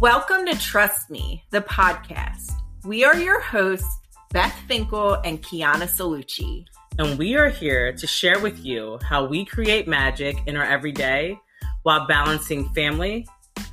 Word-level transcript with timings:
Welcome 0.00 0.46
to 0.46 0.58
Trust 0.58 1.10
Me, 1.10 1.44
the 1.50 1.60
podcast. 1.60 2.52
We 2.86 3.04
are 3.04 3.16
your 3.16 3.38
hosts, 3.38 3.98
Beth 4.30 4.58
Finkel 4.66 5.12
and 5.26 5.42
Kiana 5.42 5.82
Salucci. 5.82 6.64
And 6.98 7.18
we 7.18 7.36
are 7.36 7.50
here 7.50 7.92
to 7.92 8.06
share 8.06 8.40
with 8.40 8.64
you 8.64 8.98
how 9.06 9.26
we 9.26 9.44
create 9.44 9.86
magic 9.86 10.38
in 10.46 10.56
our 10.56 10.64
everyday 10.64 11.38
while 11.82 12.06
balancing 12.06 12.70
family, 12.70 13.26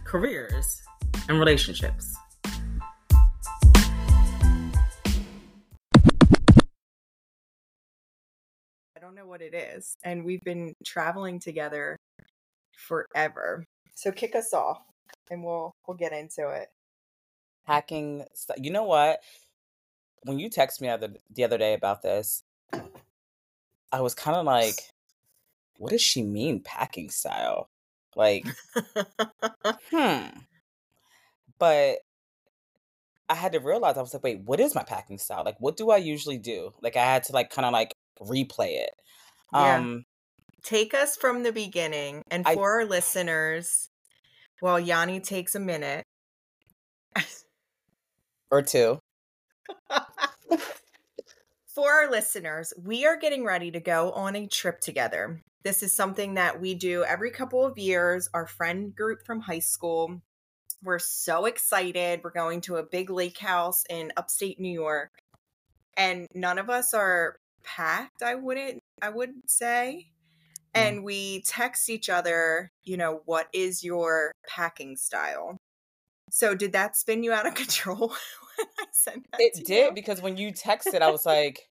careers, 0.03 0.83
and 1.29 1.39
relationships. 1.39 2.13
I 8.97 8.99
don't 8.99 9.15
know 9.15 9.27
what 9.27 9.41
it 9.41 9.53
is. 9.53 9.95
And 10.03 10.25
we've 10.25 10.43
been 10.43 10.73
traveling 10.85 11.39
together 11.39 11.95
forever. 12.75 13.63
So 13.95 14.11
kick 14.11 14.35
us 14.35 14.51
off 14.51 14.81
and 15.29 15.43
we'll 15.43 15.75
we'll 15.87 15.97
get 15.97 16.13
into 16.13 16.49
it. 16.49 16.69
Hacking 17.65 18.25
stuff. 18.33 18.57
You 18.61 18.71
know 18.71 18.83
what? 18.83 19.19
When 20.23 20.39
you 20.39 20.49
text 20.49 20.81
me 20.81 20.89
other, 20.89 21.09
the 21.33 21.43
other 21.43 21.57
day 21.57 21.73
about 21.73 22.01
this, 22.01 22.43
I 23.91 24.01
was 24.01 24.13
kind 24.13 24.37
of 24.37 24.45
like, 24.45 24.75
what 25.77 25.91
does 25.91 26.01
she 26.01 26.23
mean 26.23 26.59
packing 26.59 27.09
style? 27.09 27.69
Like, 28.15 28.45
hmm. 29.91 30.25
But 31.59 31.99
I 33.29 33.35
had 33.35 33.51
to 33.53 33.59
realize 33.59 33.97
I 33.97 34.01
was 34.01 34.13
like, 34.13 34.23
wait, 34.23 34.41
what 34.41 34.59
is 34.59 34.75
my 34.75 34.83
packing 34.83 35.17
style? 35.17 35.43
Like, 35.43 35.59
what 35.59 35.77
do 35.77 35.91
I 35.91 35.97
usually 35.97 36.37
do? 36.37 36.73
Like, 36.81 36.95
I 36.95 37.03
had 37.03 37.23
to 37.25 37.33
like 37.33 37.49
kind 37.49 37.65
of 37.65 37.73
like 37.73 37.93
replay 38.21 38.79
it. 38.83 38.91
Yeah. 39.53 39.75
Um, 39.75 40.05
Take 40.63 40.93
us 40.93 41.15
from 41.15 41.43
the 41.43 41.51
beginning. 41.51 42.23
And 42.29 42.45
I- 42.47 42.55
for 42.55 42.79
our 42.79 42.85
listeners, 42.85 43.86
while 44.59 44.79
Yanni 44.79 45.19
takes 45.19 45.55
a 45.55 45.59
minute. 45.59 46.03
or 48.51 48.61
two. 48.61 48.99
For 51.67 51.91
our 51.91 52.09
listeners, 52.09 52.73
we 52.81 53.05
are 53.05 53.17
getting 53.17 53.43
ready 53.43 53.69
to 53.71 53.79
go 53.79 54.11
on 54.11 54.35
a 54.35 54.47
trip 54.47 54.79
together. 54.79 55.41
This 55.63 55.83
is 55.83 55.93
something 55.93 56.35
that 56.35 56.59
we 56.59 56.73
do 56.73 57.03
every 57.03 57.29
couple 57.29 57.65
of 57.65 57.77
years. 57.77 58.29
Our 58.33 58.47
friend 58.47 58.95
group 58.95 59.25
from 59.25 59.41
high 59.41 59.59
school. 59.59 60.21
We're 60.83 60.99
so 60.99 61.45
excited. 61.45 62.21
We're 62.23 62.31
going 62.31 62.61
to 62.61 62.77
a 62.77 62.83
big 62.83 63.09
lake 63.09 63.37
house 63.37 63.83
in 63.89 64.11
upstate 64.17 64.59
New 64.59 64.71
York. 64.71 65.11
And 65.95 66.27
none 66.33 66.57
of 66.57 66.69
us 66.69 66.93
are 66.93 67.37
packed, 67.63 68.23
I 68.23 68.35
wouldn't 68.35 68.79
I 69.01 69.09
would 69.09 69.31
say. 69.47 70.07
And 70.77 71.03
we 71.03 71.41
text 71.41 71.89
each 71.89 72.09
other, 72.09 72.71
you 72.83 72.97
know, 72.97 73.21
what 73.25 73.47
is 73.53 73.83
your 73.83 74.31
packing 74.47 74.95
style? 74.97 75.57
So 76.29 76.55
did 76.55 76.73
that 76.73 76.95
spin 76.97 77.23
you 77.23 77.31
out 77.33 77.47
of 77.47 77.55
control 77.63 78.09
when 78.09 78.67
I 78.79 78.85
sent 78.91 79.25
that? 79.31 79.39
It 79.41 79.65
did 79.65 79.85
you? 79.87 79.91
because 79.93 80.21
when 80.21 80.37
you 80.37 80.51
texted, 80.51 81.01
I 81.01 81.09
was 81.11 81.25
like, 81.25 81.67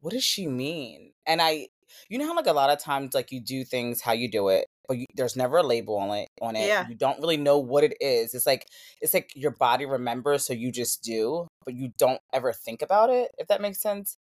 what 0.00 0.12
does 0.12 0.24
she 0.24 0.46
mean? 0.46 1.12
And 1.26 1.40
I, 1.40 1.68
you 2.08 2.18
know 2.18 2.26
how 2.26 2.36
like 2.36 2.46
a 2.46 2.52
lot 2.52 2.70
of 2.70 2.78
times 2.78 3.14
like 3.14 3.32
you 3.32 3.40
do 3.40 3.64
things 3.64 4.00
how 4.00 4.12
you 4.12 4.30
do 4.30 4.48
it, 4.48 4.66
but 4.88 4.98
you, 4.98 5.06
there's 5.14 5.36
never 5.36 5.58
a 5.58 5.62
label 5.62 5.96
on 5.96 6.10
it. 6.16 6.28
On 6.42 6.56
it, 6.56 6.66
Yeah. 6.66 6.86
you 6.88 6.94
don't 6.94 7.20
really 7.20 7.36
know 7.36 7.58
what 7.58 7.84
it 7.84 7.94
is. 8.00 8.34
It's 8.34 8.46
like 8.46 8.66
it's 9.00 9.14
like 9.14 9.30
your 9.34 9.52
body 9.52 9.86
remembers, 9.86 10.44
so 10.44 10.52
you 10.52 10.72
just 10.72 11.02
do, 11.02 11.46
but 11.64 11.74
you 11.74 11.92
don't 11.98 12.20
ever 12.32 12.52
think 12.52 12.82
about 12.82 13.10
it. 13.10 13.30
If 13.38 13.48
that 13.48 13.60
makes 13.62 13.80
sense. 13.80 14.16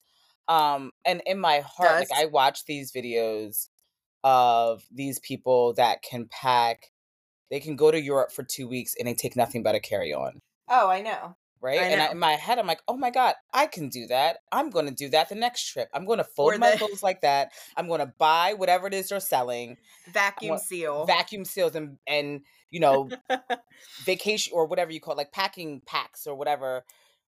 Um, 0.51 0.91
and 1.05 1.21
in 1.25 1.39
my 1.39 1.59
heart, 1.61 1.99
like 1.99 2.09
I 2.15 2.25
watch 2.25 2.65
these 2.65 2.91
videos 2.91 3.69
of 4.23 4.83
these 4.91 5.19
people 5.19 5.73
that 5.75 6.01
can 6.01 6.27
pack. 6.29 6.91
They 7.49 7.59
can 7.59 7.75
go 7.75 7.89
to 7.91 7.99
Europe 7.99 8.31
for 8.31 8.43
two 8.43 8.67
weeks 8.67 8.93
and 8.97 9.07
they 9.07 9.13
take 9.13 9.35
nothing 9.35 9.63
but 9.63 9.75
a 9.75 9.79
carry 9.79 10.13
on 10.13 10.39
Oh, 10.69 10.89
I 10.89 11.01
know. 11.01 11.35
right? 11.61 11.79
I 11.81 11.83
and 11.85 12.01
I, 12.01 12.11
in 12.11 12.19
my 12.19 12.33
head, 12.33 12.59
I'm 12.59 12.67
like, 12.67 12.81
oh 12.87 12.95
my 12.97 13.09
God, 13.11 13.35
I 13.53 13.67
can 13.67 13.89
do 13.89 14.07
that. 14.07 14.37
I'm 14.51 14.69
going 14.69 14.85
to 14.87 14.93
do 14.93 15.09
that 15.09 15.29
the 15.29 15.35
next 15.35 15.69
trip. 15.71 15.89
I'm 15.93 16.05
going 16.05 16.17
to 16.19 16.23
fold 16.23 16.53
Or 16.53 16.57
my 16.57 16.71
the- 16.71 16.77
clothes 16.77 17.03
like 17.03 17.21
that. 17.21 17.51
I'm 17.77 17.87
going 17.87 17.99
to 17.99 18.13
buy 18.17 18.53
whatever 18.53 18.87
it 18.87 18.93
is 18.93 19.09
they're 19.09 19.19
selling, 19.19 19.77
Vacuum 20.13 20.57
seal. 20.59 21.05
vacuum 21.05 21.43
seals 21.45 21.75
and, 21.75 21.97
and, 22.07 22.41
you 22.69 22.79
know, 22.85 23.09
vacation 24.05 24.53
or 24.55 24.65
whatever 24.65 24.91
you 24.91 24.99
call 25.01 25.13
it, 25.13 25.17
like 25.17 25.31
packing 25.31 25.81
packs 25.85 26.27
or 26.27 26.35
whatever. 26.35 26.83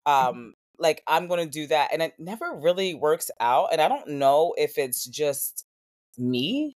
Mm-hmm. 0.07 0.29
Um, 0.29 0.53
like 0.79 1.03
I'm 1.07 1.27
going 1.27 1.43
to 1.43 1.49
do 1.49 1.67
that. 1.67 1.89
And 1.93 2.01
it 2.01 2.13
never 2.17 2.53
really 2.53 2.93
works 2.93 3.29
out. 3.39 3.69
And 3.71 3.81
I 3.81 3.87
don't 3.87 4.07
know 4.07 4.53
if 4.57 4.77
it's 4.77 5.05
just 5.05 5.65
me 6.17 6.75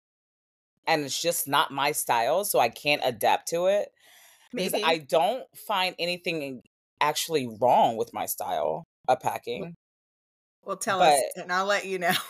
and 0.88 1.04
it's 1.04 1.22
just 1.22 1.48
not 1.48 1.72
my 1.72 1.92
style. 1.92 2.44
So 2.44 2.60
I 2.60 2.70
can't 2.70 3.02
adapt 3.04 3.50
to 3.50 3.68
it 3.68 3.90
because 4.54 4.74
Maybe. 4.74 4.84
I 4.84 4.98
don't 4.98 5.44
find 5.56 5.96
anything 6.00 6.64
actually 7.00 7.48
wrong 7.60 7.98
with 7.98 8.14
my 8.14 8.26
style 8.26 8.86
of 9.08 9.20
packing. 9.20 9.66
Mm. 9.66 9.74
well, 10.64 10.78
tell 10.78 11.02
us, 11.02 11.20
and 11.36 11.52
I'll 11.52 11.66
let 11.66 11.86
you 11.86 12.00
know. 12.00 12.14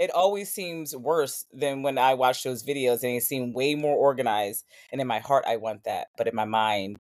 It 0.00 0.10
always 0.12 0.50
seems 0.50 0.96
worse 0.96 1.44
than 1.52 1.82
when 1.82 1.98
I 1.98 2.14
watch 2.14 2.42
those 2.42 2.64
videos 2.64 3.02
and 3.02 3.18
it 3.18 3.22
seem 3.22 3.52
way 3.52 3.74
more 3.74 3.94
organized. 3.94 4.64
And 4.90 4.98
in 4.98 5.06
my 5.06 5.18
heart, 5.18 5.44
I 5.46 5.58
want 5.58 5.84
that. 5.84 6.06
But 6.16 6.26
in 6.26 6.34
my 6.34 6.46
mind, 6.46 6.96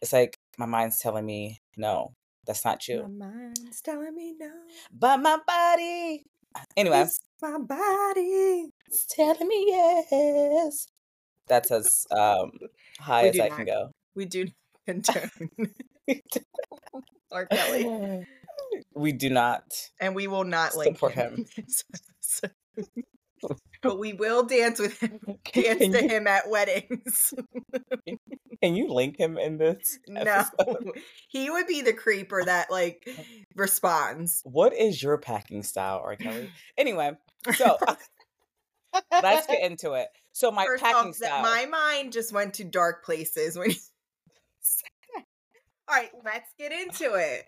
it's 0.00 0.14
like 0.14 0.38
my 0.56 0.64
mind's 0.64 1.00
telling 1.00 1.26
me, 1.26 1.60
no, 1.76 2.14
that's 2.48 2.64
not 2.64 2.88
you. 2.88 3.02
My 3.18 3.26
mind's 3.28 3.80
telling 3.82 4.14
me 4.16 4.34
no. 4.40 4.50
But 4.92 5.18
my 5.18 5.38
body, 5.46 6.24
anyway, 6.76 7.02
It's 7.02 7.20
my 7.40 7.58
body. 7.58 8.70
it's 8.88 9.06
telling 9.06 9.46
me 9.46 9.66
yes. 9.68 10.88
That's 11.46 11.70
as 11.70 12.06
um, 12.10 12.50
high 12.98 13.24
We 13.24 13.28
as 13.28 13.40
I 13.40 13.48
not 13.48 13.56
can 13.58 13.66
go. 13.66 13.90
We 14.16 14.24
do 14.24 14.46
not 14.86 15.04
condone 15.06 15.70
R. 17.30 17.46
Kelly, 17.46 18.26
we 18.94 19.12
do 19.12 19.28
not. 19.30 19.64
and 20.00 20.14
we 20.14 20.26
will 20.26 20.44
not 20.44 20.72
Support 20.72 21.12
him. 21.12 21.44
But 23.82 23.98
we 23.98 24.12
will 24.12 24.44
dance 24.44 24.78
with 24.80 24.98
him, 25.00 25.18
dance 25.26 25.78
Can 25.78 25.92
to 25.92 26.02
you- 26.02 26.08
him 26.08 26.26
at 26.26 26.48
weddings. 26.48 27.34
Can 28.62 28.74
you 28.74 28.88
link 28.88 29.16
him 29.16 29.38
in 29.38 29.56
this? 29.56 29.98
no, 30.08 30.44
he 31.28 31.48
would 31.48 31.68
be 31.68 31.80
the 31.82 31.92
creeper 31.92 32.42
that 32.44 32.70
like 32.72 33.08
responds. 33.54 34.40
What 34.44 34.74
is 34.74 35.00
your 35.00 35.16
packing 35.18 35.62
style, 35.62 36.02
R. 36.04 36.16
Kelly? 36.16 36.50
Anyway, 36.76 37.12
so 37.54 37.76
let's 39.12 39.46
get 39.46 39.62
into 39.62 39.92
it. 39.92 40.08
So 40.32 40.50
my 40.50 40.64
First 40.64 40.82
packing 40.82 41.10
off, 41.10 41.14
style. 41.14 41.42
my 41.42 41.66
mind 41.66 42.12
just 42.12 42.32
went 42.32 42.54
to 42.54 42.64
dark 42.64 43.04
places 43.04 43.56
when. 43.56 43.70
you. 43.70 43.76
All 45.90 45.94
right, 45.96 46.10
let's 46.24 46.50
get 46.58 46.70
into 46.70 47.14
it. 47.14 47.46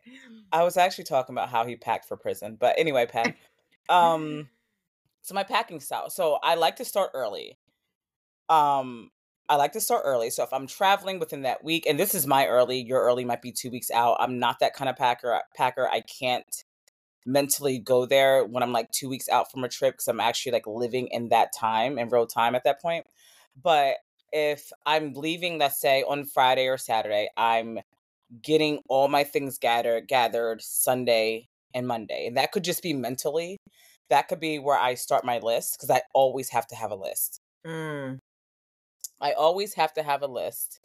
I 0.52 0.62
was 0.64 0.76
actually 0.78 1.04
talking 1.04 1.34
about 1.34 1.50
how 1.50 1.66
he 1.66 1.76
packed 1.76 2.06
for 2.08 2.16
prison, 2.16 2.56
but 2.58 2.74
anyway, 2.78 3.04
Pat. 3.06 3.34
Um, 3.90 4.48
so 5.22 5.34
my 5.34 5.44
packing 5.44 5.80
style. 5.80 6.10
So 6.10 6.38
I 6.42 6.54
like 6.54 6.76
to 6.76 6.84
start 6.84 7.10
early. 7.14 7.58
Um, 8.48 9.10
I 9.48 9.56
like 9.56 9.72
to 9.72 9.80
start 9.80 10.02
early. 10.04 10.30
So 10.30 10.42
if 10.44 10.52
I'm 10.52 10.66
traveling 10.66 11.18
within 11.18 11.42
that 11.42 11.64
week, 11.64 11.86
and 11.86 11.98
this 11.98 12.14
is 12.14 12.26
my 12.26 12.46
early, 12.46 12.80
your 12.80 13.00
early 13.00 13.24
might 13.24 13.42
be 13.42 13.52
two 13.52 13.70
weeks 13.70 13.90
out. 13.90 14.16
I'm 14.20 14.38
not 14.38 14.60
that 14.60 14.74
kind 14.74 14.88
of 14.88 14.96
packer. 14.96 15.40
Packer. 15.56 15.88
I 15.88 16.02
can't 16.02 16.64
mentally 17.26 17.78
go 17.78 18.06
there 18.06 18.44
when 18.44 18.62
I'm 18.62 18.72
like 18.72 18.90
two 18.92 19.08
weeks 19.08 19.28
out 19.28 19.50
from 19.50 19.64
a 19.64 19.68
trip 19.68 19.94
because 19.94 20.08
I'm 20.08 20.20
actually 20.20 20.52
like 20.52 20.66
living 20.66 21.08
in 21.08 21.28
that 21.28 21.52
time 21.52 21.98
in 21.98 22.08
real 22.08 22.26
time 22.26 22.54
at 22.54 22.64
that 22.64 22.80
point. 22.80 23.06
But 23.60 23.96
if 24.32 24.70
I'm 24.86 25.12
leaving, 25.14 25.58
let's 25.58 25.80
say 25.80 26.02
on 26.02 26.24
Friday 26.24 26.66
or 26.66 26.78
Saturday, 26.78 27.28
I'm 27.36 27.80
getting 28.42 28.80
all 28.88 29.08
my 29.08 29.24
things 29.24 29.58
gathered 29.58 30.06
gathered 30.06 30.62
Sunday 30.62 31.48
and 31.74 31.86
Monday. 31.86 32.26
And 32.26 32.36
that 32.36 32.52
could 32.52 32.64
just 32.64 32.82
be 32.82 32.92
mentally. 32.92 33.58
That 34.10 34.28
could 34.28 34.40
be 34.40 34.58
where 34.58 34.78
I 34.78 34.94
start 34.94 35.24
my 35.24 35.38
list 35.38 35.76
because 35.78 35.90
I 35.90 36.02
always 36.14 36.50
have 36.50 36.66
to 36.68 36.74
have 36.74 36.90
a 36.90 36.96
list. 36.96 37.40
Mm, 37.66 38.18
I 39.20 39.32
always 39.32 39.74
have 39.74 39.92
to 39.94 40.02
have 40.02 40.22
a 40.22 40.26
list. 40.26 40.80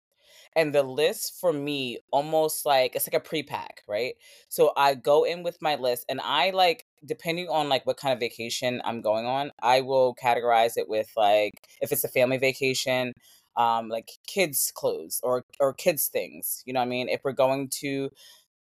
And 0.56 0.74
the 0.74 0.84
list 0.84 1.40
for 1.40 1.52
me 1.54 2.00
almost 2.12 2.66
like 2.66 2.96
it's 2.96 3.08
like 3.08 3.14
a 3.14 3.26
pre-pack, 3.26 3.84
right? 3.88 4.16
So 4.50 4.72
I 4.78 4.96
go 4.96 5.24
in 5.26 5.44
with 5.44 5.62
my 5.62 5.76
list 5.76 6.06
and 6.10 6.22
I 6.22 6.52
like 6.52 6.86
depending 7.06 7.50
on 7.50 7.70
like 7.70 7.86
what 7.86 7.98
kind 7.98 8.14
of 8.14 8.20
vacation 8.20 8.82
I'm 8.86 9.02
going 9.02 9.26
on, 9.26 9.52
I 9.62 9.82
will 9.82 10.16
categorize 10.16 10.78
it 10.78 10.88
with 10.90 11.10
like 11.18 11.54
if 11.82 11.92
it's 11.92 12.04
a 12.06 12.10
family 12.10 12.38
vacation, 12.38 13.14
um 13.58 13.90
like 13.90 14.12
kids 14.28 14.72
clothes 14.76 15.20
or 15.24 15.46
or 15.60 15.74
kids 15.74 16.08
things, 16.08 16.64
you 16.66 16.74
know 16.74 16.80
what 16.80 16.88
I 16.88 16.90
mean? 16.90 17.10
If 17.10 17.22
we're 17.24 17.34
going 17.34 17.70
to 17.82 18.10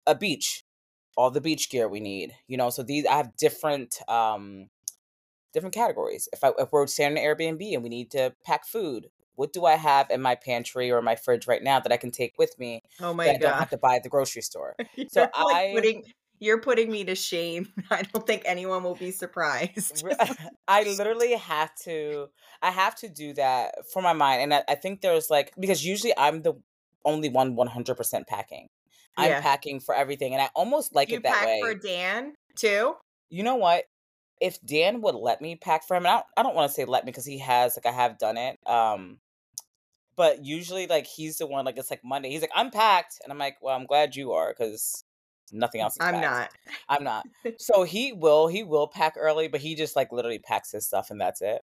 a 0.07 0.15
beach, 0.15 0.65
all 1.17 1.31
the 1.31 1.41
beach 1.41 1.71
gear 1.71 1.89
we 1.89 2.01
need, 2.01 2.35
you 2.47 2.57
know. 2.57 2.71
So 2.71 2.83
these 2.83 3.07
I 3.07 3.17
have 3.17 3.37
different 3.37 3.99
um 4.09 4.69
different 5.53 5.75
categories. 5.75 6.29
If 6.33 6.45
I 6.45 6.53
if 6.59 6.71
we're 6.73 6.87
staying 6.87 7.13
in 7.13 7.19
an 7.19 7.25
Airbnb 7.25 7.75
and 7.75 7.83
we 7.83 7.89
need 7.89 8.11
to 8.13 8.35
pack 8.45 8.67
food, 8.67 9.09
what 9.35 9.53
do 9.53 9.65
I 9.65 9.77
have 9.77 10.11
in 10.11 10.21
my 10.21 10.35
pantry 10.35 10.91
or 10.91 11.01
my 11.03 11.17
fridge 11.17 11.47
right 11.47 11.63
now 11.63 11.81
that 11.81 11.93
I 11.93 11.97
can 11.97 12.11
take 12.11 12.35
with 12.39 12.59
me 12.59 12.83
oh 13.01 13.15
my 13.15 13.25
that 13.27 13.37
I 13.37 13.39
don't 13.39 13.59
have 13.59 13.71
to 13.71 13.79
buy 13.79 13.97
at 13.97 14.03
the 14.03 14.09
grocery 14.09 14.43
store? 14.43 14.77
So 15.09 15.21
like 15.23 15.31
I- 15.35 15.71
putting 15.75 16.05
you're 16.39 16.61
putting 16.61 16.91
me 16.91 17.05
to 17.05 17.15
shame. 17.15 17.73
I 17.91 18.03
don't 18.03 18.27
think 18.27 18.43
anyone 18.45 18.83
will 18.83 18.95
be 18.95 19.11
surprised. 19.11 20.05
I 20.69 20.83
literally 20.83 21.33
have 21.35 21.75
to 21.85 22.29
I 22.63 22.71
have 22.71 22.97
to 22.97 23.09
do 23.09 23.33
that 23.35 23.75
for 23.93 24.03
my 24.03 24.13
mind. 24.13 24.43
And 24.43 24.55
I, 24.55 24.65
I 24.69 24.75
think 24.75 25.01
there's 25.01 25.31
like 25.31 25.53
because 25.59 25.85
usually 25.85 26.13
I'm 26.17 26.43
the 26.43 26.55
only 27.05 27.29
one 27.29 27.55
100% 27.57 28.27
packing. 28.27 28.69
I'm 29.17 29.31
Yeah. 29.31 29.41
packing 29.41 29.81
for 29.81 29.95
everything 29.95 30.33
and 30.35 30.43
I 30.43 30.51
almost 30.55 30.95
like 30.95 31.13
you 31.13 31.17
it 31.17 31.23
that 31.23 31.35
pack 31.35 31.47
way. 31.47 31.61
for 31.61 31.75
Dan 31.75 32.35
too? 32.57 32.97
you 33.31 33.43
know 33.43 33.57
what? 33.57 33.85
If 34.41 34.61
Dan 34.65 35.01
would 35.03 35.15
let 35.15 35.41
me 35.41 35.57
pack 35.57 35.87
for 35.87 35.97
him, 35.97 36.05
and 36.05 36.09
I 36.09 36.15
don't, 36.17 36.27
I 36.37 36.43
don't 36.43 36.55
want 36.55 36.69
to 36.71 36.75
say 36.75 36.85
let 36.85 37.05
me 37.05 37.11
because 37.13 37.25
he 37.25 37.39
has, 37.39 37.77
like, 37.77 37.87
I 37.87 37.97
have 37.97 38.19
done 38.19 38.37
it. 38.37 38.59
Um, 38.67 39.21
but 40.17 40.45
usually, 40.45 40.87
like, 40.87 41.07
he's 41.07 41.39
the 41.39 41.47
one, 41.47 41.65
like, 41.65 41.79
it's 41.79 41.91
like 41.91 42.05
Monday. 42.05 42.31
He's 42.31 42.41
like, 42.43 42.51
I'm 42.55 42.71
packed. 42.71 43.21
And 43.25 43.33
I'm 43.33 43.39
like, 43.39 43.59
well, 43.63 43.77
I'm 43.77 43.87
glad 43.87 44.17
you 44.17 44.33
are 44.33 44.51
because 44.53 45.05
nothing 45.53 45.81
else 45.83 45.99
is 45.99 46.07
I'm 46.07 46.11
packed. 46.11 46.21
not. 46.21 46.51
I'm 46.89 47.05
not. 47.05 47.27
So 47.59 47.85
he 47.85 48.13
will, 48.13 48.49
he 48.49 48.65
will 48.65 48.89
pack 48.89 49.15
early, 49.19 49.49
but 49.49 49.61
he 49.61 49.75
just, 49.75 49.97
like, 49.97 50.13
literally 50.13 50.39
packs 50.41 50.73
his 50.73 50.87
stuff 50.87 51.11
and 51.11 51.21
that's 51.21 51.43
it. 51.43 51.63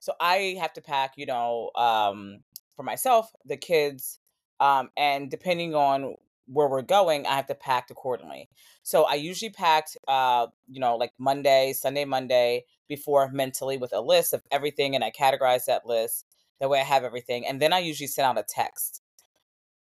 So 0.00 0.14
I 0.20 0.56
have 0.60 0.72
to 0.74 0.82
pack, 0.82 1.14
you 1.16 1.26
know, 1.26 1.70
um, 1.76 2.44
for 2.76 2.82
myself, 2.82 3.32
the 3.44 3.56
kids, 3.56 4.18
um, 4.60 4.90
and 4.96 5.30
depending 5.30 5.74
on 5.74 6.16
where 6.52 6.68
we're 6.68 6.82
going, 6.82 7.26
I 7.26 7.36
have 7.36 7.46
to 7.46 7.54
pack 7.54 7.90
accordingly. 7.90 8.48
So 8.82 9.04
I 9.04 9.14
usually 9.14 9.50
packed, 9.50 9.96
uh, 10.08 10.48
you 10.68 10.80
know, 10.80 10.96
like 10.96 11.12
Monday, 11.18 11.72
Sunday, 11.72 12.04
Monday 12.04 12.64
before 12.88 13.30
mentally 13.30 13.76
with 13.76 13.92
a 13.92 14.00
list 14.00 14.34
of 14.34 14.42
everything, 14.50 14.94
and 14.94 15.04
I 15.04 15.12
categorize 15.12 15.66
that 15.66 15.86
list. 15.86 16.26
That 16.60 16.68
way, 16.68 16.80
I 16.80 16.84
have 16.84 17.04
everything, 17.04 17.46
and 17.46 17.62
then 17.62 17.72
I 17.72 17.78
usually 17.78 18.08
send 18.08 18.26
out 18.26 18.38
a 18.38 18.44
text. 18.46 19.00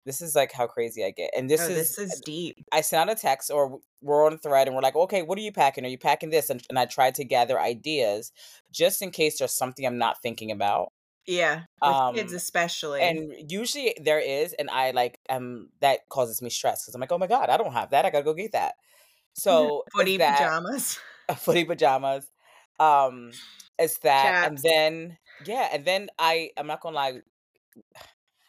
This 0.05 0.21
is 0.21 0.35
like 0.35 0.51
how 0.51 0.67
crazy 0.67 1.05
I 1.05 1.11
get, 1.11 1.31
and 1.35 1.49
this 1.49 1.61
oh, 1.61 1.69
is 1.69 1.95
this 1.95 1.97
is 1.97 2.21
deep. 2.25 2.57
I 2.71 2.81
send 2.81 3.09
out 3.09 3.17
a 3.17 3.19
text 3.19 3.49
or 3.49 3.79
we're 4.01 4.25
on 4.25 4.33
a 4.33 4.37
thread 4.37 4.67
and 4.67 4.75
we're 4.75 4.81
like, 4.81 4.95
okay, 4.95 5.21
what 5.21 5.37
are 5.37 5.41
you 5.41 5.51
packing? 5.51 5.85
Are 5.85 5.89
you 5.89 5.97
packing 5.97 6.31
this? 6.31 6.49
And, 6.49 6.61
and 6.69 6.77
I 6.77 6.85
try 6.85 7.11
to 7.11 7.23
gather 7.23 7.59
ideas 7.59 8.31
just 8.71 9.01
in 9.01 9.11
case 9.11 9.37
there's 9.37 9.53
something 9.53 9.85
I'm 9.85 9.99
not 9.99 10.21
thinking 10.21 10.51
about. 10.51 10.91
Yeah, 11.31 11.65
with 11.81 12.01
kids 12.13 12.33
Um, 12.33 12.33
especially. 12.33 13.01
and 13.01 13.33
usually 13.49 13.95
there 14.01 14.19
is, 14.19 14.53
and 14.53 14.69
I 14.69 14.91
like 14.91 15.19
um 15.29 15.69
that 15.81 16.09
causes 16.09 16.41
me 16.41 16.49
stress 16.49 16.83
because 16.85 16.95
I'm 16.95 17.01
like, 17.01 17.11
oh 17.11 17.17
my 17.19 17.27
god, 17.27 17.49
I 17.49 17.57
don't 17.57 17.73
have 17.73 17.91
that. 17.91 18.05
I 18.05 18.11
gotta 18.11 18.25
go 18.25 18.33
get 18.33 18.53
that. 18.53 18.75
So 19.33 19.85
Footy 19.91 20.17
that 20.17 20.51
pajamas. 20.57 20.99
footy 21.37 21.65
pajamas. 21.65 22.31
Um, 22.79 23.39
it's 23.79 23.99
that, 23.99 24.37
and 24.43 24.59
then 24.63 25.17
yeah, 25.39 25.69
and 25.73 25.85
then 25.85 26.09
I 26.19 26.51
I'm 26.57 26.67
not 26.67 26.81
gonna 26.81 26.95
lie, 26.97 27.21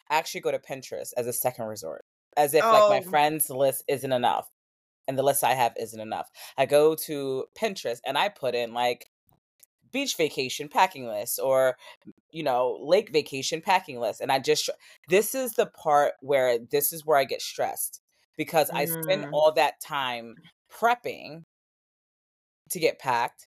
I 0.09 0.17
actually 0.17 0.41
go 0.41 0.51
to 0.51 0.59
Pinterest 0.59 1.13
as 1.17 1.27
a 1.27 1.33
second 1.33 1.65
resort, 1.65 2.05
as 2.37 2.53
if 2.53 2.71
like 2.71 2.87
my 2.89 2.99
Oh, 2.99 3.01
friends 3.01 3.49
list 3.49 3.83
isn't 3.87 4.11
enough, 4.11 4.49
and 5.07 5.17
the 5.17 5.23
list 5.23 5.43
I 5.43 5.53
have 5.55 5.73
isn't 5.79 5.99
enough. 5.99 6.29
I 6.57 6.65
go 6.65 6.95
to 6.95 7.45
Pinterest 7.57 7.99
and 8.05 8.17
I 8.17 8.29
put 8.29 8.55
in 8.55 8.73
like 8.73 9.09
beach 9.93 10.17
vacation 10.17 10.67
packing 10.67 11.07
list 11.07 11.39
or 11.41 11.77
you 12.31 12.43
know 12.43 12.77
lake 12.81 13.11
vacation 13.13 13.61
packing 13.61 13.99
list 13.99 14.19
and 14.19 14.31
i 14.31 14.39
just 14.39 14.69
this 15.07 15.33
is 15.33 15.53
the 15.53 15.67
part 15.67 16.13
where 16.19 16.57
this 16.71 16.91
is 16.91 17.05
where 17.05 17.17
i 17.17 17.23
get 17.23 17.41
stressed 17.41 18.01
because 18.35 18.69
i 18.71 18.83
spend 18.83 19.25
mm, 19.25 19.29
all 19.31 19.53
that 19.53 19.79
time 19.79 20.35
prepping 20.69 21.43
to 22.69 22.79
get 22.79 22.99
packed 22.99 23.47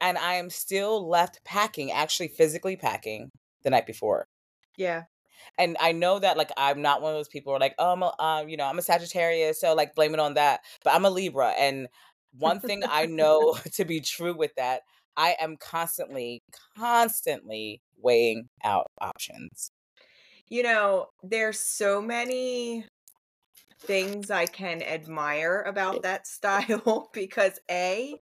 and 0.00 0.16
i 0.16 0.34
am 0.34 0.48
still 0.48 1.06
left 1.06 1.44
packing 1.44 1.90
actually 1.90 2.28
physically 2.28 2.76
packing 2.76 3.30
the 3.64 3.70
night 3.70 3.86
before 3.86 4.28
yeah. 4.76 5.02
and 5.58 5.76
i 5.80 5.90
know 5.90 6.20
that 6.20 6.36
like 6.36 6.52
i'm 6.56 6.80
not 6.80 7.02
one 7.02 7.12
of 7.12 7.18
those 7.18 7.28
people 7.28 7.52
who 7.52 7.56
are 7.56 7.60
like 7.60 7.74
oh 7.78 7.92
i'm 7.92 8.02
a, 8.02 8.14
uh, 8.18 8.44
you 8.46 8.56
know 8.56 8.64
i'm 8.64 8.78
a 8.78 8.82
sagittarius 8.82 9.60
so 9.60 9.74
like 9.74 9.94
blame 9.96 10.14
it 10.14 10.20
on 10.20 10.34
that 10.34 10.60
but 10.84 10.94
i'm 10.94 11.04
a 11.04 11.10
libra 11.10 11.48
and 11.58 11.88
one 12.38 12.60
thing 12.60 12.82
i 12.88 13.06
know 13.06 13.56
to 13.72 13.84
be 13.84 14.00
true 14.00 14.36
with 14.36 14.54
that 14.56 14.82
i 15.16 15.36
am 15.40 15.56
constantly 15.56 16.42
constantly 16.76 17.80
weighing 17.96 18.48
out 18.64 18.86
options 19.00 19.70
You 20.48 20.62
know, 20.62 21.06
there's 21.22 21.58
so 21.58 22.02
many 22.02 22.84
things 23.80 24.30
I 24.30 24.46
can 24.46 24.82
admire 24.82 25.62
about 25.62 26.02
that 26.02 26.26
style 26.36 27.10
because 27.12 27.58
A, 27.70 28.20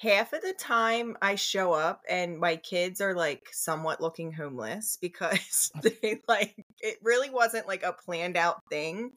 half 0.00 0.32
of 0.32 0.42
the 0.42 0.54
time 0.58 1.16
I 1.20 1.34
show 1.34 1.72
up 1.72 2.02
and 2.08 2.38
my 2.38 2.56
kids 2.56 3.00
are 3.00 3.14
like 3.14 3.42
somewhat 3.52 4.00
looking 4.00 4.32
homeless 4.32 4.96
because 5.00 5.72
they 5.82 6.20
like 6.28 6.54
it 6.80 6.98
really 7.02 7.30
wasn't 7.30 7.66
like 7.66 7.82
a 7.82 7.92
planned 7.92 8.36
out 8.36 8.62
thing. 8.70 9.10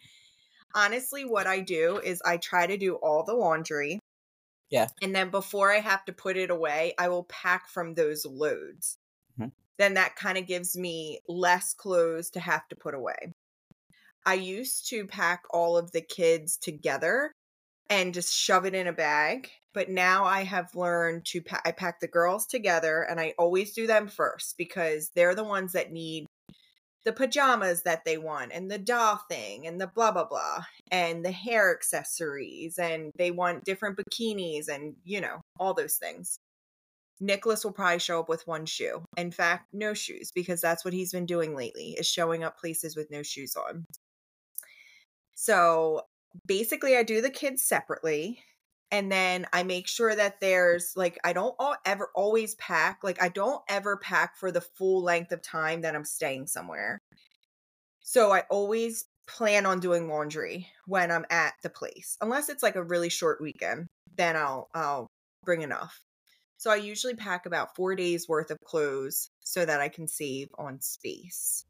Honestly, 0.74 1.24
what 1.24 1.48
I 1.48 1.60
do 1.62 2.00
is 2.04 2.22
I 2.26 2.38
try 2.38 2.66
to 2.66 2.78
do 2.78 2.96
all 2.96 3.24
the 3.24 3.34
laundry. 3.34 4.01
Yeah. 4.72 4.88
And 5.02 5.16
then 5.16 5.30
before 5.32 5.72
I 5.72 5.80
have 5.80 6.06
to 6.06 6.14
put 6.14 6.38
it 6.38 6.50
away, 6.52 6.94
I 7.00 7.10
will 7.10 7.26
pack 7.26 7.68
from 7.70 7.94
those 7.96 8.26
loads. 8.26 8.98
Mhm. 9.38 9.52
Then 9.78 9.96
that 9.96 10.16
kind 10.16 10.38
of 10.38 10.48
gives 10.48 10.78
me 10.78 11.22
less 11.28 11.74
clothes 11.74 12.32
to 12.32 12.42
have 12.42 12.68
to 12.70 12.76
put 12.78 12.96
away. 12.96 13.34
I 14.26 14.36
used 14.36 14.88
to 14.90 15.08
pack 15.08 15.44
all 15.52 15.78
of 15.78 15.92
the 15.92 16.02
kids 16.02 16.58
together 16.58 17.34
and 17.90 18.14
just 18.14 18.34
shove 18.36 18.66
it 18.66 18.76
in 18.76 18.88
a 18.88 18.94
bag. 18.94 19.52
But 19.74 19.90
now 19.90 20.26
I 20.26 20.44
have 20.44 20.76
learned 20.76 21.26
to 21.28 21.42
pack, 21.42 21.62
I 21.66 21.72
pack 21.72 22.00
the 22.02 22.08
girls 22.10 22.48
together 22.48 23.04
and 23.04 23.20
I 23.20 23.36
always 23.40 23.74
do 23.74 23.88
them 23.88 24.08
first 24.08 24.58
because 24.58 25.12
they're 25.16 25.36
the 25.36 25.44
ones 25.46 25.74
that 25.74 25.92
need 25.92 26.28
the 27.04 27.14
pajamas 27.14 27.84
that 27.84 28.06
they 28.06 28.18
want 28.18 28.52
and 28.54 28.70
the 28.70 28.78
doll 28.78 29.18
thing 29.30 29.66
and 29.66 29.82
the 29.82 29.88
blah, 29.88 30.12
blah, 30.12 30.26
blah, 30.26 30.64
and 30.92 31.26
the 31.26 31.32
hair 31.32 31.74
accessories 31.74 32.78
and 32.78 33.12
they 33.18 33.32
want 33.32 33.64
different 33.64 33.98
bikinis 33.98 34.68
and, 34.68 34.96
you 35.04 35.20
know, 35.20 35.42
all 35.60 35.74
those 35.74 35.96
things. 35.96 36.38
Nicholas 37.20 37.64
will 37.64 37.72
probably 37.72 38.00
show 38.00 38.20
up 38.20 38.30
with 38.30 38.48
one 38.48 38.66
shoe. 38.66 39.04
In 39.16 39.32
fact, 39.32 39.68
no 39.74 39.94
shoes 39.94 40.32
because 40.34 40.60
that's 40.60 40.84
what 40.84 40.94
he's 40.94 41.12
been 41.12 41.26
doing 41.26 41.56
lately 41.56 41.96
is 42.00 42.08
showing 42.08 42.44
up 42.44 42.60
places 42.60 42.96
with 42.96 43.12
no 43.12 43.22
shoes 43.24 43.56
on. 43.56 43.86
So 45.36 46.02
basically, 46.48 46.98
I 46.98 47.04
do 47.04 47.22
the 47.22 47.30
kids 47.30 47.64
separately. 47.64 48.44
And 48.92 49.12
then 49.12 49.48
I 49.54 49.64
make 49.64 49.88
sure 49.88 50.14
that 50.14 50.42
there's 50.42 50.94
like, 50.98 51.18
I 51.24 51.34
don't 51.34 51.56
all, 51.58 51.76
ever 51.86 52.10
always 52.14 52.56
pack. 52.56 53.00
Like, 53.04 53.22
I 53.22 53.30
don't 53.30 53.62
ever 53.70 53.98
pack 53.98 54.38
for 54.38 54.52
the 54.52 54.62
full 54.62 55.02
length 55.02 55.32
of 55.32 55.42
time 55.42 55.82
that 55.82 55.96
I'm 55.96 56.04
staying 56.06 56.48
somewhere. 56.48 57.00
So 58.02 58.32
I 58.34 58.44
always 58.50 59.06
plan 59.28 59.66
on 59.66 59.80
doing 59.80 60.10
laundry 60.10 60.68
when 60.86 61.12
I'm 61.12 61.26
at 61.30 61.54
the 61.64 61.70
place, 61.70 62.18
unless 62.22 62.50
it's 62.50 62.64
like 62.64 62.76
a 62.76 62.84
really 62.84 63.10
short 63.10 63.40
weekend. 63.42 63.88
Then 64.18 64.36
I'll 64.36 64.70
I'll 64.74 65.08
bring 65.46 65.62
enough. 65.62 66.02
So 66.58 66.70
I 66.70 66.76
usually 66.76 67.16
pack 67.16 67.46
about 67.46 67.76
four 67.76 67.96
days 67.96 68.28
worth 68.28 68.52
of 68.52 68.58
clothes 68.66 69.30
so 69.40 69.66
that 69.66 69.80
I 69.80 69.90
can 69.90 70.08
save 70.08 70.50
on 70.58 70.82
space 70.82 71.66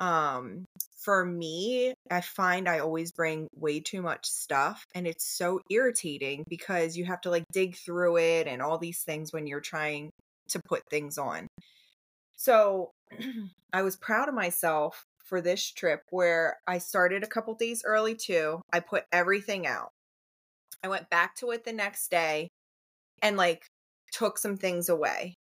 um 0.00 0.64
for 1.04 1.24
me 1.24 1.92
i 2.10 2.20
find 2.20 2.68
i 2.68 2.78
always 2.78 3.12
bring 3.12 3.46
way 3.54 3.78
too 3.78 4.00
much 4.00 4.26
stuff 4.26 4.84
and 4.94 5.06
it's 5.06 5.26
so 5.26 5.60
irritating 5.70 6.44
because 6.48 6.96
you 6.96 7.04
have 7.04 7.20
to 7.20 7.30
like 7.30 7.44
dig 7.52 7.76
through 7.76 8.16
it 8.16 8.46
and 8.46 8.62
all 8.62 8.78
these 8.78 9.02
things 9.02 9.32
when 9.32 9.46
you're 9.46 9.60
trying 9.60 10.10
to 10.48 10.60
put 10.68 10.82
things 10.90 11.18
on. 11.18 11.48
So 12.36 12.90
i 13.72 13.82
was 13.82 13.96
proud 13.96 14.28
of 14.28 14.34
myself 14.34 15.04
for 15.24 15.40
this 15.40 15.70
trip 15.70 16.00
where 16.10 16.58
i 16.66 16.78
started 16.78 17.22
a 17.22 17.28
couple 17.28 17.54
days 17.54 17.82
early 17.84 18.14
too 18.14 18.60
i 18.72 18.80
put 18.80 19.04
everything 19.12 19.66
out. 19.66 19.90
I 20.82 20.88
went 20.88 21.10
back 21.10 21.36
to 21.36 21.50
it 21.50 21.64
the 21.64 21.72
next 21.72 22.10
day 22.10 22.48
and 23.22 23.36
like 23.36 23.66
took 24.12 24.38
some 24.38 24.56
things 24.56 24.88
away. 24.88 25.34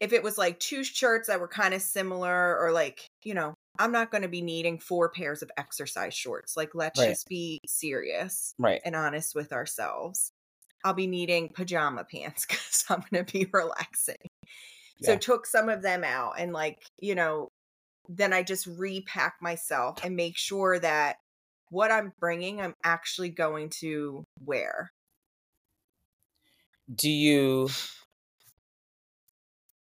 If 0.00 0.12
it 0.12 0.22
was 0.22 0.36
like 0.36 0.58
two 0.60 0.84
shirts 0.84 1.28
that 1.28 1.40
were 1.40 1.48
kind 1.48 1.72
of 1.72 1.82
similar 1.82 2.58
or 2.58 2.72
like 2.72 3.06
you 3.22 3.34
know 3.34 3.53
i'm 3.78 3.92
not 3.92 4.10
going 4.10 4.22
to 4.22 4.28
be 4.28 4.42
needing 4.42 4.78
four 4.78 5.08
pairs 5.08 5.42
of 5.42 5.50
exercise 5.56 6.14
shorts 6.14 6.56
like 6.56 6.74
let's 6.74 6.98
Right. 7.00 7.10
just 7.10 7.28
be 7.28 7.60
serious 7.66 8.54
right. 8.58 8.80
and 8.84 8.94
honest 8.96 9.34
with 9.34 9.52
ourselves. 9.52 10.30
I'll 10.84 10.92
be 10.94 11.06
needing 11.06 11.48
pajama 11.48 12.04
pants 12.04 12.44
because 12.48 12.84
i'm 12.88 13.02
going 13.10 13.24
to 13.24 13.32
be 13.32 13.48
relaxing. 13.52 14.16
So 15.02 15.18
took 15.18 15.46
some 15.46 15.68
of 15.68 15.82
them 15.82 16.04
out 16.04 16.34
and 16.38 16.52
like 16.52 16.82
you 16.98 17.14
know 17.14 17.48
then 18.08 18.32
i 18.32 18.42
just 18.42 18.66
repack 18.66 19.36
myself 19.40 20.04
and 20.04 20.14
make 20.16 20.36
sure 20.36 20.78
that 20.78 21.16
what 21.70 21.90
i'm 21.90 22.12
bringing 22.20 22.60
i'm 22.60 22.74
actually 22.84 23.30
going 23.30 23.70
to 23.80 24.24
wear. 24.44 24.90
Do 26.94 27.10
you 27.10 27.68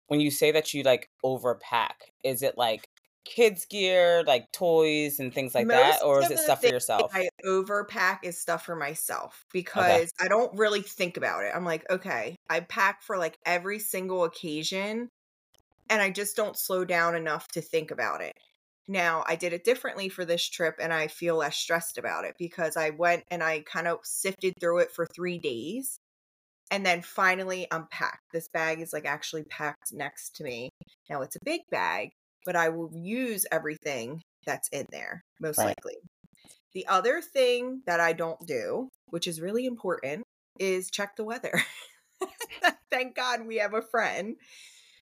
when 0.07 0.19
you 0.19 0.31
say 0.31 0.51
that 0.51 0.73
you 0.73 0.83
like 0.83 1.07
overpack 1.23 1.93
is 2.23 2.41
it 2.41 2.57
like 2.57 2.87
kids 3.25 3.65
gear 3.65 4.23
like 4.25 4.51
toys 4.51 5.19
and 5.19 5.33
things 5.33 5.53
like 5.53 5.67
that 5.67 6.01
or 6.03 6.21
is 6.21 6.31
it 6.31 6.39
stuff 6.39 6.61
for 6.61 6.67
yourself 6.67 7.11
I 7.13 7.29
overpack 7.45 8.19
is 8.23 8.39
stuff 8.39 8.65
for 8.65 8.75
myself 8.75 9.45
because 9.53 10.11
I 10.19 10.27
don't 10.27 10.57
really 10.57 10.81
think 10.81 11.17
about 11.17 11.43
it. 11.43 11.51
I'm 11.55 11.65
like, 11.65 11.89
okay, 11.89 12.35
I 12.49 12.61
pack 12.61 13.01
for 13.03 13.17
like 13.17 13.37
every 13.45 13.79
single 13.79 14.23
occasion 14.23 15.09
and 15.89 16.01
I 16.01 16.09
just 16.09 16.35
don't 16.35 16.57
slow 16.57 16.85
down 16.85 17.15
enough 17.15 17.47
to 17.49 17.61
think 17.61 17.91
about 17.91 18.21
it. 18.21 18.33
Now, 18.87 19.23
I 19.27 19.35
did 19.35 19.53
it 19.53 19.63
differently 19.63 20.09
for 20.09 20.25
this 20.25 20.47
trip 20.47 20.75
and 20.79 20.91
I 20.91 21.07
feel 21.07 21.37
less 21.37 21.57
stressed 21.57 21.97
about 21.97 22.25
it 22.25 22.35
because 22.39 22.75
I 22.75 22.89
went 22.89 23.23
and 23.29 23.43
I 23.43 23.61
kind 23.61 23.87
of 23.87 23.99
sifted 24.03 24.53
through 24.59 24.79
it 24.79 24.91
for 24.91 25.05
3 25.05 25.37
days. 25.37 25.99
And 26.71 26.85
then 26.85 27.01
finally 27.01 27.67
I'm 27.71 27.87
packed. 27.91 28.31
This 28.31 28.47
bag 28.47 28.79
is 28.79 28.93
like 28.93 29.05
actually 29.05 29.43
packed 29.43 29.93
next 29.93 30.35
to 30.37 30.43
me. 30.43 30.69
Now 31.09 31.21
it's 31.21 31.35
a 31.35 31.45
big 31.45 31.61
bag, 31.71 32.11
but 32.45 32.55
I 32.55 32.69
will 32.69 32.91
use 32.93 33.45
everything 33.51 34.21
that's 34.45 34.69
in 34.69 34.85
there, 34.91 35.23
most 35.39 35.57
Right. 35.57 35.67
likely. 35.67 35.97
The 36.73 36.87
other 36.87 37.21
thing 37.21 37.81
that 37.85 37.99
I 37.99 38.13
don't 38.13 38.45
do, 38.45 38.89
which 39.07 39.27
is 39.27 39.41
really 39.41 39.65
important, 39.65 40.23
is 40.59 40.91
check 40.91 41.15
the 41.15 41.23
weather. 41.23 41.63
Thank 42.91 43.15
God 43.15 43.45
we 43.45 43.57
have 43.57 43.73
a 43.73 43.81
friend 43.81 44.35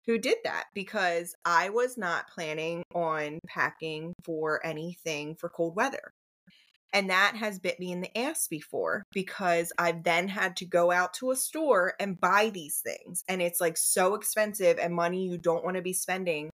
who 0.05 0.17
did 0.17 0.37
that 0.43 0.65
because 0.73 1.35
I 1.45 1.69
was 1.69 1.97
not 1.97 2.29
planning 2.29 2.83
on 2.95 3.39
packing 3.47 4.13
for 4.23 4.65
anything 4.65 5.35
for 5.35 5.49
cold 5.49 5.75
weather. 5.75 6.11
And 6.91 7.09
that 7.11 7.35
has 7.35 7.59
bit 7.59 7.79
me 7.79 7.91
in 7.91 8.01
the 8.01 8.17
ass 8.17 8.47
before 8.47 9.03
because 9.13 9.71
I've 9.77 10.03
then 10.03 10.27
had 10.27 10.55
to 10.57 10.65
go 10.65 10.91
out 10.91 11.13
to 11.15 11.29
a 11.29 11.35
store 11.35 11.93
and 11.99 12.19
buy 12.19 12.49
these 12.51 12.81
things. 12.83 13.23
And 13.27 13.41
it's 13.41 13.61
like 13.61 13.77
so 13.77 14.15
expensive 14.15 14.79
and 14.79 14.95
money 14.95 15.27
you 15.27 15.37
don't 15.37 15.63
want 15.63 15.75
to 15.75 15.83
be 15.83 15.93
spending 15.93 16.49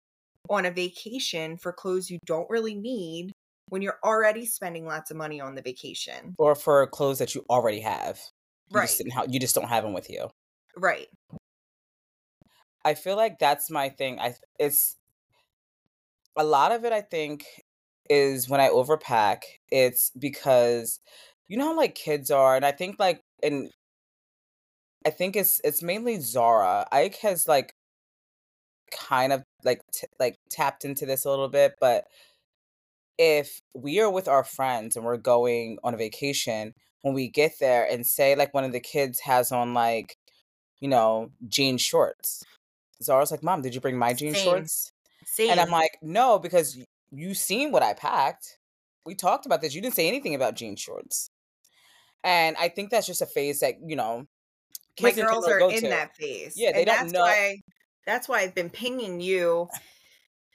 on 0.51 0.67
a 0.67 0.71
vacation 0.71 1.57
for 1.57 1.73
clothes 1.73 2.11
you 2.11 2.19
don't 2.27 2.51
really 2.51 2.75
need 2.75 3.33
when 3.69 3.81
you're 3.83 3.99
already 4.05 4.45
spending 4.45 4.85
lots 4.85 5.11
of 5.11 5.17
money 5.17 5.41
on 5.41 5.55
the 5.55 5.63
vacation. 5.63 6.35
Or 6.39 6.55
for 6.55 6.87
clothes 6.89 7.21
that 7.21 7.35
you 7.35 7.45
already 7.49 7.81
have. 7.81 8.21
You 8.71 8.79
Right. 8.79 8.89
Just 8.89 9.13
ha- 9.13 9.27
you 9.29 9.41
just 9.41 9.55
don't 9.55 9.69
have 9.69 9.85
them 9.85 9.95
with 9.95 10.11
you. 10.11 10.29
Right. 10.77 11.07
I 12.85 12.95
feel 12.95 13.17
like 13.17 13.39
that's 13.39 13.71
my 13.71 13.89
thing. 13.89 14.19
I 14.19 14.35
it's 14.59 14.97
a 16.37 16.45
lot 16.45 16.73
of 16.73 16.85
it 16.85 16.93
I 16.93 17.01
think 17.01 17.45
is 18.09 18.49
when 18.49 18.61
I 18.61 18.69
overpack, 18.69 19.43
it's 19.71 20.11
because 20.19 20.99
you 21.49 21.57
know 21.57 21.67
how 21.67 21.77
like 21.77 21.95
kids 21.95 22.31
are 22.31 22.57
and 22.57 22.65
I 22.65 22.73
think 22.73 22.97
like 22.99 23.21
and 23.43 23.71
I 25.07 25.11
think 25.11 25.37
it's 25.37 25.61
it's 25.63 25.83
mainly 25.83 26.19
Zara. 26.21 26.87
Ike 26.91 27.17
has 27.23 27.47
like 27.47 27.75
kind 28.91 29.33
of 29.33 29.43
like 29.65 29.83
t- 29.93 30.07
like 30.19 30.39
tapped 30.49 30.85
into 30.85 31.07
this 31.07 31.25
a 31.25 31.31
little 31.31 31.49
bit, 31.49 31.75
but 31.81 32.07
if 33.19 33.61
we 33.75 34.01
are 34.01 34.11
with 34.11 34.29
our 34.29 34.45
friends 34.45 34.97
and 34.97 35.05
we're 35.05 35.17
going 35.19 35.79
on 35.85 35.93
a 35.95 35.97
vacation, 35.97 36.75
when 37.03 37.15
we 37.15 37.29
get 37.29 37.53
there 37.61 37.87
and 37.91 38.07
say 38.07 38.35
like 38.35 38.55
one 38.55 38.65
of 38.65 38.73
the 38.73 38.81
kids 38.81 39.21
has 39.21 39.53
on 39.53 39.75
like, 39.75 40.17
you 40.81 40.89
know, 40.89 41.31
jean 41.49 41.77
shorts. 41.79 42.43
Zara's 43.03 43.31
like, 43.31 43.43
"Mom, 43.43 43.63
did 43.63 43.75
you 43.75 43.81
bring 43.81 43.99
my 43.99 44.13
jean 44.13 44.35
Same. 44.35 44.45
shorts?" 44.45 44.93
Same. 45.25 45.51
And 45.51 45.61
I'm 45.61 45.71
like, 45.71 45.99
"No, 46.03 46.39
because 46.39 46.79
you 47.11 47.35
seen 47.35 47.73
what 47.73 47.83
I 47.83 47.95
packed. 47.95 48.59
We 49.07 49.15
talked 49.15 49.47
about 49.47 49.61
this. 49.63 49.75
You 49.75 49.81
didn't 49.81 49.95
say 49.95 50.09
anything 50.09 50.35
about 50.35 50.55
jean 50.55 50.77
shorts." 50.77 51.31
And 52.23 52.57
I 52.59 52.69
think 52.69 52.91
that's 52.91 53.07
just 53.07 53.23
a 53.23 53.27
phase 53.27 53.61
that, 53.61 53.77
you 53.87 53.97
know, 53.97 54.27
my 55.01 55.11
kids 55.13 55.23
girls 55.23 55.49
are 55.49 55.71
in 55.71 55.81
to. 55.83 55.89
that 55.89 56.15
phase. 56.17 56.55
Yeah, 56.57 56.73
they 56.73 56.81
and 56.81 56.87
don't 56.87 56.97
that's 56.97 57.13
know- 57.13 57.21
why 57.21 57.57
that's 58.11 58.29
why 58.29 58.41
I've 58.41 58.55
been 58.55 58.71
pinging 58.71 59.21
you 59.21 59.69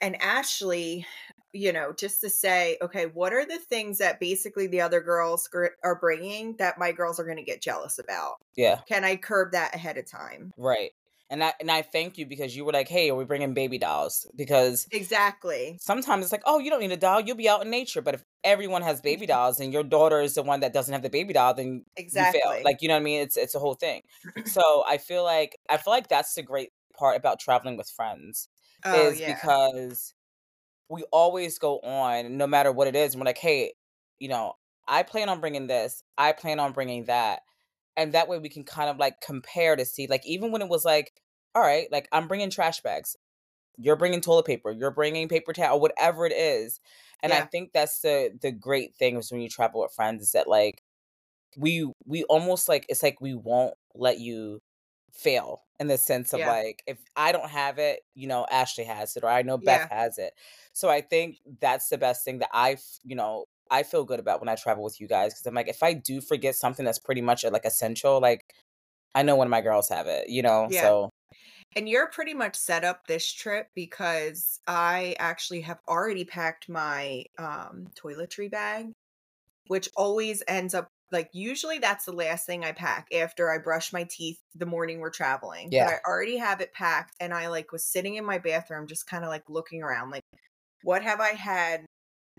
and 0.01 0.21
Ashley, 0.21 1.05
you 1.53 1.71
know, 1.71 1.93
just 1.97 2.21
to 2.21 2.29
say, 2.29 2.77
okay, 2.81 3.05
what 3.05 3.33
are 3.33 3.45
the 3.45 3.57
things 3.57 3.97
that 3.99 4.19
basically 4.19 4.67
the 4.67 4.81
other 4.81 5.01
girls 5.01 5.49
are 5.53 5.99
bringing 5.99 6.55
that 6.57 6.77
my 6.77 6.91
girls 6.91 7.19
are 7.19 7.25
going 7.25 7.37
to 7.37 7.43
get 7.43 7.61
jealous 7.61 7.97
about? 7.97 8.35
Yeah. 8.55 8.81
Can 8.87 9.03
I 9.03 9.15
curb 9.15 9.53
that 9.53 9.73
ahead 9.73 9.97
of 9.97 10.09
time? 10.09 10.53
Right. 10.57 10.91
And 11.27 11.43
I 11.43 11.53
and 11.59 11.71
I 11.71 11.81
thank 11.81 12.19
you 12.19 12.27
because 12.27 12.55
you 12.55 12.65
were 12.65 12.71
like, 12.71 12.87
"Hey, 12.87 13.09
are 13.09 13.15
we 13.15 13.25
bringing 13.25 13.55
baby 13.55 13.79
dolls?" 13.79 14.27
Because 14.35 14.87
Exactly. 14.91 15.75
sometimes 15.81 16.23
it's 16.23 16.31
like, 16.31 16.43
"Oh, 16.45 16.59
you 16.59 16.69
don't 16.69 16.81
need 16.81 16.91
a 16.91 16.97
doll. 16.97 17.19
You'll 17.19 17.35
be 17.35 17.49
out 17.49 17.63
in 17.63 17.71
nature." 17.71 18.03
But 18.03 18.13
if 18.13 18.23
everyone 18.43 18.83
has 18.83 18.97
mm-hmm. 18.97 19.05
baby 19.05 19.25
dolls 19.25 19.59
and 19.59 19.73
your 19.73 19.81
daughter 19.81 20.21
is 20.21 20.35
the 20.35 20.43
one 20.43 20.59
that 20.59 20.71
doesn't 20.71 20.93
have 20.93 21.01
the 21.01 21.09
baby 21.09 21.33
doll, 21.33 21.55
then 21.55 21.67
you 21.67 21.81
Exactly. 21.97 22.41
fail. 22.43 22.61
Like, 22.63 22.83
you 22.83 22.89
know 22.89 22.93
what 22.93 22.99
I 22.99 23.03
mean? 23.05 23.21
It's 23.21 23.37
it's 23.37 23.55
a 23.55 23.59
whole 23.59 23.73
thing. 23.73 24.03
So 24.45 24.83
I 24.87 24.99
feel 24.99 25.23
like 25.23 25.57
I 25.67 25.77
feel 25.77 25.93
like 25.93 26.09
that's 26.09 26.35
the 26.35 26.43
great 26.43 26.69
part 26.97 27.17
about 27.17 27.39
traveling 27.39 27.77
with 27.77 27.89
friends 27.89 28.49
oh 28.83 29.09
is 29.09 29.19
yeah. 29.19 29.33
because 29.33 30.13
we 30.89 31.03
always 31.11 31.57
go 31.57 31.79
on, 31.79 32.37
no 32.37 32.45
matter 32.45 32.71
what 32.71 32.87
it 32.87 32.95
is. 32.95 33.13
And 33.13 33.21
we're 33.21 33.25
like, 33.25 33.37
"Hey, 33.37 33.73
you 34.19 34.27
know, 34.27 34.53
I 34.87 35.03
plan 35.03 35.29
on 35.29 35.39
bringing 35.39 35.67
this. 35.67 36.03
I 36.17 36.31
plan 36.31 36.59
on 36.59 36.73
bringing 36.73 37.05
that." 37.05 37.41
and 37.97 38.13
that 38.13 38.27
way 38.27 38.37
we 38.37 38.49
can 38.49 38.63
kind 38.63 38.89
of 38.89 38.97
like 38.97 39.21
compare 39.21 39.75
to 39.75 39.85
see 39.85 40.07
like 40.07 40.25
even 40.25 40.51
when 40.51 40.61
it 40.61 40.69
was 40.69 40.85
like 40.85 41.13
all 41.53 41.61
right 41.61 41.87
like 41.91 42.07
i'm 42.11 42.27
bringing 42.27 42.49
trash 42.49 42.81
bags 42.81 43.15
you're 43.77 43.95
bringing 43.95 44.21
toilet 44.21 44.45
paper 44.45 44.71
you're 44.71 44.91
bringing 44.91 45.27
paper 45.27 45.53
towel 45.53 45.79
whatever 45.79 46.25
it 46.25 46.33
is 46.33 46.79
and 47.21 47.33
i 47.33 47.41
think 47.41 47.71
that's 47.73 47.99
the 47.99 48.31
the 48.41 48.51
great 48.51 48.95
thing 48.95 49.17
is 49.17 49.31
when 49.31 49.41
you 49.41 49.49
travel 49.49 49.81
with 49.81 49.93
friends 49.93 50.21
is 50.21 50.31
that 50.31 50.47
like 50.47 50.81
we 51.57 51.89
we 52.05 52.23
almost 52.25 52.69
like 52.69 52.85
it's 52.89 53.03
like 53.03 53.19
we 53.21 53.33
won't 53.33 53.73
let 53.93 54.19
you 54.19 54.61
fail 55.11 55.61
in 55.79 55.87
the 55.87 55.97
sense 55.97 56.33
of 56.33 56.39
Yeah. 56.39 56.47
like 56.47 56.83
if 56.87 56.97
i 57.15 57.31
don't 57.31 57.49
have 57.49 57.77
it 57.79 58.01
you 58.13 58.27
know 58.27 58.45
ashley 58.51 58.83
has 58.85 59.15
it 59.17 59.23
or 59.23 59.29
i 59.29 59.41
know 59.41 59.57
beth 59.57 59.87
has 59.89 60.17
it 60.17 60.33
so 60.73 60.89
i 60.89 61.01
think 61.01 61.37
that's 61.61 61.89
the 61.89 61.97
best 61.97 62.23
thing 62.23 62.39
that 62.39 62.49
i 62.53 62.77
you 63.03 63.15
know 63.15 63.45
i 63.71 63.83
feel 63.83 64.05
good 64.05 64.19
about 64.19 64.39
when 64.39 64.49
i 64.49 64.55
travel 64.55 64.83
with 64.83 65.01
you 65.01 65.07
guys 65.07 65.33
because 65.33 65.45
i'm 65.45 65.53
like 65.55 65.67
if 65.67 65.83
i 65.83 65.93
do 65.93 66.21
forget 66.21 66.55
something 66.55 66.85
that's 66.85 66.99
pretty 66.99 67.21
much 67.21 67.43
like 67.43 67.65
essential 67.65 68.21
like 68.21 68.53
i 69.15 69.23
know 69.23 69.35
one 69.35 69.47
of 69.47 69.51
my 69.51 69.61
girls 69.61 69.89
have 69.89 70.07
it 70.07 70.29
you 70.29 70.41
know 70.41 70.69
Yeah. 70.69 70.81
so 70.81 71.09
And 71.75 71.89
you're 71.89 72.09
pretty 72.09 72.33
much 72.33 72.55
set 72.55 72.83
up 72.83 73.07
this 73.07 73.31
trip 73.31 73.69
because 73.75 74.59
I 74.67 75.15
actually 75.19 75.61
have 75.61 75.79
already 75.87 76.25
packed 76.25 76.69
my 76.69 77.25
um, 77.37 77.87
toiletry 78.01 78.49
bag, 78.49 78.91
which 79.67 79.89
always 79.97 80.43
ends 80.47 80.73
up 80.73 80.89
like 81.11 81.29
usually 81.33 81.79
that's 81.79 82.05
the 82.05 82.11
last 82.11 82.45
thing 82.45 82.63
I 82.63 82.71
pack 82.71 83.07
after 83.13 83.51
I 83.51 83.59
brush 83.59 83.93
my 83.93 84.07
teeth 84.09 84.39
the 84.55 84.65
morning 84.65 84.99
we're 84.99 85.11
traveling. 85.11 85.69
Yeah. 85.71 85.85
But 85.85 85.93
I 85.93 86.09
already 86.09 86.37
have 86.37 86.61
it 86.61 86.73
packed 86.73 87.15
and 87.19 87.33
I 87.33 87.47
like 87.47 87.71
was 87.71 87.83
sitting 87.83 88.15
in 88.15 88.25
my 88.25 88.37
bathroom 88.39 88.87
just 88.87 89.07
kind 89.07 89.23
of 89.23 89.29
like 89.29 89.43
looking 89.49 89.83
around 89.83 90.11
like 90.11 90.23
what 90.83 91.03
have 91.03 91.19
I 91.19 91.29
had 91.29 91.85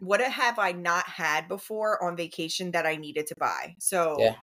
what 0.00 0.20
have 0.20 0.58
I 0.58 0.72
not 0.72 1.08
had 1.08 1.48
before 1.48 2.02
on 2.02 2.16
vacation 2.16 2.72
that 2.72 2.86
I 2.86 2.96
needed 2.96 3.28
to 3.28 3.34
buy? 3.38 3.76
So 3.78 4.16
Yeah. 4.18 4.34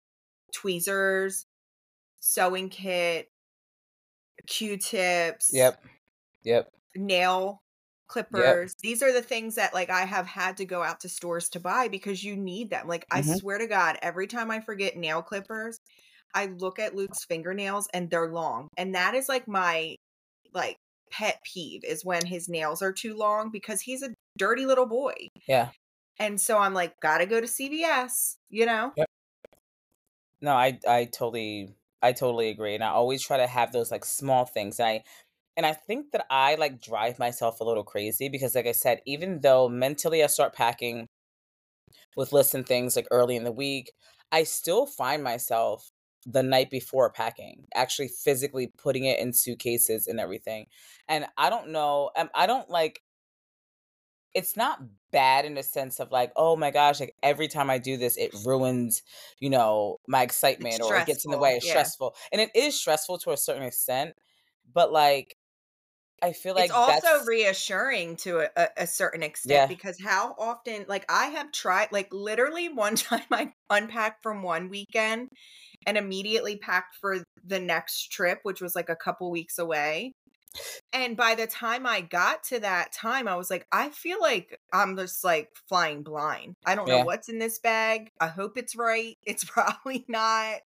tweezers, 0.54 1.44
sewing 2.20 2.68
kit, 2.68 3.28
Q-tips, 4.46 5.50
yep 5.52 5.82
yep 6.42 6.70
nail 6.96 7.61
clippers. 8.12 8.74
These 8.82 9.02
are 9.02 9.12
the 9.12 9.22
things 9.22 9.54
that 9.56 9.74
like 9.74 9.90
I 9.90 10.04
have 10.04 10.26
had 10.26 10.56
to 10.58 10.64
go 10.64 10.82
out 10.82 11.00
to 11.00 11.08
stores 11.08 11.48
to 11.50 11.60
buy 11.60 11.88
because 11.88 12.24
you 12.24 12.36
need 12.36 12.70
them. 12.70 12.88
Like 12.88 13.06
I 13.10 13.20
Mhm. 13.20 13.38
swear 13.38 13.58
to 13.58 13.66
God, 13.66 13.98
every 14.02 14.26
time 14.26 14.50
I 14.50 14.60
forget 14.60 14.96
nail 14.96 15.22
clippers, 15.22 15.78
I 16.34 16.46
look 16.46 16.78
at 16.78 16.94
Luke's 16.94 17.24
fingernails 17.26 17.88
and 17.94 18.10
they're 18.10 18.32
long. 18.32 18.68
And 18.76 18.94
that 18.94 19.14
is 19.14 19.28
like 19.28 19.48
my 19.48 19.96
like 20.54 20.76
pet 21.12 21.38
peeve 21.54 21.84
is 21.84 22.04
when 22.04 22.26
his 22.26 22.48
nails 22.48 22.82
are 22.82 22.92
too 22.92 23.14
long 23.16 23.50
because 23.52 23.80
he's 23.82 24.02
a 24.02 24.14
dirty 24.38 24.66
little 24.66 24.86
boy. 24.86 25.14
yeah 25.46 25.72
And 26.18 26.40
so 26.40 26.58
I'm 26.58 26.74
like, 26.74 26.94
gotta 27.00 27.26
go 27.26 27.40
to 27.40 27.46
CVS, 27.48 28.36
you 28.50 28.66
know? 28.66 28.94
no 30.40 30.52
i 30.54 30.78
i 30.88 31.04
totally 31.04 31.74
i 32.02 32.12
totally 32.12 32.48
agree 32.48 32.74
and 32.74 32.84
i 32.84 32.88
always 32.88 33.22
try 33.22 33.36
to 33.36 33.46
have 33.46 33.72
those 33.72 33.90
like 33.90 34.04
small 34.04 34.44
things 34.44 34.78
and 34.80 34.88
i 34.88 35.04
and 35.56 35.66
i 35.66 35.72
think 35.72 36.10
that 36.12 36.26
i 36.30 36.54
like 36.54 36.80
drive 36.80 37.18
myself 37.18 37.60
a 37.60 37.64
little 37.64 37.84
crazy 37.84 38.28
because 38.28 38.54
like 38.54 38.66
i 38.66 38.72
said 38.72 39.00
even 39.06 39.40
though 39.40 39.68
mentally 39.68 40.22
i 40.22 40.26
start 40.26 40.54
packing 40.54 41.06
with 42.16 42.32
lists 42.32 42.54
and 42.54 42.66
things 42.66 42.96
like 42.96 43.06
early 43.10 43.36
in 43.36 43.44
the 43.44 43.52
week 43.52 43.92
i 44.30 44.42
still 44.42 44.86
find 44.86 45.22
myself 45.22 45.90
the 46.24 46.42
night 46.42 46.70
before 46.70 47.10
packing 47.10 47.64
actually 47.74 48.08
physically 48.08 48.72
putting 48.78 49.04
it 49.04 49.18
in 49.18 49.32
suitcases 49.32 50.06
and 50.06 50.20
everything 50.20 50.66
and 51.08 51.26
i 51.36 51.50
don't 51.50 51.68
know 51.68 52.10
um, 52.16 52.30
i 52.34 52.46
don't 52.46 52.70
like 52.70 53.02
it's 54.34 54.56
not 54.56 54.80
bad 55.10 55.44
in 55.44 55.54
the 55.54 55.62
sense 55.62 56.00
of 56.00 56.10
like 56.10 56.32
oh 56.36 56.56
my 56.56 56.70
gosh 56.70 57.00
like 57.00 57.14
every 57.22 57.48
time 57.48 57.68
i 57.68 57.76
do 57.76 57.96
this 57.96 58.16
it 58.16 58.32
ruins 58.46 59.02
you 59.40 59.50
know 59.50 59.98
my 60.06 60.22
excitement 60.22 60.80
or 60.80 60.96
it 60.96 61.06
gets 61.06 61.24
in 61.24 61.30
the 61.30 61.38
way 61.38 61.54
it's 61.56 61.68
stressful, 61.68 62.14
yeah. 62.14 62.18
stressful 62.18 62.30
and 62.32 62.40
it 62.40 62.50
is 62.54 62.78
stressful 62.78 63.18
to 63.18 63.30
a 63.30 63.36
certain 63.36 63.64
extent 63.64 64.14
but 64.72 64.92
like 64.92 65.36
i 66.22 66.32
feel 66.32 66.54
like 66.54 66.64
it's 66.64 66.72
also 66.72 67.24
reassuring 67.26 68.16
to 68.16 68.40
a, 68.40 68.48
a, 68.56 68.68
a 68.78 68.86
certain 68.86 69.22
extent 69.22 69.62
Yeah. 69.62 69.66
because 69.66 70.00
how 70.00 70.34
often 70.38 70.84
like 70.88 71.04
i 71.10 71.26
have 71.26 71.52
tried 71.52 71.88
like 71.92 72.12
literally 72.12 72.68
one 72.68 72.94
time 72.96 73.22
i 73.30 73.52
unpacked 73.70 74.22
from 74.22 74.42
one 74.42 74.68
weekend 74.68 75.28
and 75.86 75.96
immediately 75.98 76.56
packed 76.56 76.96
for 77.00 77.18
the 77.44 77.60
next 77.60 78.12
trip 78.12 78.40
which 78.42 78.60
was 78.60 78.74
like 78.76 78.88
a 78.88 78.96
couple 78.96 79.30
weeks 79.30 79.58
away. 79.58 80.12
And 80.92 81.16
by 81.16 81.34
the 81.34 81.46
time 81.46 81.86
i 81.86 82.02
got 82.02 82.44
to 82.44 82.60
that 82.60 82.92
time 82.92 83.26
i 83.26 83.36
was 83.36 83.50
like 83.50 83.66
i 83.72 83.88
feel 83.88 84.20
like 84.20 84.58
i'm 84.72 84.96
just 84.96 85.24
like 85.24 85.48
flying 85.68 86.02
blind. 86.02 86.54
I 86.66 86.74
don't 86.74 86.88
Yeah. 86.88 87.00
know 87.00 87.06
what's 87.06 87.28
in 87.28 87.38
this 87.38 87.58
bag. 87.58 88.08
I 88.20 88.28
hope 88.28 88.56
it's 88.58 88.76
right. 88.76 89.16
It's 89.24 89.44
probably 89.50 90.04
not. 90.08 90.60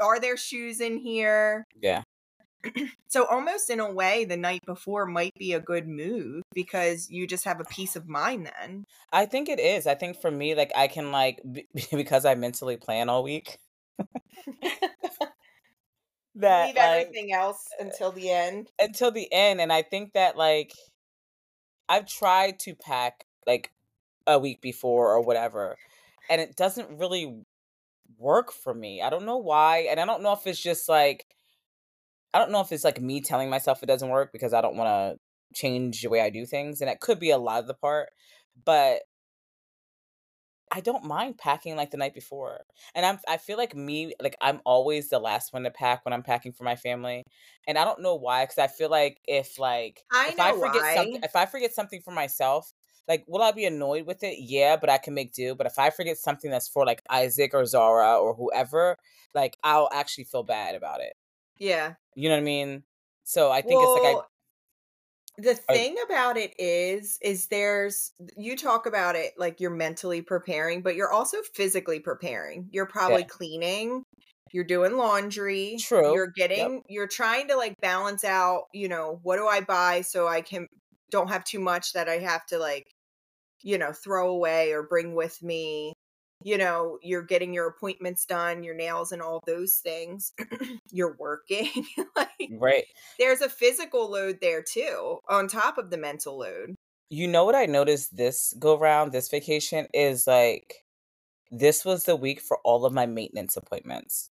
Are 0.00 0.18
there 0.18 0.36
shoes 0.36 0.80
in 0.80 0.98
here? 0.98 1.64
Yeah 1.80 2.02
so 3.08 3.26
almost 3.26 3.70
in 3.70 3.80
a 3.80 3.92
way, 3.92 4.24
the 4.24 4.36
night 4.36 4.64
before 4.66 5.06
might 5.06 5.34
be 5.38 5.52
a 5.52 5.60
good 5.60 5.88
move 5.88 6.42
because 6.54 7.10
you 7.10 7.26
just 7.26 7.44
have 7.44 7.60
a 7.60 7.64
peace 7.64 7.96
of 7.96 8.08
mind 8.08 8.46
then. 8.46 8.84
i 9.12 9.26
think 9.26 9.48
it 9.48 9.58
is 9.58 9.86
i 9.86 9.94
think 9.94 10.20
for 10.20 10.30
me 10.30 10.54
like 10.54 10.70
i 10.76 10.86
can 10.86 11.10
like 11.10 11.40
b- 11.50 11.66
because 11.92 12.24
i 12.24 12.34
mentally 12.34 12.76
plan 12.76 13.08
all 13.08 13.22
week 13.22 13.58
that 16.34 16.66
Leave 16.66 16.76
like, 16.76 16.76
everything 16.76 17.32
else 17.32 17.68
uh, 17.80 17.84
until 17.84 18.12
the 18.12 18.30
end. 18.30 18.70
until 18.78 19.10
the 19.10 19.32
end 19.32 19.60
and 19.60 19.72
i 19.72 19.82
think 19.82 20.12
that 20.12 20.36
like 20.36 20.72
i've 21.88 22.06
tried 22.06 22.58
to 22.58 22.74
pack 22.74 23.24
like 23.46 23.70
a 24.26 24.38
week 24.38 24.60
before 24.60 25.12
or 25.12 25.20
whatever. 25.20 25.76
And 26.30 26.40
it 26.40 26.56
doesn't 26.56 26.98
really 26.98 27.42
work 28.18 28.52
for 28.52 28.72
me. 28.74 29.02
I 29.02 29.10
don't 29.10 29.26
know 29.26 29.38
why. 29.38 29.88
And 29.90 30.00
I 30.00 30.04
don't 30.04 30.22
know 30.22 30.32
if 30.32 30.46
it's 30.46 30.60
just 30.60 30.88
like 30.88 31.21
I 32.34 32.38
don't 32.38 32.50
know 32.52 32.60
if 32.60 32.72
it's 32.72 32.84
like 32.84 33.00
me 33.00 33.20
telling 33.20 33.50
myself 33.50 33.82
it 33.82 33.86
doesn't 33.86 34.08
work 34.08 34.32
because 34.32 34.52
I 34.54 34.60
don't 34.60 34.76
want 34.76 34.88
to 34.88 35.20
change 35.54 36.02
the 36.02 36.08
way 36.10 36.20
I 36.20 36.30
do 36.30 36.46
things. 36.46 36.80
And 36.80 36.90
it 36.90 37.00
could 37.00 37.18
be 37.20 37.30
a 37.30 37.38
lot 37.38 37.60
of 37.60 37.66
the 37.66 37.74
part. 37.74 38.10
But 38.64 39.02
I 40.70 40.80
don't 40.80 41.04
mind 41.04 41.36
packing 41.36 41.76
like 41.76 41.90
the 41.90 41.98
night 41.98 42.14
before. 42.14 42.64
And 42.94 43.04
I'm 43.04 43.18
I 43.28 43.36
feel 43.36 43.58
like 43.58 43.74
me 43.76 44.14
like 44.22 44.36
I'm 44.40 44.60
always 44.64 45.10
the 45.10 45.18
last 45.18 45.52
one 45.52 45.64
to 45.64 45.70
pack 45.70 46.04
when 46.04 46.14
I'm 46.14 46.22
packing 46.22 46.52
for 46.52 46.64
my 46.64 46.76
family. 46.76 47.24
And 47.66 47.76
I 47.78 47.84
don't 47.84 48.00
know 48.00 48.14
why 48.16 48.46
cuz 48.46 48.56
I 48.58 48.68
feel 48.68 48.88
like 48.90 49.20
if 49.28 49.58
like 49.58 50.04
I 50.10 50.26
if 50.26 50.38
I 50.38 50.52
forget 50.52 50.86
why. 50.86 50.86
something 50.86 51.20
if 51.22 51.36
I 51.36 51.44
forget 51.46 51.74
something 51.74 52.00
for 52.00 52.12
myself, 52.12 52.72
like 53.06 53.24
will 53.28 53.42
I 53.42 53.52
be 53.52 53.66
annoyed 53.66 54.06
with 54.06 54.22
it? 54.22 54.36
Yeah, 54.38 54.76
but 54.78 54.88
I 54.88 54.96
can 54.98 55.12
make 55.14 55.34
do. 55.34 55.54
But 55.54 55.66
if 55.66 55.78
I 55.78 55.90
forget 55.90 56.16
something 56.16 56.50
that's 56.50 56.68
for 56.68 56.86
like 56.86 57.02
Isaac 57.10 57.52
or 57.54 57.66
Zara 57.66 58.18
or 58.18 58.34
whoever, 58.34 58.96
like 59.34 59.58
I'll 59.62 59.90
actually 59.92 60.24
feel 60.24 60.42
bad 60.42 60.74
about 60.74 61.00
it. 61.02 61.12
Yeah. 61.62 61.94
You 62.14 62.28
know 62.28 62.34
what 62.36 62.40
I 62.40 62.44
mean? 62.44 62.84
So 63.24 63.50
I 63.50 63.62
think 63.62 63.82
it's 63.82 63.94
like 63.94 64.04
I 64.04 64.14
Well, 64.14 64.26
the 65.38 65.54
I 65.68 65.72
thing 65.72 65.96
about 66.04 66.36
it 66.36 66.52
is 66.58 67.18
is 67.22 67.46
there's 67.48 68.12
you 68.36 68.56
talk 68.56 68.86
about 68.86 69.16
it 69.16 69.32
like 69.38 69.60
you're 69.60 69.70
mentally 69.70 70.20
preparing, 70.22 70.82
but 70.82 70.94
you're 70.94 71.12
also 71.12 71.38
physically 71.54 72.00
preparing. 72.00 72.68
You're 72.70 72.86
probably 72.86 73.22
yeah. 73.22 73.28
cleaning, 73.28 74.04
you're 74.52 74.64
doing 74.64 74.96
laundry, 74.96 75.76
True. 75.78 76.12
you're 76.12 76.32
Yep. 76.56 76.70
getting 76.70 76.82
you're 76.88 77.08
trying 77.08 77.48
to 77.48 77.56
like 77.56 77.80
balance 77.80 78.24
out, 78.24 78.64
you 78.74 78.88
know, 78.88 79.20
what 79.22 79.36
do 79.38 79.46
I 79.48 79.60
buy 79.62 80.02
so 80.02 80.28
I 80.28 80.42
can 80.42 80.66
don't 81.10 81.28
have 81.28 81.44
too 81.44 81.60
much 81.60 81.92
that 81.94 82.08
I 82.08 82.18
have 82.18 82.44
to 82.46 82.58
like, 82.58 82.86
you 83.62 83.78
know, 83.78 83.92
throw 83.92 84.30
away 84.30 84.72
or 84.72 84.82
bring 84.84 85.14
with 85.14 85.42
me. 85.42 85.94
You 86.44 86.58
know, 86.58 86.98
you're 87.02 87.22
getting 87.22 87.52
your 87.54 87.68
appointments 87.68 88.24
done, 88.26 88.62
your 88.62 88.74
nails 88.74 89.12
and 89.12 89.22
all 89.22 89.40
those 89.46 89.76
things. 89.76 90.32
you're 90.92 91.16
working. 91.18 91.86
like 92.16 92.50
Right. 92.50 92.86
there's 93.18 93.40
a 93.40 93.48
physical 93.48 94.10
load 94.10 94.40
there 94.40 94.62
too, 94.62 95.18
on 95.28 95.48
top 95.48 95.78
of 95.78 95.90
the 95.90 95.98
mental 95.98 96.38
load. 96.38 96.74
You 97.10 97.28
know 97.28 97.44
what 97.44 97.54
I 97.54 97.66
noticed 97.66 98.16
this 98.16 98.54
go 98.58 98.76
round, 98.78 99.12
this 99.12 99.28
vacation 99.28 99.86
is 99.94 100.26
like 100.26 100.84
this 101.50 101.84
was 101.84 102.04
the 102.04 102.16
week 102.16 102.40
for 102.40 102.58
all 102.64 102.84
of 102.86 102.92
my 102.92 103.06
maintenance 103.06 103.56
appointments. 103.56 104.30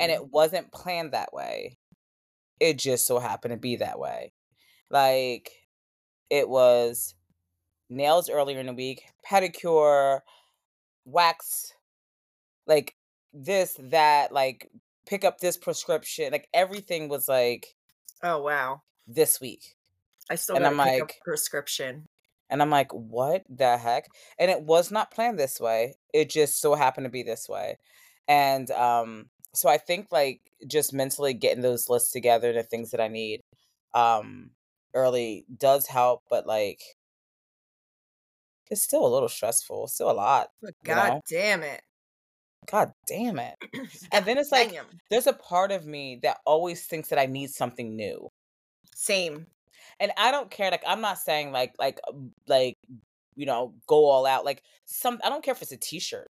And 0.00 0.10
Mm. 0.10 0.12
it 0.12 0.30
wasn't 0.32 0.72
planned 0.72 1.12
that 1.12 1.32
way. 1.32 1.78
It 2.60 2.78
just 2.78 3.06
so 3.06 3.18
happened 3.18 3.52
to 3.52 3.58
be 3.58 3.76
that 3.76 3.98
way. 3.98 4.32
Like 4.90 5.52
it 6.30 6.48
was 6.48 7.14
nails 7.90 8.30
earlier 8.30 8.60
in 8.60 8.66
the 8.66 8.74
week, 8.74 9.04
pedicure, 9.26 10.20
wax, 11.04 11.72
like 12.66 12.96
this, 13.32 13.76
that, 13.78 14.32
like 14.32 14.70
pick 15.06 15.24
up 15.24 15.38
this 15.38 15.56
prescription. 15.56 16.32
Like 16.32 16.48
everything 16.54 17.08
was 17.08 17.28
like 17.28 17.66
Oh 18.22 18.40
wow. 18.42 18.82
this 19.06 19.40
week. 19.40 19.76
I 20.30 20.36
still 20.36 20.56
And 20.56 20.66
I'm 20.66 20.76
pick 20.76 20.86
like, 20.86 21.16
a 21.20 21.24
prescription. 21.24 22.06
and 22.50 22.62
I'm 22.62 22.70
like, 22.70 22.92
what 22.92 23.44
the 23.48 23.76
heck? 23.76 24.06
And 24.38 24.50
it 24.50 24.62
was 24.62 24.90
not 24.90 25.10
planned 25.10 25.38
this 25.38 25.58
way. 25.60 25.94
It 26.12 26.30
just 26.30 26.60
so 26.60 26.74
happened 26.74 27.06
to 27.06 27.10
be 27.10 27.22
this 27.22 27.48
way. 27.48 27.78
And 28.28 28.70
um, 28.70 29.30
so 29.54 29.68
I 29.68 29.78
think 29.78 30.08
like 30.12 30.40
just 30.66 30.92
mentally 30.92 31.34
getting 31.34 31.62
those 31.62 31.88
lists 31.88 32.12
together, 32.12 32.52
the 32.52 32.62
things 32.62 32.90
that 32.92 33.00
I 33.00 33.08
need 33.08 33.40
um 33.94 34.50
early 34.94 35.44
does 35.58 35.86
help, 35.86 36.22
but 36.30 36.46
like 36.46 36.80
it's 38.72 38.82
still 38.82 39.06
a 39.06 39.08
little 39.14 39.28
stressful, 39.28 39.88
still 39.88 40.10
a 40.10 40.12
lot, 40.14 40.50
But 40.62 40.74
you 40.82 40.94
god 40.94 41.14
know? 41.14 41.22
damn 41.28 41.62
it. 41.62 41.82
God 42.70 42.92
damn 43.06 43.38
it. 43.38 43.56
And 44.12 44.26
then 44.26 44.38
it's 44.38 44.52
like 44.52 44.72
damn. 44.72 45.00
there's 45.10 45.26
a 45.26 45.32
part 45.32 45.72
of 45.72 45.86
me 45.86 46.20
that 46.22 46.38
always 46.46 46.86
thinks 46.86 47.08
that 47.08 47.18
I 47.18 47.26
need 47.26 47.50
something 47.50 47.96
new. 47.96 48.28
Same. 48.94 49.48
And 50.00 50.12
I 50.18 50.30
don't 50.30 50.50
care, 50.50 50.70
like 50.70 50.84
I'm 50.86 51.00
not 51.00 51.18
saying 51.18 51.52
like 51.52 51.74
like 51.78 52.00
um, 52.08 52.32
like 52.48 52.78
you 53.36 53.46
know, 53.46 53.74
go 53.88 54.06
all 54.06 54.26
out. 54.26 54.44
Like 54.44 54.64
some 54.86 55.20
I 55.24 55.30
don't 55.30 55.44
care 55.44 55.54
if 55.54 55.62
it's 55.62 55.72
a 55.72 55.78
t-shirt. 55.78 56.30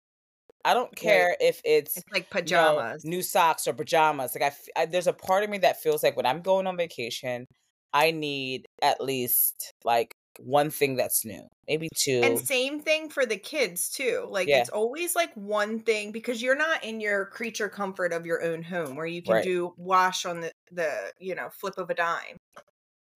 I 0.64 0.74
don't 0.74 0.94
Right. 1.00 1.30
care 1.36 1.36
if 1.40 1.62
it's 1.64 1.96
It's 1.96 2.06
like 2.12 2.30
you 2.44 2.52
know 2.52 2.84
pajamas. 2.84 3.04
new 3.04 3.22
socks 3.22 3.68
or 3.68 3.74
pajamas. 3.74 4.36
Like 4.38 4.54
I 4.76 4.86
there's 4.86 5.08
a 5.08 5.14
part 5.14 5.44
of 5.44 5.50
me 5.50 5.58
that 5.60 5.82
feels 5.82 6.02
like 6.04 6.16
when 6.16 6.26
I'm 6.26 6.42
going 6.42 6.66
on 6.68 6.76
vacation, 6.78 7.46
I 7.94 8.12
need 8.12 8.66
at 8.82 9.02
least 9.02 9.74
like 9.84 10.15
one 10.38 10.70
thing 10.70 10.96
that's 10.96 11.24
new, 11.24 11.48
maybe 11.68 11.88
two. 11.96 12.22
And 12.22 12.38
same 12.38 12.80
thing 12.80 13.10
for 13.10 13.26
the 13.26 13.36
kids 13.36 13.90
too. 13.90 14.26
Like 14.30 14.48
Yeah, 14.48 14.54
it's 14.54 14.70
always 14.70 15.14
like 15.14 15.32
one 15.34 15.80
thing 15.80 16.12
because 16.12 16.40
you're 16.40 16.56
not 16.56 16.82
in 16.82 17.00
your 17.00 17.26
creature 17.26 17.68
comfort 17.68 18.12
of 18.12 18.24
your 18.24 18.42
own 18.42 18.62
home 18.62 18.96
where 18.96 19.06
you 19.06 19.22
can 19.22 19.38
right. 19.38 19.40
do 19.40 19.74
wash 19.76 20.24
on 20.24 20.40
the 20.40 20.50
the, 20.70 21.12
you 21.18 21.34
know, 21.34 21.50
flip 21.50 21.76
of 21.78 21.90
a 21.90 21.94
dime. 21.94 22.36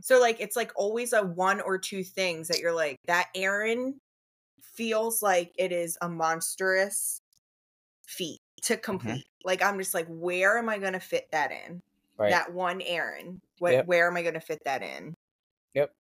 So 0.03 0.21
like 0.21 0.41
it's 0.41 0.57
like 0.57 0.73
always 0.77 1.13
a 1.15 1.23
one 1.25 1.61
or 1.63 1.79
two 1.79 2.05
things 2.05 2.49
that 2.49 2.61
you're 2.61 2.75
like 2.75 2.99
that 3.07 3.31
errand 3.35 3.99
feels 4.63 5.23
like 5.23 5.53
it 5.59 5.73
is 5.73 5.99
a 6.03 6.09
monstrous 6.09 7.21
feat 8.07 8.41
to 8.65 8.77
hmm 8.91 9.17
complete. 9.17 9.27
Like 9.45 9.63
I'm 9.63 9.79
just 9.79 9.95
like 9.95 10.07
where 10.09 10.59
am 10.59 10.69
I 10.71 10.79
going 10.79 10.95
to 10.95 11.01
fit 11.01 11.29
that 11.33 11.53
in? 11.53 11.81
Right. 12.17 12.39
That 12.39 12.53
one 12.55 12.83
errand. 12.83 13.41
What 13.59 13.77
Yep. 13.77 13.87
where 13.87 14.09
am 14.09 14.17
I 14.17 14.23
going 14.23 14.35
to 14.35 14.41
fit 14.41 14.61
that 14.67 14.83
in? 14.83 15.15
Yep. 15.75 15.95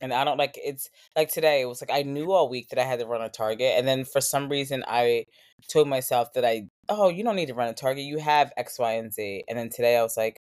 And 0.00 0.12
I 0.12 0.24
don't 0.24 0.38
like 0.38 0.54
it's 0.56 0.88
like 1.16 1.30
today, 1.30 1.62
it 1.62 1.66
was 1.66 1.82
like 1.82 1.90
I 1.92 2.02
knew 2.02 2.32
all 2.32 2.48
week 2.48 2.68
that 2.68 2.78
I 2.78 2.84
had 2.84 3.00
to 3.00 3.06
run 3.06 3.22
a 3.22 3.28
Target. 3.28 3.74
And 3.76 3.86
then 3.86 4.04
for 4.04 4.20
some 4.20 4.48
reason, 4.48 4.84
I 4.86 5.24
told 5.72 5.88
myself 5.88 6.32
that 6.34 6.44
I, 6.44 6.62
oh, 6.88 7.08
you 7.08 7.24
don't 7.24 7.36
need 7.36 7.48
to 7.48 7.54
run 7.54 7.68
a 7.68 7.74
Target. 7.74 8.04
You 8.04 8.18
have 8.18 8.52
X, 8.56 8.78
Y, 8.78 8.92
and 8.92 9.12
Z. 9.12 9.44
And 9.48 9.58
then 9.58 9.70
today 9.70 9.96
I 9.96 10.02
was 10.02 10.16
like, 10.16 10.40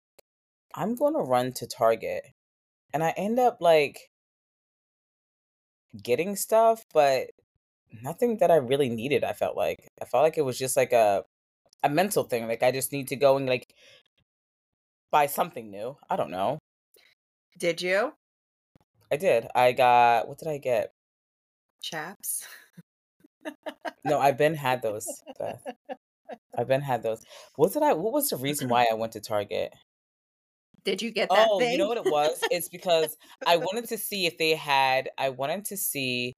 I'm 0.75 0.95
going 0.95 1.15
to 1.15 1.21
run 1.21 1.53
to 1.55 1.67
Target. 1.67 2.25
And 2.95 3.05
I 3.05 3.11
end 3.17 3.39
up 3.39 3.59
like 3.61 3.99
getting 6.03 6.37
stuff, 6.37 6.85
but 6.93 7.29
nothing 8.03 8.39
that 8.39 8.51
I 8.51 8.57
really 8.57 8.89
needed. 8.89 9.25
I 9.25 9.33
felt 9.33 9.57
like 9.57 9.89
I 10.01 10.05
felt 10.07 10.23
like 10.25 10.39
it 10.39 10.45
was 10.45 10.59
just 10.59 10.77
like 10.77 10.93
a 10.93 11.25
a 11.83 11.89
mental 11.89 12.25
thing. 12.25 12.49
Like 12.49 12.63
I 12.63 12.71
just 12.71 12.93
need 12.93 13.09
to 13.09 13.17
go 13.17 13.37
and 13.37 13.47
like 13.47 13.67
buy 15.11 15.27
something 15.27 15.71
new. 15.71 15.97
I 16.09 16.17
don't 16.17 16.31
know. 16.31 16.59
Did 17.59 17.83
you? 17.83 18.13
I 19.13 19.17
did. 19.17 19.47
I 19.55 19.73
got 19.73 20.27
what 20.27 20.39
did 20.39 20.49
I 20.49 20.57
get? 20.59 20.93
Chaps. 21.83 22.47
No, 24.05 24.19
I've 24.19 24.39
been 24.39 24.55
had 24.55 24.81
those, 24.83 25.07
Beth. 25.39 25.63
I've 26.57 26.69
been 26.69 26.81
had 26.81 27.03
those. 27.03 27.23
What 27.57 27.73
did 27.75 27.83
I? 27.83 27.93
What 27.93 28.13
was 28.15 28.31
the 28.31 28.37
reason 28.37 28.69
why 28.71 28.87
I 28.91 28.95
went 28.95 29.13
to 29.13 29.21
Target? 29.21 29.75
Did 30.85 31.03
you 31.03 31.13
get 31.13 31.29
that 31.29 31.47
Oh, 31.51 31.61
you 31.61 31.79
know 31.79 31.87
what 31.89 31.99
it 31.99 32.11
was? 32.11 32.41
It's 32.51 32.69
because 32.69 33.17
I 33.47 33.57
wanted 33.59 33.89
to 33.91 33.99
see 33.99 34.27
if 34.27 34.39
they 34.39 34.55
had. 34.55 35.11
I 35.19 35.29
wanted 35.29 35.67
to 35.67 35.77
see 35.77 36.33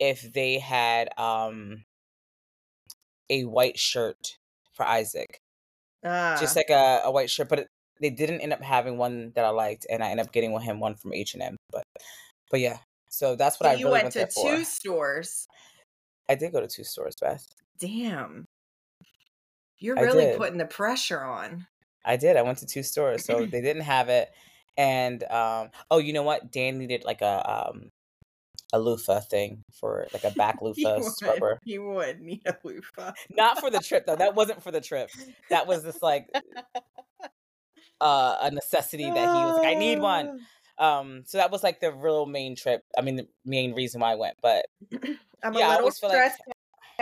if 0.00 0.32
they 0.32 0.58
had 0.58 1.10
um 1.18 1.84
a 3.30 3.44
white 3.44 3.78
shirt 3.78 4.38
for 4.72 4.84
Isaac, 4.86 5.40
Ah. 6.04 6.36
just 6.40 6.56
like 6.56 6.70
a, 6.70 7.02
a 7.04 7.10
white 7.12 7.30
shirt, 7.30 7.48
but 7.48 7.58
it, 7.60 7.68
they 8.00 8.10
didn't 8.10 8.40
end 8.40 8.52
up 8.52 8.62
having 8.62 8.98
one 8.98 9.32
that 9.34 9.44
I 9.44 9.50
liked, 9.50 9.86
and 9.90 10.02
I 10.02 10.10
ended 10.10 10.26
up 10.26 10.32
getting 10.32 10.52
with 10.52 10.62
him 10.62 10.80
one 10.80 10.94
from 10.94 11.12
H 11.12 11.34
and 11.34 11.42
M. 11.42 11.56
But 11.70 11.84
but 12.50 12.60
yeah, 12.60 12.78
so 13.10 13.36
that's 13.36 13.58
what 13.60 13.66
So 13.66 13.70
I 13.72 13.74
you 13.74 13.86
really 13.86 13.92
went 13.92 14.04
went 14.04 14.12
to 14.14 14.18
there 14.20 14.28
for. 14.28 14.56
two 14.56 14.64
stores. 14.64 15.46
I 16.28 16.34
did 16.34 16.52
go 16.52 16.60
to 16.60 16.68
two 16.68 16.84
stores, 16.84 17.16
Beth. 17.20 17.46
Damn. 17.78 18.44
You're 19.78 19.96
really 19.96 20.36
putting 20.36 20.58
the 20.58 20.64
pressure 20.66 21.22
on. 21.22 21.66
I 22.04 22.16
did. 22.16 22.36
I 22.36 22.42
went 22.42 22.58
to 22.58 22.66
two 22.66 22.82
stores, 22.82 23.24
so 23.24 23.44
they 23.46 23.60
didn't 23.60 23.82
have 23.82 24.08
it. 24.08 24.30
And 24.76 25.22
um, 25.24 25.70
oh, 25.90 25.98
you 25.98 26.12
know 26.12 26.22
what? 26.22 26.50
Dan 26.50 26.78
needed 26.78 27.04
like 27.04 27.20
a 27.20 27.68
um 27.70 27.90
a 28.72 28.78
loofah 28.78 29.20
thing 29.20 29.62
for 29.78 30.06
like 30.12 30.24
a 30.24 30.30
back 30.32 30.58
loofah 30.62 30.96
would. 30.96 31.12
scrubber. 31.12 31.58
You 31.64 31.84
would 31.90 32.20
need 32.20 32.42
a 32.46 32.56
loofah. 32.64 33.12
Not 33.30 33.58
for 33.60 33.70
the 33.70 33.78
trip 33.80 34.06
though. 34.06 34.16
That 34.16 34.34
wasn't 34.34 34.62
for 34.62 34.70
the 34.70 34.80
trip. 34.80 35.10
That 35.50 35.66
was 35.66 35.82
just 35.84 36.02
like 36.02 36.28
uh, 38.00 38.36
a 38.42 38.50
necessity 38.50 39.10
that 39.12 39.30
he 39.30 39.46
was 39.46 39.56
like, 39.56 39.64
I 39.66 39.74
need 39.74 39.98
one. 40.00 40.30
Um, 40.78 41.24
so 41.26 41.38
that 41.38 41.50
was 41.50 41.62
like 41.62 41.80
the 41.80 41.92
real 41.92 42.26
main 42.26 42.56
trip. 42.56 42.82
I 42.98 43.02
mean, 43.02 43.16
the 43.16 43.28
main 43.44 43.74
reason 43.74 44.00
why 44.00 44.12
I 44.12 44.16
went. 44.16 44.36
But 44.42 44.66
I'm 45.42 45.56
yeah, 45.56 45.68
a 45.68 45.70
I 45.70 45.76
little 45.76 45.90
feel 46.00 46.08
like 46.10 46.26
stressed 46.30 46.40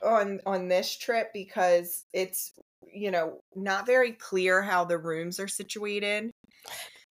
on 0.04 0.40
on 0.46 0.68
this 0.68 0.96
trip 0.96 1.30
because 1.34 2.06
it's 2.14 2.52
you 2.92 3.10
know 3.10 3.40
not 3.54 3.86
very 3.86 4.12
clear 4.12 4.62
how 4.62 4.84
the 4.84 4.98
rooms 4.98 5.40
are 5.40 5.48
situated. 5.48 6.30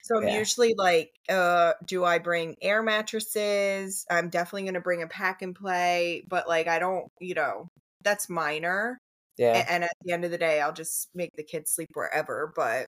So 0.04 0.17
I'm 0.17 0.28
yeah, 0.28 0.30
usually 0.30 0.74
like, 0.78 1.12
uh, 1.30 1.74
do 1.86 2.06
I 2.06 2.20
bring 2.20 2.56
air 2.62 2.84
mattresses? 2.84 4.06
I'm 4.10 4.30
definitely 4.30 4.65
gonna 4.65 4.82
bring 4.82 5.04
a 5.04 5.08
pack 5.08 5.41
and 5.41 5.56
play, 5.56 6.24
but 6.28 6.48
like 6.48 6.67
I 6.67 6.80
don't, 6.80 7.08
you 7.20 7.36
know, 7.36 7.70
that's 8.04 8.30
minor. 8.30 9.00
yeah. 9.38 9.65
And 9.70 9.84
at 9.86 9.91
the 10.04 10.13
end 10.13 10.26
of 10.26 10.32
the 10.32 10.38
day, 10.39 10.62
I'll 10.62 10.74
just 10.74 11.10
make 11.15 11.32
the 11.36 11.44
kids 11.44 11.72
sleep 11.72 11.89
wherever. 11.94 12.54
But 12.56 12.88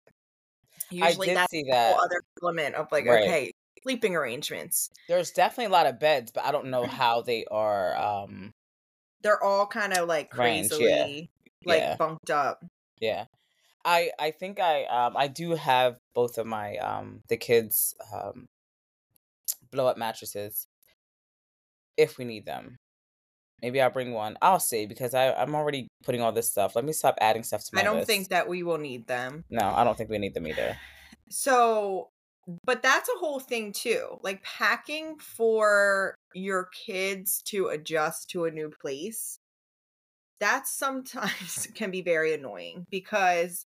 usually 0.94 1.34
that's 1.34 1.52
see 1.52 1.64
that. 1.70 1.96
other 1.98 2.24
element 2.42 2.76
of 2.76 2.92
like, 2.92 3.06
Right. 3.06 3.24
okay, 3.24 3.52
sleeping 3.84 4.16
arrangements. 4.16 4.90
There's 5.08 5.32
definitely 5.32 5.66
a 5.66 5.70
lot 5.78 5.86
of 5.86 6.00
beds, 6.00 6.32
but 6.32 6.46
I 6.46 6.52
don't 6.52 6.68
know 6.68 6.86
how 6.86 7.22
they 7.22 7.46
are. 7.52 7.96
Um, 7.98 8.52
They're 9.22 9.42
all 9.44 9.66
kind 9.68 9.94
of 9.94 10.08
like 10.08 10.36
Range, 10.38 10.72
yeah. 10.72 10.78
crazily 10.78 11.30
like 11.66 11.82
Yeah. 11.82 11.96
bunked 11.98 12.30
up. 12.30 12.64
yeah. 13.00 13.26
I 13.86 14.12
I 14.18 14.32
think 14.32 14.60
I 14.62 14.86
um 14.86 15.18
I 15.18 15.28
do 15.28 15.56
have 15.56 15.98
both 16.16 16.38
of 16.38 16.46
my 16.48 16.78
um 16.78 17.20
the 17.28 17.36
kids 17.36 17.94
um 18.14 18.46
blow 19.72 19.88
up 19.88 19.98
mattresses 19.98 20.68
if 21.98 22.18
we 22.18 22.24
need 22.26 22.46
them. 22.46 22.78
Maybe 23.64 23.80
I'll 23.80 23.90
bring 23.90 24.12
one. 24.12 24.38
I'll 24.42 24.60
see 24.60 24.86
because 24.86 25.14
I 25.14 25.34
I'm 25.34 25.56
already 25.56 25.88
putting 26.04 26.22
all 26.22 26.34
this 26.34 26.52
stuff. 26.52 26.76
Let 26.76 26.84
me 26.84 26.92
stop 26.92 27.16
adding 27.22 27.44
stuff 27.44 27.64
to 27.64 27.70
my 27.74 27.82
I 27.82 27.84
don't 27.86 27.96
list. 27.96 28.08
think 28.08 28.28
that 28.28 28.50
we 28.50 28.62
will 28.62 28.78
need 28.78 29.08
them. 29.08 29.46
No, 29.50 29.66
I 29.66 29.86
don't 29.86 29.98
think 29.98 30.10
we 30.10 30.18
need 30.18 30.34
them 30.34 30.46
either. 30.48 30.78
So, 31.30 32.10
but 32.66 32.84
that's 32.84 33.08
a 33.08 33.18
whole 33.20 33.40
thing 33.40 33.72
too. 33.72 34.20
Like 34.22 34.44
packing 34.44 35.16
for 35.18 36.14
your 36.34 36.68
kids 36.86 37.42
to 37.44 37.68
adjust 37.68 38.30
to 38.32 38.44
a 38.44 38.52
new 38.52 38.70
place. 38.70 39.40
That 40.42 40.68
sometimes 40.68 41.70
can 41.74 41.90
be 41.90 42.02
very 42.02 42.34
annoying 42.34 42.86
because 42.92 43.66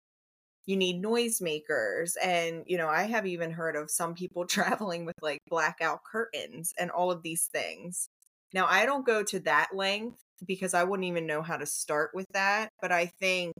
you 0.67 0.77
need 0.77 1.03
noisemakers 1.03 2.11
and 2.23 2.65
you 2.67 2.77
know, 2.77 2.87
I 2.87 3.03
have 3.03 3.25
even 3.25 3.49
heard 3.49 3.75
of 3.75 3.89
some 3.89 4.13
people 4.13 4.45
traveling 4.47 5.05
with 5.05 5.15
like 5.23 5.39
blackout 5.49 6.01
curtains 6.03 6.71
and 6.77 6.91
all 6.91 7.09
of 7.09 7.23
these 7.23 7.49
things. 7.51 8.09
Now, 8.53 8.67
I 8.67 8.85
don't 8.85 9.05
go 9.05 9.23
to 9.23 9.39
that 9.41 9.69
length 9.73 10.17
because 10.45 10.73
I 10.73 10.83
wouldn't 10.83 11.07
even 11.07 11.25
know 11.25 11.41
how 11.41 11.57
to 11.57 11.65
start 11.65 12.11
with 12.13 12.27
that, 12.33 12.69
but 12.81 12.91
I 12.91 13.07
think 13.19 13.53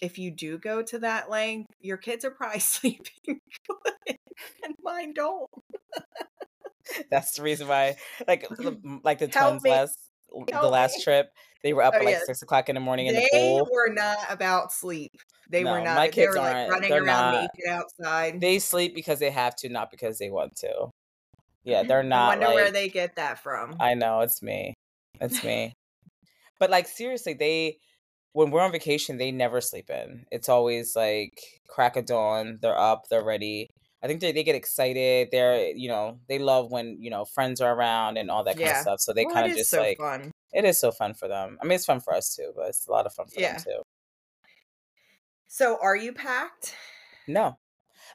if 0.00 0.18
you 0.18 0.30
do 0.30 0.58
go 0.58 0.82
to 0.82 0.98
that 1.00 1.30
length, 1.30 1.68
your 1.80 1.96
kids 1.96 2.24
are 2.24 2.30
probably 2.30 2.60
sleeping 2.60 3.10
good 3.26 4.16
and 4.64 4.74
mine 4.82 5.12
don't. 5.14 5.48
That's 7.10 7.32
the 7.36 7.42
reason 7.42 7.68
why, 7.68 7.96
like, 8.26 8.48
like 9.04 9.18
the 9.18 9.28
Help 9.28 9.52
twins 9.52 9.64
me. 9.64 9.70
last 9.70 9.98
the 10.60 10.68
last 10.68 10.96
me. 10.96 11.04
trip, 11.04 11.30
they 11.62 11.72
were 11.72 11.82
up 11.82 11.94
Oh, 11.94 11.98
at 11.98 12.04
like 12.04 12.16
six 12.26 12.42
o'clock 12.42 12.68
in 12.68 12.74
the 12.74 12.80
morning 12.80 13.06
in 13.06 13.14
the 13.14 13.22
They 13.22 13.28
pool. 13.32 13.68
were 13.70 13.92
not 13.92 14.18
about 14.30 14.72
sleep. 14.72 15.12
They 15.50 15.64
were 15.64 15.80
not. 15.80 15.96
my 15.96 16.08
they 16.08 16.12
kids 16.12 16.34
were 16.34 16.40
like 16.40 16.54
aren't. 16.54 16.70
running 16.70 16.90
They're 16.90 17.04
around 17.04 17.26
not. 17.26 17.50
naked 17.56 17.68
outside. 17.68 18.40
They 18.40 18.58
sleep 18.58 18.94
because 18.94 19.18
they 19.18 19.30
have 19.30 19.54
to, 19.56 19.68
not 19.68 19.90
because 19.90 20.18
they 20.18 20.30
want 20.30 20.56
to. 20.56 20.90
Yeah, 21.64 21.80
mm-hmm. 21.80 21.88
they're 21.88 22.02
not. 22.02 22.24
I 22.24 22.28
wonder 22.28 22.46
like, 22.46 22.54
where 22.54 22.70
they 22.72 22.88
get 22.88 23.16
that 23.16 23.42
from. 23.42 23.76
I 23.80 23.94
know 23.94 24.20
it's 24.20 24.42
me. 24.42 24.74
It's 25.20 25.42
me. 25.44 25.72
but 26.58 26.70
like 26.70 26.88
seriously, 26.88 27.34
they 27.34 27.78
when 28.32 28.50
we're 28.50 28.62
on 28.62 28.72
vacation, 28.72 29.18
they 29.18 29.30
never 29.30 29.60
sleep 29.60 29.90
in. 29.90 30.24
It's 30.30 30.48
always 30.48 30.96
like 30.96 31.40
crack 31.68 31.96
of 31.96 32.06
dawn. 32.06 32.58
They're 32.60 32.78
up. 32.78 33.04
They're 33.08 33.24
ready. 33.24 33.68
I 34.02 34.08
think 34.08 34.20
they 34.20 34.32
they 34.32 34.42
get 34.42 34.56
excited. 34.56 35.28
They're 35.30 35.68
you 35.74 35.88
know 35.88 36.18
they 36.28 36.38
love 36.38 36.70
when 36.70 36.96
you 37.00 37.10
know 37.10 37.24
friends 37.24 37.60
are 37.60 37.72
around 37.74 38.16
and 38.16 38.30
all 38.30 38.44
that 38.44 38.56
kind 38.56 38.70
of 38.70 38.76
stuff. 38.76 39.00
So 39.00 39.12
they 39.12 39.24
Well, 39.24 39.34
kind 39.34 39.50
of 39.50 39.56
just 39.56 39.70
so 39.70 39.80
like 39.80 39.98
fun. 39.98 40.32
it 40.52 40.64
is 40.64 40.78
so 40.78 40.90
fun 40.90 41.14
for 41.14 41.28
them. 41.28 41.58
I 41.62 41.64
mean, 41.64 41.76
it's 41.76 41.86
fun 41.86 42.00
for 42.00 42.14
us 42.14 42.34
too, 42.34 42.52
but 42.56 42.68
it's 42.68 42.86
a 42.86 42.90
lot 42.90 43.06
of 43.06 43.12
fun 43.12 43.26
for 43.28 43.40
Yeah. 43.40 43.54
them 43.54 43.62
too. 43.62 43.82
So, 45.46 45.78
are 45.82 45.94
you 45.94 46.12
packed? 46.14 46.74
No, 47.28 47.58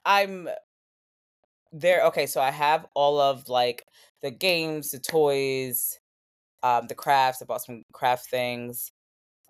I'm 0.04 0.50
there. 1.72 2.04
Okay, 2.06 2.26
so 2.28 2.42
I 2.42 2.52
have 2.52 2.86
all 2.96 3.20
of 3.20 3.50
like 3.50 3.86
the 4.22 4.32
games, 4.32 4.92
the 4.92 5.00
toys, 5.00 6.00
um, 6.64 6.88
the 6.88 6.96
crafts. 6.96 7.42
I 7.42 7.46
bought 7.46 7.64
some 7.64 7.84
craft 7.94 8.30
things, 8.30 8.92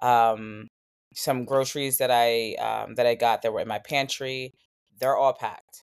um, 0.01 0.67
some 1.15 1.45
groceries 1.45 1.97
that 1.99 2.11
I 2.11 2.55
um 2.55 2.95
that 2.95 3.07
I 3.07 3.15
got 3.15 3.41
that 3.43 3.53
were 3.53 3.61
in 3.61 3.67
my 3.69 3.79
pantry. 3.79 4.53
They're 4.99 5.17
all 5.17 5.33
packed. 5.33 5.83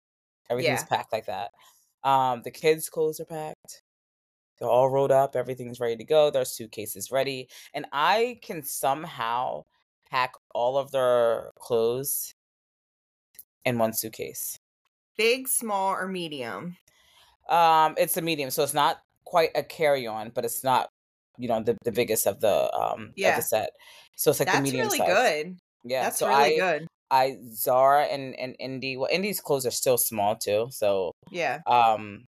Everything's 0.49 0.83
Yeah. 0.83 0.85
packed 0.85 1.13
like 1.13 1.25
that. 1.27 1.51
Um, 2.03 2.43
the 2.43 2.51
kids' 2.51 2.89
clothes 2.89 3.19
are 3.21 3.25
packed. 3.25 3.83
They're 4.59 4.69
all 4.69 4.89
rolled 4.89 5.11
up. 5.11 5.35
Everything's 5.35 5.79
ready 5.79 5.97
to 5.97 6.03
go. 6.03 6.29
Their 6.31 6.45
suitcases 6.45 7.11
ready, 7.11 7.49
and 7.73 7.85
I 7.93 8.39
can 8.43 8.63
somehow 8.63 9.65
pack 10.09 10.33
all 10.53 10.77
of 10.77 10.91
their 10.91 11.51
clothes 11.59 12.35
in 13.65 13.77
one 13.77 13.93
suitcase. 13.93 14.59
Big, 15.19 15.49
small, 15.49 15.91
or 15.91 16.07
medium? 16.07 16.77
Um, 17.49 17.93
it's 17.97 18.15
a 18.15 18.21
medium, 18.21 18.49
so 18.51 18.63
it's 18.63 18.73
not 18.73 19.01
quite 19.25 19.49
a 19.53 19.63
carry-on, 19.63 20.31
but 20.33 20.45
it's 20.45 20.63
not, 20.63 20.87
you 21.37 21.49
know, 21.49 21.61
the, 21.61 21.75
the 21.83 21.91
biggest 21.91 22.25
of 22.25 22.39
the 22.39 22.73
um 22.73 23.07
of 23.09 23.13
Yeah. 23.17 23.35
the 23.35 23.41
set. 23.41 23.71
So 24.15 24.31
it's 24.31 24.39
like 24.39 24.49
the 24.49 24.61
medium. 24.61 24.87
That's 24.87 24.97
really 24.97 25.13
size. 25.13 25.33
good. 25.43 25.57
Yeah. 25.83 26.03
That's 26.03 26.19
so 26.19 26.27
really 26.29 26.55
I 26.55 26.57
good. 26.57 26.87
I 27.11 27.37
Zara 27.51 28.05
and 28.05 28.33
and 28.39 28.55
Indy. 28.59 28.95
Well, 28.95 29.09
Indy's 29.11 29.41
clothes 29.41 29.65
are 29.65 29.71
still 29.71 29.97
small 29.97 30.37
too. 30.37 30.67
So 30.71 31.11
Yeah. 31.29 31.59
um, 31.67 32.23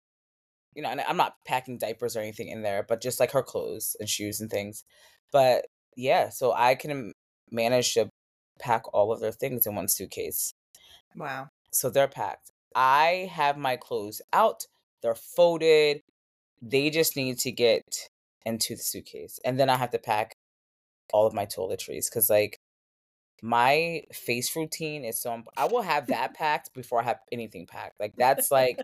you 0.75 0.81
know, 0.81 0.89
and 0.89 0.99
I'm 0.99 1.17
not 1.17 1.35
packing 1.47 1.77
diapers 1.77 2.17
or 2.17 2.19
anything 2.19 2.49
in 2.49 2.61
there, 2.61 2.83
but 2.87 3.01
just 3.01 3.21
like 3.21 3.31
her 3.31 3.43
clothes 3.43 3.95
and 4.01 4.09
shoes 4.09 4.41
and 4.41 4.49
things. 4.49 4.83
But 5.31 5.65
yeah, 5.95 6.27
so 6.27 6.51
I 6.51 6.75
can 6.75 7.13
manage 7.49 7.93
to 7.93 8.09
pack 8.59 8.83
all 8.93 9.13
of 9.13 9.21
their 9.21 9.31
things 9.31 9.65
in 9.65 9.75
one 9.75 9.87
suitcase. 9.87 10.51
Wow. 11.15 11.47
So 11.71 11.89
they're 11.89 12.09
packed. 12.09 12.50
I 12.75 13.29
have 13.31 13.57
my 13.57 13.77
clothes 13.77 14.21
out. 14.33 14.65
They're 15.01 15.15
folded. 15.15 16.01
They 16.61 16.89
just 16.89 17.15
need 17.15 17.39
to 17.39 17.51
get 17.51 18.09
into 18.45 18.75
the 18.75 18.81
suitcase. 18.83 19.39
And 19.45 19.59
then 19.59 19.69
I 19.69 19.77
have 19.77 19.91
to 19.91 19.99
pack 19.99 20.35
all 21.13 21.27
of 21.27 21.33
my 21.33 21.45
toiletries 21.45 22.09
because, 22.09 22.29
like, 22.29 22.59
my 23.41 24.03
face 24.13 24.55
routine 24.55 25.03
is 25.05 25.19
so. 25.21 25.43
I 25.57 25.65
will 25.67 25.81
have 25.83 26.07
that 26.09 26.33
packed 26.35 26.73
before 26.73 27.01
I 27.01 27.05
have 27.05 27.19
anything 27.31 27.67
packed. 27.67 27.99
Like, 27.99 28.15
that's 28.17 28.51
like, 28.51 28.79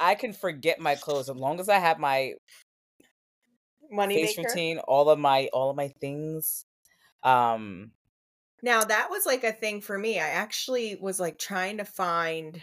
I 0.00 0.14
can 0.14 0.32
forget 0.32 0.80
my 0.80 0.96
clothes 0.96 1.30
as 1.30 1.36
long 1.36 1.60
as 1.60 1.68
I 1.68 1.78
have 1.78 1.98
my 1.98 2.34
Money 3.90 4.14
face 4.14 4.38
maker. 4.38 4.48
routine, 4.48 4.78
all 4.78 5.10
of 5.10 5.18
my 5.18 5.48
all 5.52 5.70
of 5.70 5.76
my 5.76 5.88
things. 5.88 6.64
Um, 7.22 7.92
Now 8.62 8.84
that 8.84 9.08
was 9.10 9.26
like 9.26 9.44
a 9.44 9.52
thing 9.52 9.80
for 9.80 9.98
me. 9.98 10.18
I 10.18 10.28
actually 10.28 10.96
was 10.96 11.18
like 11.20 11.38
trying 11.38 11.78
to 11.78 11.84
find 11.84 12.60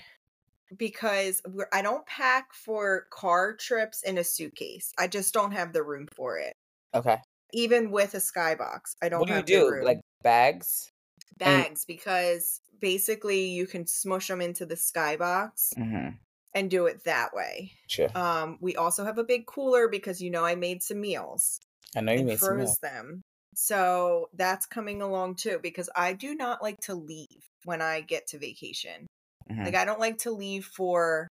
because 0.76 1.42
we're, 1.48 1.68
I 1.72 1.82
don't 1.82 2.06
pack 2.06 2.54
for 2.54 3.06
car 3.12 3.56
trips 3.56 4.04
in 4.04 4.18
a 4.18 4.24
suitcase. 4.24 4.92
I 4.98 5.08
just 5.08 5.34
don't 5.34 5.52
have 5.52 5.74
the 5.74 5.84
room 5.84 6.08
for 6.16 6.38
it. 6.38 6.54
okay. 6.94 7.18
Even 7.54 7.92
with 7.92 8.14
a 8.14 8.18
skybox, 8.18 8.96
I 9.02 9.08
don't 9.10 9.22
What 9.22 9.30
do 9.30 9.36
you 9.36 9.44
do? 9.44 9.70
room. 9.70 9.86
Like 9.86 10.02
bags? 10.24 10.90
bags 11.38 11.86
because 11.86 12.60
basically 12.82 13.50
you 13.50 13.68
can 13.68 13.86
smush 13.88 14.28
them 14.28 14.42
into 14.42 14.66
the 14.66 14.76
skybox 14.76 15.74
Mm-hmm. 15.78 16.10
and 16.56 16.70
do 16.70 16.88
it 16.88 17.04
that 17.06 17.30
way. 17.34 17.72
Sure. 17.88 18.10
Um, 18.18 18.58
we 18.60 18.76
also 18.76 19.06
have 19.06 19.18
a 19.18 19.24
big 19.24 19.46
cooler 19.46 19.88
because 19.88 20.20
you 20.22 20.30
know 20.32 20.44
I 20.44 20.56
made 20.56 20.82
some 20.84 21.00
meals 21.00 21.60
I 21.96 22.02
know 22.02 22.12
you 22.12 22.20
and 22.20 22.28
made 22.28 22.40
some. 22.40 22.58
froze 22.58 22.78
them. 22.82 23.22
So 23.56 24.30
that's 24.34 24.66
coming 24.66 25.02
along 25.02 25.36
too 25.36 25.60
because 25.64 25.90
I 25.96 26.14
do 26.14 26.36
not 26.36 26.62
like 26.62 26.80
to 26.82 26.96
leave 26.96 27.28
when 27.64 27.82
I 27.82 28.02
get 28.02 28.28
to 28.28 28.40
vacation. 28.40 29.08
Mhm. 29.50 29.66
Like 29.66 29.76
I 29.76 29.86
don't 29.86 30.00
like 30.00 30.20
to 30.20 30.32
leave 30.32 30.66
for 30.66 31.28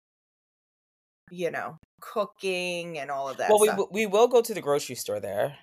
you 1.30 1.50
know, 1.50 1.78
cooking 2.00 2.98
and 2.98 3.10
all 3.10 3.28
of 3.28 3.38
that 3.38 3.50
Well, 3.50 3.58
we 3.58 3.68
w- 3.68 3.88
we 3.90 4.06
will 4.06 4.28
go 4.28 4.42
to 4.42 4.54
the 4.54 4.60
grocery 4.60 4.94
store 4.94 5.20
there. 5.20 5.58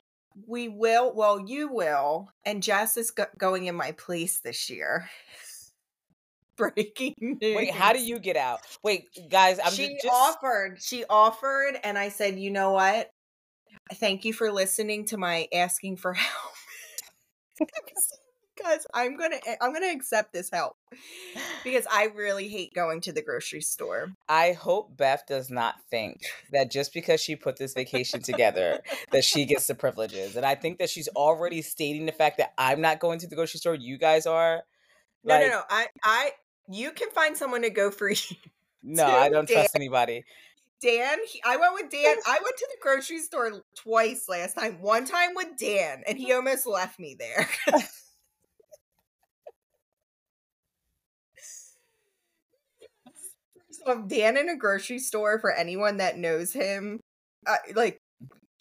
we 0.48 0.68
will, 0.70 1.14
well, 1.14 1.40
you 1.40 1.68
will, 1.68 2.30
and 2.46 2.64
Jess 2.64 2.98
is 2.98 3.12
go- 3.12 3.28
going 3.38 3.66
in 3.66 3.76
my 3.76 3.92
place 3.92 4.40
this 4.40 4.70
year. 4.70 5.10
Breaking 6.58 7.14
news. 7.20 7.38
Wait, 7.42 7.72
how 7.72 7.94
do 7.94 8.00
you 8.00 8.20
get 8.20 8.38
out? 8.38 8.60
Wait, 8.84 9.08
guys, 9.30 9.60
I'm 9.64 9.72
she 9.72 9.90
ju- 9.90 10.00
just 10.04 10.14
offered. 10.14 10.82
She 10.82 11.06
offered, 11.10 11.80
and 11.84 11.98
I 11.98 12.10
said, 12.10 12.38
"You 12.40 12.52
know 12.52 12.72
what? 12.72 13.10
Thank 13.94 14.26
you 14.26 14.34
for 14.34 14.52
listening 14.52 15.06
to 15.08 15.18
my 15.18 15.48
asking 15.54 15.98
for 15.98 16.14
help." 16.16 16.54
because 18.62 18.86
I'm 18.94 19.18
gonna, 19.18 19.38
eh, 19.46 19.56
I'm 19.62 19.74
gonna 19.74 19.92
accept 19.92 20.34
this 20.34 20.50
help 20.52 20.76
because 21.64 21.86
I 21.92 22.06
really 22.16 22.48
hate 22.48 22.74
going 22.74 23.02
to 23.02 23.12
the 23.12 23.22
grocery 23.22 23.62
store. 23.62 24.14
I 24.30 24.54
hope 24.54 24.98
Beth 24.98 25.24
does 25.28 25.50
not 25.50 25.76
think 25.90 26.22
that 26.52 26.72
just 26.72 26.94
because 26.94 27.22
she 27.22 27.36
put 27.36 27.58
this 27.58 27.74
vacation 27.74 28.22
together 28.22 28.80
that 29.12 29.24
she 29.24 29.46
gets 29.46 29.68
the 29.68 29.76
privileges. 29.76 30.36
And 30.36 30.46
I 30.46 30.56
think 30.56 30.80
that 30.80 30.90
she's 30.90 31.08
already 31.10 31.62
stating 31.62 32.06
the 32.06 32.12
fact 32.12 32.38
that 32.38 32.54
I'm 32.58 32.82
not 32.82 33.00
going 33.00 33.20
to 33.20 33.28
the 33.28 33.36
grocery 33.36 33.60
store, 33.60 33.76
you 33.76 33.98
guys 33.98 34.26
are. 34.26 34.64
No, 35.24 35.36
Like, 35.36 35.48
no, 35.48 35.50
no. 35.50 35.62
I, 35.70 35.88
I, 36.04 36.32
you 36.70 36.92
can 36.92 37.10
find 37.12 37.38
someone 37.38 37.62
to 37.62 37.70
go 37.70 37.92
for 37.92 38.10
you. 38.10 38.36
No, 38.84 39.06
I 39.06 39.30
don't 39.30 39.48
trust 39.48 39.76
anybody. 39.76 40.24
Dan, 40.82 41.20
he, 41.32 41.42
I 41.46 41.58
went 41.58 41.76
with 41.76 41.92
Dan. 41.92 42.16
I 42.26 42.40
went 42.44 42.58
to 42.58 42.68
the 42.72 42.78
grocery 42.82 43.20
store 43.20 43.62
twice 43.76 44.28
last 44.28 44.56
time. 44.56 44.82
One 44.82 45.06
time 45.06 45.36
with 45.36 45.56
Dan, 45.58 46.02
and 46.08 46.18
he 46.18 46.34
almost 46.34 46.66
left 46.66 47.00
me 47.00 47.16
there. 47.18 47.48
so 53.86 54.04
Dan 54.08 54.38
in 54.38 54.50
a 54.50 54.58
grocery 54.58 55.00
store 55.00 55.40
for 55.40 55.52
anyone 55.52 55.98
that 55.98 56.18
knows 56.18 56.54
him, 56.54 57.00
uh, 57.48 57.58
like 57.76 57.98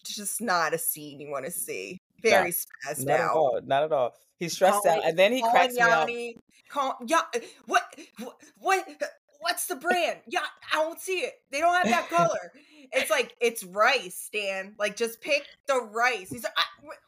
just 0.03 0.41
not 0.41 0.73
a 0.73 0.77
scene 0.77 1.19
you 1.19 1.29
want 1.29 1.45
to 1.45 1.51
mm. 1.51 1.55
see. 1.55 2.01
Very 2.21 2.51
stressed 2.51 3.05
Not 3.07 3.13
at 3.13 3.21
out. 3.21 3.35
all. 3.35 3.59
Not 3.65 3.83
at 3.83 3.91
all. 3.91 4.13
He's 4.37 4.53
stressed 4.53 4.85
out. 4.85 5.05
And 5.05 5.17
then 5.17 5.33
he 5.33 5.41
calling 5.41 5.55
cracks 5.55 5.75
me 5.75 6.35
up. 6.35 6.41
Call, 6.69 6.97
yeah, 7.05 7.21
uh, 7.35 7.39
what, 7.65 7.83
what, 8.17 8.37
what, 8.57 8.87
uh, 9.01 9.05
what's 9.39 9.65
the 9.65 9.75
brand? 9.75 10.19
Yeah, 10.27 10.45
I 10.71 10.77
don't 10.77 10.99
see 10.99 11.19
it. 11.19 11.33
They 11.51 11.59
don't 11.59 11.75
have 11.75 11.87
that 11.87 12.09
color. 12.15 12.51
It's 12.93 13.09
like 13.09 13.35
it's 13.41 13.63
rice, 13.63 14.29
Dan. 14.31 14.75
Like 14.79 14.95
just 14.95 15.21
pick 15.21 15.45
the 15.67 15.81
rice. 15.81 16.29
He's 16.29 16.43
like, 16.43 16.53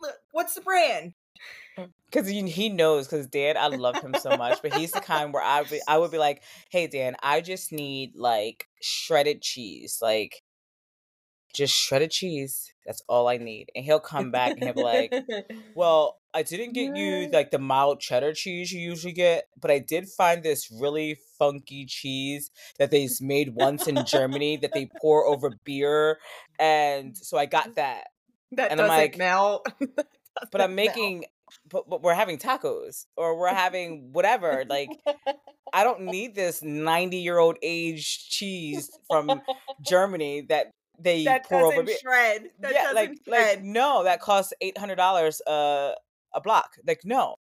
look, 0.01 0.15
what's 0.31 0.55
the 0.55 0.61
brand? 0.61 1.13
Mm. 1.77 1.89
Because 2.13 2.29
he, 2.29 2.47
he 2.47 2.69
knows, 2.69 3.07
because 3.07 3.25
Dan, 3.25 3.57
I 3.57 3.67
love 3.67 3.99
him 3.99 4.13
so 4.19 4.37
much, 4.37 4.61
but 4.61 4.73
he's 4.75 4.91
the 4.91 4.99
kind 4.99 5.33
where 5.33 5.41
I 5.41 5.63
would, 5.63 5.81
I 5.87 5.97
would 5.97 6.11
be 6.11 6.19
like, 6.19 6.43
hey, 6.69 6.85
Dan, 6.85 7.15
I 7.23 7.41
just 7.41 7.71
need 7.71 8.15
like 8.15 8.67
shredded 8.81 9.41
cheese. 9.41 9.97
Like, 9.99 10.43
just 11.53 11.75
shredded 11.75 12.11
cheese. 12.11 12.71
That's 12.85 13.01
all 13.07 13.27
I 13.27 13.37
need. 13.37 13.69
And 13.75 13.83
he'll 13.85 13.99
come 13.99 14.31
back 14.31 14.51
and 14.51 14.63
he'll 14.63 14.73
be 14.73 14.83
like, 14.83 15.13
well, 15.75 16.19
I 16.33 16.43
didn't 16.43 16.73
get 16.73 16.95
you 16.95 17.29
like 17.31 17.51
the 17.51 17.59
mild 17.59 17.99
cheddar 17.99 18.33
cheese 18.33 18.71
you 18.71 18.81
usually 18.81 19.13
get, 19.13 19.45
but 19.59 19.69
I 19.69 19.79
did 19.79 20.09
find 20.09 20.43
this 20.43 20.69
really 20.71 21.17
funky 21.37 21.85
cheese 21.85 22.49
that 22.79 22.91
they 22.91 23.07
made 23.21 23.55
once 23.55 23.87
in 23.87 24.03
Germany 24.05 24.57
that 24.57 24.73
they 24.73 24.89
pour 25.01 25.25
over 25.25 25.51
beer. 25.63 26.17
And 26.59 27.15
so 27.15 27.37
I 27.37 27.45
got 27.45 27.75
that. 27.75 28.05
That 28.53 28.71
And 28.71 28.79
doesn't 28.79 28.91
I'm 28.91 28.97
like, 28.99 29.17
melt. 29.17 29.67
but 30.51 30.61
I'm 30.61 30.75
making, 30.75 31.25
but, 31.69 31.89
but 31.89 32.01
we're 32.01 32.13
having 32.13 32.37
tacos 32.37 33.05
or 33.17 33.37
we're 33.37 33.47
having 33.53 34.11
whatever. 34.13 34.65
Like, 34.67 34.89
I 35.73 35.83
don't 35.83 36.01
need 36.01 36.35
this 36.35 36.61
90 36.61 37.17
year 37.17 37.37
old 37.39 37.57
aged 37.61 38.29
cheese 38.31 38.89
from 39.09 39.41
Germany 39.81 40.41
that 40.49 40.71
they 40.99 41.23
that 41.25 41.47
pour 41.49 41.59
over 41.65 41.71
doesn't 41.71 41.85
beer. 41.87 41.97
shred. 42.01 42.43
That 42.59 42.73
yeah, 42.73 42.81
doesn't 42.83 42.95
like, 42.95 43.17
shred. 43.27 43.57
like 43.57 43.63
no, 43.63 44.03
that 44.03 44.21
costs 44.21 44.53
eight 44.61 44.77
hundred 44.77 44.95
dollars 44.95 45.41
uh, 45.41 45.93
a 46.33 46.41
block. 46.41 46.75
Like 46.85 47.01
no. 47.03 47.35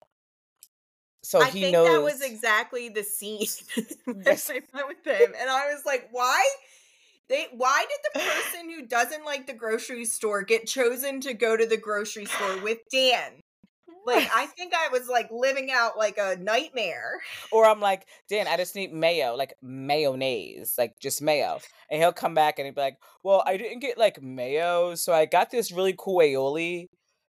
So 1.23 1.41
I 1.41 1.49
he 1.49 1.61
think 1.61 1.73
knows. 1.73 1.87
that 1.87 2.01
was 2.01 2.21
exactly 2.21 2.89
the 2.89 3.03
scene 3.03 3.45
Yes. 4.25 4.49
I 4.49 4.61
met 4.73 4.87
with 4.87 5.05
him, 5.05 5.33
and 5.39 5.49
I 5.49 5.71
was 5.73 5.85
like, 5.85 6.07
"Why? 6.11 6.43
They? 7.29 7.47
Why 7.51 7.85
did 7.87 7.99
the 8.13 8.19
person 8.29 8.69
who 8.69 8.87
doesn't 8.87 9.25
like 9.25 9.47
the 9.47 9.53
grocery 9.53 10.05
store 10.05 10.43
get 10.43 10.65
chosen 10.65 11.21
to 11.21 11.33
go 11.33 11.55
to 11.57 11.65
the 11.65 11.77
grocery 11.77 12.25
store 12.25 12.57
with 12.61 12.79
Dan? 12.91 13.40
Like, 14.05 14.29
I 14.33 14.45
think 14.57 14.73
I 14.73 14.89
was 14.89 15.07
like 15.07 15.29
living 15.31 15.71
out 15.71 15.97
like 15.97 16.17
a 16.17 16.37
nightmare. 16.39 17.21
or 17.51 17.65
I'm 17.65 17.79
like, 17.79 18.05
Dan, 18.29 18.47
I 18.47 18.57
just 18.57 18.75
need 18.75 18.93
mayo, 18.93 19.35
like 19.35 19.53
mayonnaise, 19.61 20.75
like 20.77 20.99
just 20.99 21.21
mayo. 21.21 21.59
And 21.89 22.01
he'll 22.01 22.13
come 22.13 22.33
back 22.33 22.59
and 22.59 22.65
he'll 22.65 22.75
be 22.75 22.81
like, 22.81 22.97
Well, 23.23 23.43
I 23.45 23.57
didn't 23.57 23.79
get 23.79 23.97
like 23.97 24.21
mayo, 24.21 24.95
so 24.95 25.13
I 25.13 25.25
got 25.25 25.51
this 25.51 25.71
really 25.71 25.95
cool 25.97 26.19
aioli 26.19 26.87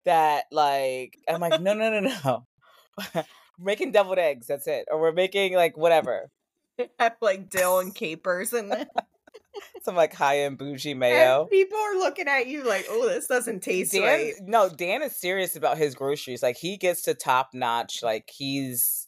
that 0.06 0.45
like 0.51 1.17
I'm 1.28 1.41
like, 1.41 1.62
no, 1.62 1.73
no, 1.73 1.99
no, 1.99 1.99
no. 2.23 2.45
we're 3.13 3.25
making 3.60 3.91
deviled 3.91 4.19
eggs, 4.19 4.47
that's 4.47 4.67
it. 4.67 4.86
Or 4.89 4.99
we're 4.99 5.12
making 5.12 5.56
like 5.56 5.75
whatever. 5.78 6.30
Have 6.99 7.15
like 7.21 7.49
dill 7.49 7.80
and 7.80 7.93
capers 7.93 8.54
and 8.54 8.88
Some 9.84 9.96
like 9.96 10.13
high 10.13 10.39
end 10.41 10.58
bougie 10.58 10.94
mayo. 10.94 11.41
and 11.41 11.50
people 11.50 11.78
are 11.78 11.96
looking 11.98 12.28
at 12.28 12.48
you 12.48 12.63
like, 12.63 12.86
"Oh, 12.89 13.08
this 13.08 13.28
doesn't 13.28 13.62
taste 13.62 13.91
Dan, 13.94 14.02
right." 14.04 14.34
no, 14.41 14.70
Dan 14.70 15.02
is 15.04 15.15
serious 15.15 15.56
about 15.56 15.78
his 15.78 15.96
groceries. 15.96 16.41
Like 16.41 16.58
he 16.58 16.78
gets 16.78 17.04
to 17.04 17.13
top 17.13 17.50
notch. 17.54 18.02
Like 18.02 18.30
he's 18.30 19.08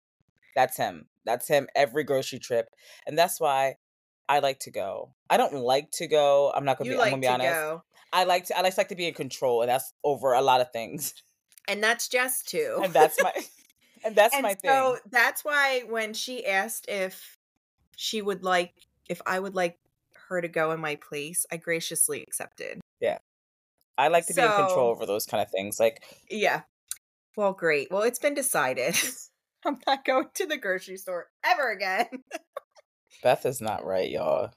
that's 0.55 0.77
him. 0.77 1.07
That's 1.25 1.47
him 1.47 1.67
every 1.75 2.03
grocery 2.03 2.39
trip, 2.39 2.69
and 3.05 3.17
that's 3.17 3.39
why 3.39 3.75
I 4.29 4.39
like 4.39 4.60
to 4.62 4.71
go. 4.71 5.13
I 5.29 5.38
don't 5.38 5.53
like 5.53 5.91
to 5.93 6.07
go. 6.07 6.51
I'm 6.55 6.65
not 6.65 6.77
gonna 6.77 6.91
You 6.91 6.97
be. 6.97 7.01
I'm 7.01 7.10
gonna 7.10 7.15
to 7.15 7.21
be 7.21 7.27
honest. 7.27 7.53
go, 7.53 7.83
I 8.13 8.23
like 8.23 8.45
to. 8.45 8.57
I 8.57 8.62
like, 8.62 8.77
like 8.77 8.89
to 8.89 8.95
be 8.95 9.07
in 9.07 9.13
control, 9.13 9.62
and 9.62 9.69
that's 9.69 9.93
over 10.03 10.33
a 10.33 10.41
lot 10.41 10.62
of 10.62 10.71
things. 10.71 11.13
and 11.67 11.83
that's 11.83 12.07
Jess 12.07 12.43
too. 12.43 12.79
And 12.83 12.93
that's 12.93 13.21
my. 13.21 13.33
And 14.05 14.15
that's 14.15 14.33
and 14.36 14.43
my 14.43 14.55
so 14.63 14.93
thing. 14.93 15.01
that's 15.10 15.43
why 15.43 15.81
when 15.89 16.13
she 16.13 16.45
asked 16.45 16.86
if 16.88 17.38
she 17.95 18.21
would 18.21 18.43
like 18.43 18.73
if 19.10 19.21
I 19.25 19.39
would 19.39 19.55
like 19.55 19.79
her 20.29 20.41
to 20.41 20.47
go 20.47 20.71
in 20.71 20.79
my 20.79 20.95
place, 20.95 21.45
I 21.51 21.57
graciously 21.57 22.21
accepted. 22.23 22.79
Yeah. 22.99 23.19
I 23.97 24.09
like 24.09 24.27
to 24.27 24.33
be 24.33 24.41
in 24.41 24.47
control 24.47 24.89
over 24.89 25.05
those 25.05 25.25
kind 25.25 25.41
of 25.41 25.49
things. 25.49 25.79
Like 25.79 26.03
Yeah. 26.29 26.61
Well, 27.35 27.53
great. 27.53 27.89
Well, 27.91 28.01
it's 28.03 28.19
been 28.19 28.33
decided. 28.33 28.95
I'm 29.65 29.77
not 29.87 30.05
going 30.05 30.27
to 30.35 30.45
the 30.45 30.57
grocery 30.57 30.97
store 30.97 31.27
ever 31.45 31.71
again. 31.71 32.07
Beth 33.23 33.45
is 33.45 33.61
not 33.61 33.85
right, 33.85 34.09
y'all. 34.09 34.51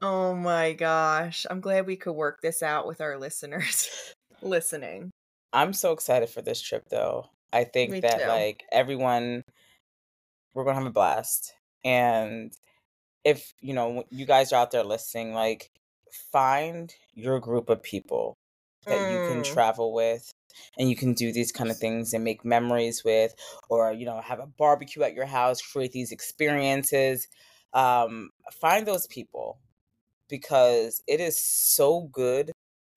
Oh 0.00 0.34
my 0.34 0.72
gosh. 0.72 1.46
I'm 1.48 1.60
glad 1.60 1.86
we 1.86 1.96
could 1.96 2.12
work 2.12 2.40
this 2.42 2.62
out 2.62 2.86
with 2.86 3.00
our 3.00 3.18
listeners 3.18 3.88
listening. 4.42 5.10
I'm 5.52 5.72
so 5.72 5.92
excited 5.92 6.28
for 6.28 6.42
this 6.42 6.60
trip 6.60 6.84
though. 6.90 7.26
I 7.52 7.64
think 7.64 7.92
Me 7.92 8.00
that 8.00 8.20
too. 8.20 8.28
like 8.28 8.64
everyone 8.72 9.42
we're 10.54 10.64
going 10.64 10.74
to 10.76 10.80
have 10.82 10.90
a 10.90 10.92
blast. 10.92 11.54
And 11.84 12.52
if, 13.24 13.54
you 13.60 13.74
know, 13.74 14.04
you 14.10 14.26
guys 14.26 14.52
are 14.52 14.60
out 14.60 14.70
there 14.70 14.84
listening, 14.84 15.34
like 15.34 15.70
find 16.32 16.94
your 17.14 17.40
group 17.40 17.68
of 17.70 17.82
people 17.82 18.34
that 18.88 19.02
you 19.02 19.20
can 19.20 19.42
Mm. 19.42 19.44
travel 19.44 19.92
with 19.94 20.30
and 20.78 20.88
you 20.90 20.96
can 20.96 21.14
do 21.14 21.32
these 21.32 21.52
kind 21.52 21.70
of 21.70 21.78
things 21.78 22.12
and 22.12 22.24
make 22.24 22.44
memories 22.44 23.04
with 23.04 23.34
or 23.70 23.92
you 23.92 24.04
know 24.04 24.20
have 24.20 24.40
a 24.40 24.46
barbecue 24.46 25.02
at 25.02 25.14
your 25.14 25.26
house 25.26 25.62
create 25.62 25.92
these 25.92 26.12
experiences 26.12 27.28
um 27.74 28.30
find 28.60 28.86
those 28.86 29.06
people 29.06 29.58
because 30.28 31.02
it 31.06 31.20
is 31.20 31.38
so 31.38 32.02
good 32.12 32.52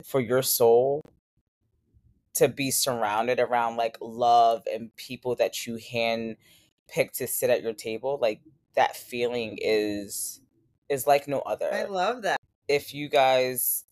for 0.05 0.19
your 0.19 0.41
soul 0.41 1.01
to 2.33 2.47
be 2.47 2.71
surrounded 2.71 3.39
around 3.39 3.77
like 3.77 3.97
love 4.01 4.63
and 4.71 4.95
people 4.97 5.35
that 5.35 5.65
you 5.65 5.77
hand 5.91 6.35
pick 6.87 7.13
to 7.13 7.27
sit 7.27 7.49
at 7.49 7.63
your 7.63 7.73
table 7.73 8.19
like 8.21 8.41
that 8.75 8.95
feeling 8.95 9.57
is 9.61 10.41
is 10.89 11.07
like 11.07 11.27
no 11.27 11.39
other 11.39 11.69
I 11.73 11.83
love 11.85 12.23
that. 12.23 12.39
if 12.67 12.93
you 12.93 13.09
guys 13.09 13.85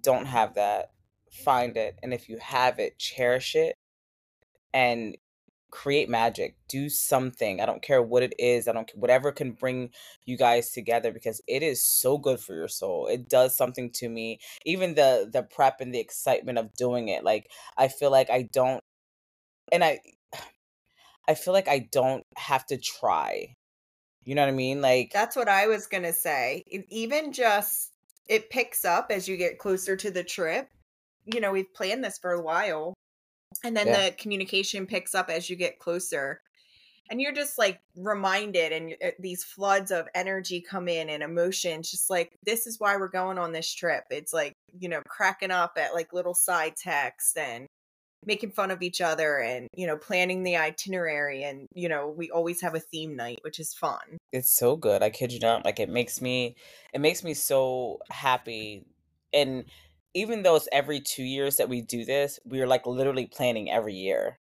don't 0.00 0.26
have 0.26 0.54
that, 0.54 0.92
find 1.30 1.76
it. 1.76 1.98
And 2.02 2.12
if 2.12 2.28
you 2.28 2.38
have 2.38 2.78
it, 2.78 2.98
cherish 2.98 3.54
it 3.54 3.76
and 4.72 5.16
create 5.70 6.08
magic. 6.08 6.56
Do 6.68 6.88
something. 6.88 7.60
I 7.60 7.66
don't 7.66 7.82
care 7.82 8.02
what 8.02 8.22
it 8.22 8.34
is. 8.38 8.68
I 8.68 8.72
don't 8.72 8.86
care 8.86 9.00
whatever 9.00 9.32
can 9.32 9.52
bring 9.52 9.90
you 10.24 10.36
guys 10.36 10.70
together 10.70 11.12
because 11.12 11.40
it 11.46 11.62
is 11.62 11.82
so 11.82 12.18
good 12.18 12.40
for 12.40 12.54
your 12.54 12.68
soul. 12.68 13.06
It 13.06 13.28
does 13.28 13.56
something 13.56 13.90
to 13.94 14.08
me. 14.08 14.40
Even 14.64 14.94
the 14.94 15.28
the 15.32 15.42
prep 15.42 15.80
and 15.80 15.94
the 15.94 16.00
excitement 16.00 16.58
of 16.58 16.74
doing 16.74 17.08
it. 17.08 17.24
Like 17.24 17.50
I 17.76 17.88
feel 17.88 18.10
like 18.10 18.30
I 18.30 18.48
don't 18.52 18.82
and 19.72 19.84
I 19.84 20.00
I 21.28 21.34
feel 21.34 21.54
like 21.54 21.68
I 21.68 21.88
don't 21.90 22.24
have 22.36 22.66
to 22.66 22.76
try. 22.78 23.56
You 24.24 24.34
know 24.34 24.42
what 24.42 24.48
I 24.48 24.52
mean? 24.52 24.80
Like 24.80 25.10
That's 25.12 25.36
what 25.36 25.48
I 25.48 25.66
was 25.66 25.86
going 25.86 26.04
to 26.04 26.12
say. 26.12 26.62
Even 26.88 27.32
just 27.32 27.90
it 28.28 28.50
picks 28.50 28.84
up 28.84 29.08
as 29.10 29.28
you 29.28 29.36
get 29.36 29.58
closer 29.58 29.96
to 29.96 30.10
the 30.10 30.24
trip. 30.24 30.68
You 31.26 31.40
know, 31.40 31.52
we've 31.52 31.72
planned 31.74 32.02
this 32.04 32.18
for 32.18 32.32
a 32.32 32.42
while. 32.42 32.94
And 33.62 33.76
then 33.76 33.86
Yeah. 33.86 34.06
the 34.06 34.16
communication 34.16 34.86
picks 34.86 35.14
up 35.14 35.30
as 35.30 35.48
you 35.48 35.56
get 35.56 35.78
closer. 35.78 36.40
And 37.10 37.20
you're 37.20 37.32
just 37.32 37.58
like 37.58 37.80
reminded, 37.96 38.72
and 38.72 38.94
uh, 39.04 39.10
these 39.18 39.44
floods 39.44 39.90
of 39.90 40.08
energy 40.14 40.62
come 40.62 40.88
in 40.88 41.10
and 41.10 41.22
emotions, 41.22 41.90
just 41.90 42.08
like, 42.08 42.34
this 42.44 42.66
is 42.66 42.80
why 42.80 42.96
we're 42.96 43.08
going 43.08 43.38
on 43.38 43.52
this 43.52 43.72
trip. 43.72 44.04
It's 44.10 44.32
like, 44.32 44.54
you 44.78 44.88
know, 44.88 45.02
cracking 45.06 45.50
up 45.50 45.76
at 45.76 45.92
like 45.92 46.14
little 46.14 46.34
side 46.34 46.76
texts 46.76 47.36
and 47.36 47.66
making 48.26 48.50
fun 48.52 48.70
of 48.70 48.82
each 48.82 49.00
other 49.00 49.38
and, 49.38 49.68
you 49.74 49.86
know, 49.86 49.96
planning 49.96 50.42
the 50.42 50.56
itinerary. 50.56 51.42
And, 51.42 51.66
you 51.74 51.88
know, 51.88 52.08
we 52.08 52.30
always 52.30 52.60
have 52.60 52.74
a 52.74 52.80
theme 52.80 53.16
night, 53.16 53.38
which 53.42 53.58
is 53.60 53.74
fun. 53.74 54.18
it's 54.32 54.50
so 54.50 54.76
good. 54.76 55.02
I 55.02 55.10
kid 55.10 55.32
you 55.32 55.40
not. 55.40 55.64
Like 55.64 55.80
it 55.80 55.88
makes 55.88 56.20
me 56.20 56.56
it 56.92 57.00
makes 57.00 57.22
me 57.24 57.34
so 57.34 58.00
happy. 58.10 58.84
And 59.32 59.64
even 60.14 60.42
though 60.42 60.56
it's 60.56 60.68
every 60.72 61.00
two 61.00 61.24
years 61.24 61.56
that 61.56 61.68
we 61.68 61.82
do 61.82 62.04
this, 62.04 62.38
we're 62.44 62.66
like 62.66 62.86
literally 62.86 63.26
planning 63.26 63.70
every 63.70 63.94
year. 63.94 64.38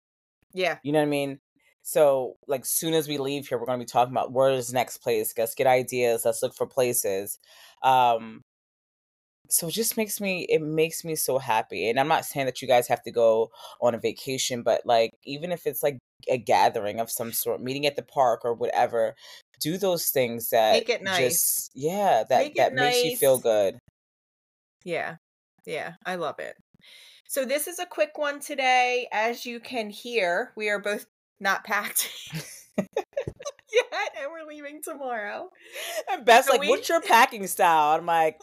Yeah. 0.52 0.78
You 0.82 0.92
know 0.92 1.00
what 1.00 1.06
I 1.06 1.10
mean? 1.10 1.40
So 1.82 2.36
like 2.48 2.64
soon 2.64 2.94
as 2.94 3.06
we 3.06 3.18
leave 3.18 3.46
here, 3.46 3.58
we're 3.58 3.66
gonna 3.66 3.78
be 3.78 3.84
talking 3.84 4.12
about 4.12 4.32
where's 4.32 4.72
next 4.72 4.98
place. 4.98 5.34
Let's 5.36 5.54
get 5.54 5.66
ideas. 5.66 6.24
Let's 6.24 6.42
look 6.42 6.54
for 6.54 6.66
places. 6.66 7.38
Um 7.82 8.42
so 9.48 9.68
it 9.68 9.72
just 9.72 9.96
makes 9.96 10.20
me 10.20 10.46
it 10.48 10.62
makes 10.62 11.04
me 11.04 11.14
so 11.14 11.38
happy. 11.38 11.88
And 11.88 11.98
I'm 11.98 12.08
not 12.08 12.24
saying 12.24 12.46
that 12.46 12.62
you 12.62 12.68
guys 12.68 12.88
have 12.88 13.02
to 13.04 13.10
go 13.10 13.50
on 13.80 13.94
a 13.94 13.98
vacation, 13.98 14.62
but 14.62 14.82
like 14.84 15.12
even 15.24 15.52
if 15.52 15.66
it's 15.66 15.82
like 15.82 15.98
a 16.28 16.38
gathering 16.38 17.00
of 17.00 17.10
some 17.10 17.32
sort, 17.32 17.60
meeting 17.60 17.86
at 17.86 17.96
the 17.96 18.02
park 18.02 18.42
or 18.44 18.54
whatever, 18.54 19.14
do 19.60 19.78
those 19.78 20.08
things 20.08 20.50
that 20.50 20.72
Make 20.72 20.88
it 20.88 21.02
nice. 21.02 21.18
just 21.18 21.70
yeah, 21.74 22.24
that 22.28 22.38
Make 22.38 22.56
that 22.56 22.74
makes 22.74 23.04
you 23.04 23.16
feel 23.16 23.38
good. 23.38 23.78
Yeah. 24.84 25.16
Yeah. 25.66 25.94
I 26.04 26.16
love 26.16 26.38
it. 26.38 26.56
So 27.28 27.44
this 27.44 27.66
is 27.66 27.78
a 27.78 27.86
quick 27.86 28.12
one 28.16 28.40
today. 28.40 29.08
As 29.12 29.44
you 29.44 29.58
can 29.58 29.90
hear, 29.90 30.52
we 30.56 30.68
are 30.68 30.78
both 30.78 31.06
not 31.40 31.64
packed 31.64 32.08
yet, 33.72 34.16
and 34.20 34.30
we're 34.32 34.46
leaving 34.48 34.80
tomorrow. 34.82 35.50
And 36.10 36.24
Beth's 36.24 36.48
like, 36.48 36.60
we- 36.60 36.68
"What's 36.68 36.88
your 36.88 37.00
packing 37.00 37.46
style?" 37.46 37.98
I'm 37.98 38.06
like, 38.06 38.40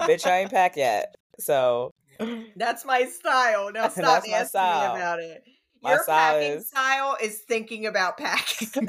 "Bitch, 0.00 0.26
I 0.26 0.40
ain't 0.40 0.50
packed 0.50 0.76
yet." 0.76 1.14
So 1.40 1.90
That's 2.56 2.84
my 2.84 3.04
style. 3.06 3.72
Now 3.72 3.88
stop 3.88 4.04
That's 4.22 4.28
my 4.28 4.34
asking 4.36 4.48
style. 4.48 4.94
me 4.94 5.00
about 5.00 5.20
it. 5.20 5.42
My 5.82 5.90
Your 5.94 6.02
style 6.02 6.34
packing 6.38 6.52
is- 6.58 6.68
style 6.68 7.16
is 7.22 7.38
thinking 7.48 7.86
about 7.86 8.16
packing. 8.18 8.88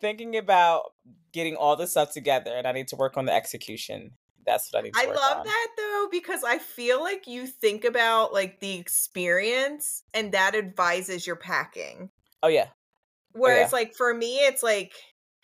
thinking 0.00 0.36
about 0.36 0.92
getting 1.32 1.56
all 1.56 1.76
the 1.76 1.86
stuff 1.86 2.12
together, 2.12 2.52
and 2.56 2.66
I 2.66 2.72
need 2.72 2.88
to 2.88 2.96
work 2.96 3.16
on 3.16 3.26
the 3.26 3.32
execution. 3.32 4.12
That's 4.46 4.72
what 4.72 4.80
I 4.80 4.82
need 4.84 4.94
to 4.94 5.00
I 5.00 5.04
love 5.06 5.38
on. 5.38 5.44
that 5.44 5.68
though 5.76 6.08
because 6.10 6.42
I 6.44 6.58
feel 6.58 7.00
like 7.00 7.26
you 7.26 7.46
think 7.46 7.84
about 7.84 8.32
like 8.32 8.58
the 8.60 8.78
experience 8.78 10.02
and 10.14 10.32
that 10.32 10.54
advises 10.54 11.26
your 11.26 11.36
packing. 11.36 12.10
Oh 12.42 12.48
yeah, 12.48 12.68
Whereas 13.32 13.72
like 13.72 13.94
for 13.94 14.12
me 14.12 14.38
it's 14.38 14.62
like 14.62 14.92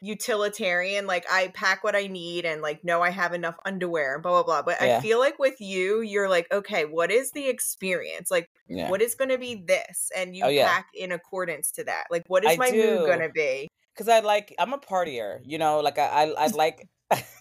utilitarian 0.02 1.06
like 1.06 1.24
I 1.30 1.48
pack 1.48 1.82
what 1.82 1.96
I 1.96 2.06
need 2.06 2.44
and 2.44 2.60
like 2.60 2.84
know 2.84 3.00
I 3.00 3.10
have 3.10 3.32
enough 3.32 3.56
underwear 3.64 4.14
and 4.14 4.22
blah 4.22 4.42
blah 4.42 4.62
blah. 4.62 4.62
But 4.62 4.84
Yeah. 4.84 4.98
I 4.98 5.00
feel 5.00 5.18
like 5.18 5.38
with 5.38 5.60
you 5.60 6.00
you're 6.00 6.28
like 6.28 6.50
okay, 6.52 6.84
what 6.84 7.10
is 7.10 7.32
the 7.32 7.48
experience? 7.48 8.30
Like 8.30 8.50
yeah. 8.68 8.90
what 8.90 9.00
is 9.00 9.14
going 9.14 9.30
to 9.30 9.38
be 9.38 9.54
this 9.66 10.10
and 10.14 10.30
oh, 10.30 10.32
you 10.34 10.44
Oh, 10.44 10.48
yeah. 10.48 10.68
pack 10.68 10.88
in 10.94 11.12
accordance 11.12 11.70
to 11.72 11.84
that. 11.84 12.04
Like 12.10 12.24
what 12.28 12.44
is 12.44 12.52
I 12.52 12.56
my 12.56 12.70
do. 12.70 12.76
mood 12.76 13.06
going 13.06 13.20
to 13.20 13.30
be? 13.30 13.68
Because 13.94 14.08
I 14.08 14.20
like 14.20 14.54
I'm 14.58 14.74
a 14.74 14.78
partier, 14.78 15.40
you 15.44 15.58
know. 15.58 15.80
Like 15.80 15.98
I 15.98 16.24
I, 16.24 16.44
I 16.44 16.46
like. 16.48 16.86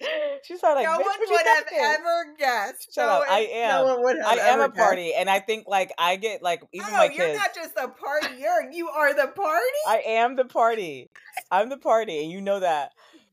She's 0.44 0.62
like, 0.62 0.84
no 0.84 0.92
one 0.98 1.04
would 1.18 1.46
have 1.46 1.64
thinking?" 1.64 1.78
ever 1.84 2.34
guessed. 2.38 2.94
Shut 2.94 3.06
no 3.06 3.12
up. 3.12 3.18
one- 3.20 3.28
I 3.30 3.40
am. 3.40 3.70
No 3.86 3.94
one 3.94 4.02
would 4.04 4.16
have 4.18 4.26
I 4.26 4.36
am 4.50 4.60
a 4.60 4.68
guessed. 4.68 4.78
party, 4.78 5.14
and 5.14 5.28
I 5.28 5.40
think 5.40 5.66
like 5.68 5.92
I 5.98 6.16
get 6.16 6.42
like 6.42 6.62
even 6.72 6.88
oh, 6.90 6.96
my 6.96 7.04
you're 7.04 7.26
kids. 7.26 7.38
not 7.38 7.54
just 7.54 7.76
a 7.76 7.88
partier. 7.88 8.72
You 8.72 8.88
are 8.88 9.14
the 9.14 9.28
party. 9.32 9.66
I 9.86 10.02
am 10.06 10.36
the 10.36 10.44
party. 10.46 11.10
I'm 11.50 11.68
the 11.68 11.76
party, 11.78 12.22
and 12.22 12.30
you 12.32 12.40
know 12.40 12.60
that. 12.60 12.92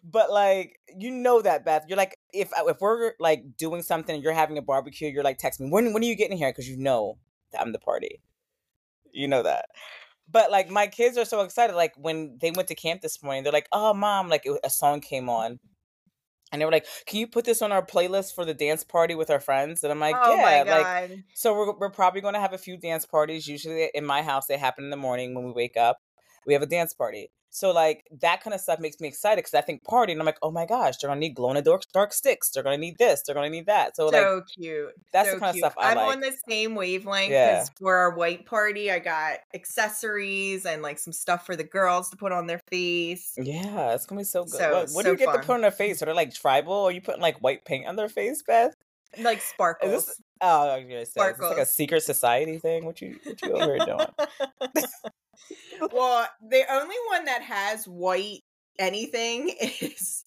But 0.10 0.32
like, 0.32 0.80
you 0.96 1.12
know 1.12 1.42
that, 1.42 1.66
Beth. 1.66 1.84
You're 1.88 1.98
like, 1.98 2.18
if 2.34 2.52
uh, 2.58 2.66
if 2.68 2.80
we're 2.82 3.14
like 3.20 3.58
doing 3.58 3.82
something, 3.82 4.16
and 4.16 4.24
you're 4.24 4.34
having 4.34 4.58
a 4.58 4.62
barbecue, 4.62 5.10
you're 5.10 5.24
like, 5.24 5.38
text 5.38 5.60
me 5.60 5.70
when 5.70 5.94
when 5.94 6.04
are 6.04 6.06
you 6.06 6.16
getting 6.16 6.38
here? 6.38 6.50
Because 6.50 6.70
you 6.70 6.78
know 6.78 7.18
that 7.52 7.62
I'm 7.62 7.72
the 7.72 7.80
party. 7.80 8.22
You 9.12 9.28
know 9.28 9.44
that. 9.44 9.66
But 10.30 10.52
like, 10.52 10.70
my 10.70 10.88
kids 10.88 11.18
are 11.18 11.26
so 11.26 11.42
excited. 11.42 11.76
Like 11.76 11.94
when 11.98 12.38
they 12.42 12.52
went 12.52 12.68
to 12.68 12.76
camp 12.76 13.02
this 13.02 13.24
morning, 13.24 13.44
they're 13.44 13.54
like, 13.54 13.70
"Oh, 13.72 13.94
mom!" 13.94 14.28
Like 14.30 14.46
it- 14.46 14.60
a 14.64 14.70
song 14.70 15.00
came 15.02 15.30
on, 15.30 15.60
and 16.52 16.62
they 16.62 16.66
were 16.66 16.72
like, 16.72 16.86
"Can 17.06 17.20
you 17.20 17.28
put 17.28 17.46
this 17.46 17.62
on 17.62 17.72
our 17.72 17.86
playlist 17.86 18.34
for 18.34 18.46
the 18.46 18.54
dance 18.54 18.84
party 18.84 19.16
with 19.16 19.30
our 19.30 19.40
friends?" 19.40 19.84
And 19.84 19.92
I'm 19.92 20.00
like, 20.00 20.16
oh 20.20 20.36
"Yeah." 20.36 20.64
Like 20.68 21.26
so 21.34 21.54
we're 21.54 21.78
we're 21.78 21.90
probably 21.92 22.22
going 22.22 22.34
to 22.36 22.40
have 22.40 22.54
a 22.54 22.58
few 22.58 22.78
dance 22.78 23.06
parties. 23.06 23.48
Usually 23.48 23.90
in 23.94 24.06
my 24.06 24.22
house, 24.22 24.48
they 24.48 24.58
happen 24.58 24.86
in 24.86 24.90
the 24.90 24.98
morning 24.98 25.34
when 25.36 25.46
we 25.46 25.52
wake 25.52 25.78
up. 25.78 26.00
We 26.46 26.54
have 26.54 26.62
a 26.62 26.68
dance 26.68 26.94
party. 26.94 27.32
So 27.50 27.72
like 27.72 28.04
that 28.22 28.44
kind 28.44 28.54
of 28.54 28.60
stuff 28.62 28.80
makes 28.80 29.00
me 29.00 29.08
excited 29.08 29.38
because 29.38 29.54
I 29.54 29.62
think 29.62 29.84
party 29.84 30.12
and 30.12 30.22
I'm 30.22 30.26
like, 30.26 30.38
oh 30.44 30.52
my 30.52 30.66
gosh, 30.66 30.98
they're 30.98 31.10
gonna 31.10 31.20
need 31.20 31.34
glow 31.36 31.50
in 31.50 31.56
the 31.56 31.62
dark 31.62 31.84
dark 31.94 32.14
sticks. 32.14 32.50
They're 32.52 32.62
gonna 32.64 32.78
need 32.78 32.98
this. 33.00 33.24
They're 33.26 33.34
gonna 33.36 33.50
need 33.50 33.66
that. 33.68 33.96
So, 33.96 34.12
So, 34.12 34.36
like 34.36 34.44
cute. 34.56 34.94
that's 35.14 35.30
the 35.30 35.36
so 35.36 35.40
kinda 35.40 35.58
stuff 35.58 35.74
I 35.78 35.92
I'm 35.92 35.98
like. 35.98 36.08
on 36.16 36.20
the 36.22 36.34
same 36.48 36.76
wavelength 36.76 37.32
Yeah. 37.32 37.54
because 37.56 37.70
for 37.80 37.96
our 37.96 38.12
white 38.16 38.46
party, 38.46 38.92
I 38.92 39.00
got 39.00 39.40
accessories 39.54 40.66
and 40.66 40.82
like 40.82 41.00
some 41.00 41.14
stuff 41.14 41.46
for 41.46 41.56
the 41.56 41.64
girls 41.64 42.10
to 42.12 42.18
put 42.18 42.32
on 42.32 42.48
their 42.48 42.62
face. 42.70 43.34
yeah, 43.38 43.94
it's 43.94 44.06
gonna 44.06 44.22
be 44.22 44.26
so 44.26 44.44
good. 44.44 44.54
So- 44.54 44.74
what 44.74 44.90
what 44.92 45.06
do 45.06 45.12
you 45.12 45.18
get 45.18 45.32
to 45.34 45.40
put 45.40 45.50
on 45.56 45.62
their 45.62 45.72
face? 45.72 46.02
Are 46.02 46.06
they 46.08 46.14
like 46.14 46.34
tribal? 46.34 46.74
Are 46.74 46.92
you 46.92 47.02
putting 47.02 47.22
like 47.22 47.38
white 47.40 47.66
paint 47.66 47.88
on 47.88 47.96
their 47.96 48.10
face, 48.10 48.44
Beth? 48.44 48.74
Like 49.18 49.42
sparkles. 49.42 50.22
Oh 50.42 50.70
I 50.70 50.78
was 50.78 50.84
gonna 50.84 51.06
say, 51.06 51.30
is 51.32 51.38
this 51.38 51.40
like 51.50 51.58
a 51.58 51.66
secret 51.66 52.04
society 52.04 52.58
thing? 52.60 52.86
What 52.86 53.02
you 53.02 53.18
what 53.24 53.42
you 53.42 53.54
over 53.54 53.76
here 53.76 53.86
doing? 53.86 54.86
well, 55.92 56.28
the 56.50 56.64
only 56.72 56.96
one 57.10 57.26
that 57.26 57.42
has 57.42 57.86
white 57.86 58.42
anything 58.80 59.50
is 59.82 60.24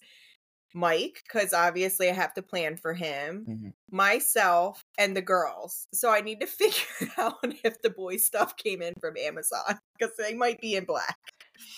Mike, 0.75 1.23
because 1.27 1.53
obviously 1.53 2.09
I 2.09 2.13
have 2.13 2.35
to 2.35 2.43
plan 2.43 2.77
for 2.77 2.95
him, 2.95 3.45
Mhm. 3.49 3.73
myself, 3.91 4.85
and 4.99 5.17
the 5.17 5.23
girls. 5.23 5.87
So 5.93 6.11
I 6.11 6.21
need 6.21 6.41
to 6.41 6.47
figure 6.47 7.09
out 7.19 7.35
if 7.65 7.81
the 7.83 7.91
boy 7.91 8.17
stuff 8.19 8.57
came 8.57 8.81
in 8.83 8.95
from 9.01 9.17
Amazon 9.17 9.79
because 9.99 10.15
they 10.17 10.35
might 10.35 10.61
be 10.61 10.77
in 10.77 10.85
black. 10.85 11.17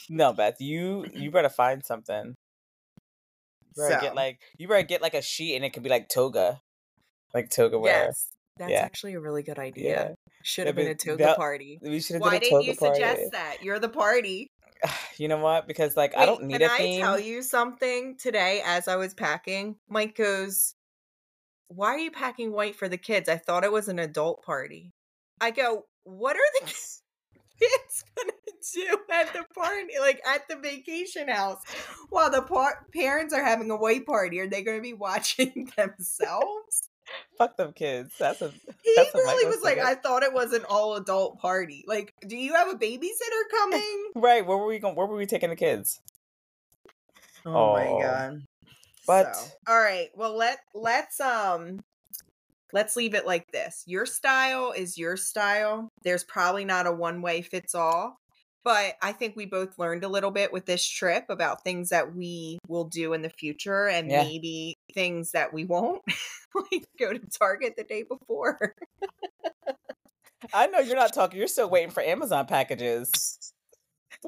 No, 0.08 0.32
Beth, 0.32 0.60
you 0.60 1.06
you 1.12 1.30
better 1.30 1.48
find 1.48 1.84
something. 1.84 2.34
You 3.74 3.82
better 3.82 3.94
So. 3.94 4.00
get 4.00 4.14
like 4.14 4.40
you 4.58 4.68
better 4.68 4.82
get 4.82 5.02
like 5.02 5.14
a 5.14 5.22
sheet 5.22 5.56
and 5.56 5.64
it 5.64 5.72
could 5.72 5.82
be 5.82 5.88
like 5.88 6.08
toga. 6.08 6.60
Like 7.34 7.48
toga 7.50 7.78
wear. 7.78 8.04
Yes. 8.06 8.28
That's 8.58 8.70
Yeah. 8.70 8.80
actually 8.82 9.14
a 9.14 9.20
really 9.20 9.42
good 9.42 9.58
idea. 9.58 10.08
Yeah. 10.10 10.14
Should 10.44 10.66
have 10.66 10.76
That'd 10.76 10.86
been 10.86 10.92
a 10.92 11.14
be- 11.14 11.16
toga 11.18 11.24
that- 11.30 11.36
party. 11.36 11.78
We 11.82 12.00
should 12.00 12.14
have 12.14 12.22
Why 12.22 12.36
a 12.36 12.40
didn't 12.40 12.52
toga 12.58 12.64
you 12.66 12.76
party. 12.76 12.94
suggest 12.94 13.32
that? 13.32 13.56
You're 13.62 13.78
the 13.78 13.88
party. 13.88 14.48
You 15.18 15.28
know 15.28 15.38
what? 15.38 15.68
Because 15.68 15.96
like 15.96 16.16
I 16.16 16.26
don't 16.26 16.42
need 16.44 16.58
can 16.60 16.62
a. 16.62 16.72
I 16.72 16.98
tell 17.00 17.18
you 17.20 17.42
something 17.42 18.16
today 18.16 18.60
as 18.64 18.88
I 18.88 18.96
was 18.96 19.14
packing? 19.14 19.76
Mike 19.88 20.16
goes, 20.16 20.74
Why 21.68 21.88
are 21.94 21.98
you 21.98 22.10
packing 22.10 22.50
white 22.52 22.74
for 22.74 22.88
the 22.88 22.96
kids? 22.98 23.28
I 23.28 23.36
thought 23.36 23.62
it 23.64 23.70
was 23.70 23.86
an 23.88 23.98
adult 24.00 24.42
party. 24.42 24.90
I 25.40 25.50
go, 25.52 25.84
What 26.04 26.34
are 26.36 26.50
the 26.60 26.66
kids 27.60 28.04
gonna 28.16 28.32
do 28.74 28.98
at 29.12 29.32
the 29.32 29.44
party, 29.54 29.92
like 30.00 30.20
at 30.26 30.48
the 30.48 30.56
vacation 30.56 31.28
house, 31.28 31.62
while 32.10 32.30
the 32.30 32.42
par- 32.42 32.86
parents 32.92 33.32
are 33.32 33.44
having 33.44 33.70
a 33.70 33.76
white 33.76 34.04
party? 34.06 34.40
Are 34.40 34.48
they 34.48 34.62
gonna 34.62 34.80
be 34.80 34.94
watching 34.94 35.70
themselves? 35.76 36.88
Fuck 37.38 37.56
them 37.56 37.72
kids. 37.72 38.12
That's 38.18 38.40
a 38.42 38.48
He 38.82 38.92
That's 38.96 39.14
really 39.14 39.46
was 39.46 39.56
was 39.56 39.64
like. 39.64 39.78
I 39.78 39.94
thought 39.94 40.22
it 40.22 40.32
was 40.32 40.52
an 40.52 40.64
all 40.68 40.96
adult 40.96 41.38
party. 41.40 41.84
Like, 41.86 42.14
do 42.26 42.36
you 42.36 42.54
have 42.54 42.68
a 42.68 42.74
babysitter 42.74 43.50
coming? 43.50 44.10
right. 44.14 44.46
Where 44.46 44.56
were 44.58 44.66
we 44.66 44.78
going? 44.78 44.94
Where 44.94 45.06
were 45.06 45.16
we 45.16 45.26
taking 45.26 45.50
the 45.50 45.56
kids? 45.56 46.00
Oh, 47.44 47.50
Oh. 47.54 47.72
my 47.74 48.02
god. 48.02 48.42
But- 49.06 49.34
So, 49.34 49.46
all 49.68 49.80
right. 49.80 50.08
Well, 50.14 50.36
let 50.36 50.58
let's 50.74 51.18
um 51.20 51.80
let's 52.72 52.94
leave 52.96 53.14
it 53.14 53.26
like 53.26 53.50
this. 53.52 53.82
Your 53.86 54.06
style 54.06 54.72
is 54.76 54.96
your 54.96 55.16
style. 55.16 55.88
There's 56.04 56.24
probably 56.24 56.64
not 56.64 56.86
a 56.86 56.92
one 56.92 57.20
way 57.22 57.42
fits 57.42 57.74
all. 57.74 58.18
But 58.64 58.94
I 59.02 59.12
think 59.12 59.34
we 59.34 59.46
both 59.46 59.78
learned 59.78 60.04
a 60.04 60.08
little 60.08 60.30
bit 60.30 60.52
with 60.52 60.66
this 60.66 60.86
trip 60.86 61.24
about 61.28 61.64
things 61.64 61.88
that 61.88 62.14
we 62.14 62.58
will 62.68 62.84
do 62.84 63.12
in 63.12 63.22
the 63.22 63.30
future 63.30 63.88
and 63.88 64.08
Yeah. 64.10 64.22
maybe 64.22 64.76
things 64.94 65.32
that 65.32 65.52
we 65.52 65.64
won't. 65.64 66.02
like 66.54 66.84
go 66.98 67.12
to 67.12 67.20
Target 67.38 67.74
the 67.76 67.84
day 67.84 68.02
before. 68.04 68.74
I 70.52 70.66
know 70.66 70.78
you're 70.80 70.96
not 70.96 71.12
talking. 71.12 71.38
You're 71.38 71.48
still 71.48 71.70
waiting 71.70 71.90
for 71.90 72.02
Amazon 72.02 72.46
packages. 72.46 73.52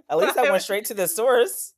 At 0.08 0.16
least 0.18 0.36
I 0.38 0.50
went 0.50 0.62
straight 0.64 0.86
to 0.86 0.94
the 0.94 1.06
source. 1.08 1.74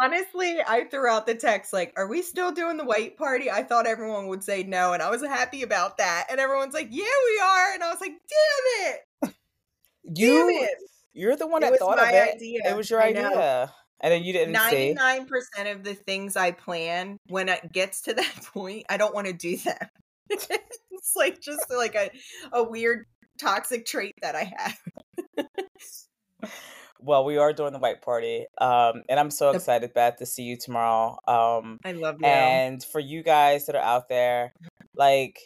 Honestly, 0.00 0.58
I 0.66 0.84
threw 0.84 1.08
out 1.08 1.26
the 1.26 1.34
text 1.34 1.72
like, 1.72 1.92
"Are 1.96 2.06
we 2.06 2.22
still 2.22 2.52
doing 2.52 2.76
the 2.76 2.84
white 2.84 3.16
party?" 3.18 3.50
I 3.50 3.62
thought 3.62 3.86
everyone 3.86 4.28
would 4.28 4.42
say 4.42 4.62
no, 4.62 4.92
and 4.94 5.02
I 5.02 5.10
was 5.10 5.22
happy 5.22 5.62
about 5.62 5.98
that. 5.98 6.26
And 6.30 6.40
everyone's 6.40 6.72
like, 6.72 6.88
"Yeah, 6.90 7.04
we 7.04 7.40
are," 7.40 7.74
and 7.74 7.82
I 7.84 7.90
was 7.90 8.00
like, 8.00 8.12
"Damn 8.12 8.92
it, 8.94 9.00
damn 9.22 10.14
You 10.16 10.48
it!" 10.48 10.78
You're 11.12 11.36
the 11.36 11.46
one 11.46 11.62
It 11.62 11.70
that 11.70 11.78
thought 11.78 11.98
of 11.98 12.08
it. 12.08 12.34
idea. 12.36 12.60
It 12.64 12.76
was 12.76 12.88
your 12.90 13.02
I 13.02 13.12
know. 13.12 13.26
idea. 13.28 13.72
And 14.02 14.12
then 14.12 14.24
you 14.24 14.32
didn't 14.32 14.54
see. 14.54 14.94
Ninety-nine 14.94 15.26
percent 15.26 15.68
of 15.68 15.84
the 15.84 15.94
things 15.94 16.34
I 16.36 16.52
plan, 16.52 17.18
when 17.26 17.48
it 17.50 17.70
gets 17.72 18.02
to 18.02 18.14
that 18.14 18.34
point, 18.54 18.86
I 18.88 18.96
don't 18.96 19.14
want 19.14 19.26
to 19.26 19.32
do 19.32 19.56
them. 19.58 19.76
it's 20.30 21.16
like 21.16 21.40
just 21.40 21.66
like 21.70 21.94
a 21.94 22.10
a 22.52 22.62
weird 22.62 23.04
toxic 23.38 23.84
trait 23.86 24.14
that 24.22 24.34
I 24.36 24.52
have. 24.56 24.78
Well, 27.02 27.24
we 27.24 27.38
are 27.38 27.54
doing 27.54 27.72
the 27.72 27.78
white 27.78 28.02
party. 28.02 28.44
Um, 28.60 29.04
and 29.08 29.18
I'm 29.18 29.30
so 29.30 29.52
excited, 29.52 29.94
Beth, 29.94 30.16
to 30.16 30.26
see 30.26 30.42
you 30.42 30.58
tomorrow. 30.58 31.16
Um, 31.26 31.78
I 31.82 31.92
love 31.92 32.16
you. 32.20 32.26
and 32.26 32.84
for 32.84 33.00
you 33.00 33.22
guys 33.22 33.64
that 33.66 33.74
are 33.74 33.82
out 33.82 34.10
there, 34.10 34.52
like 34.94 35.38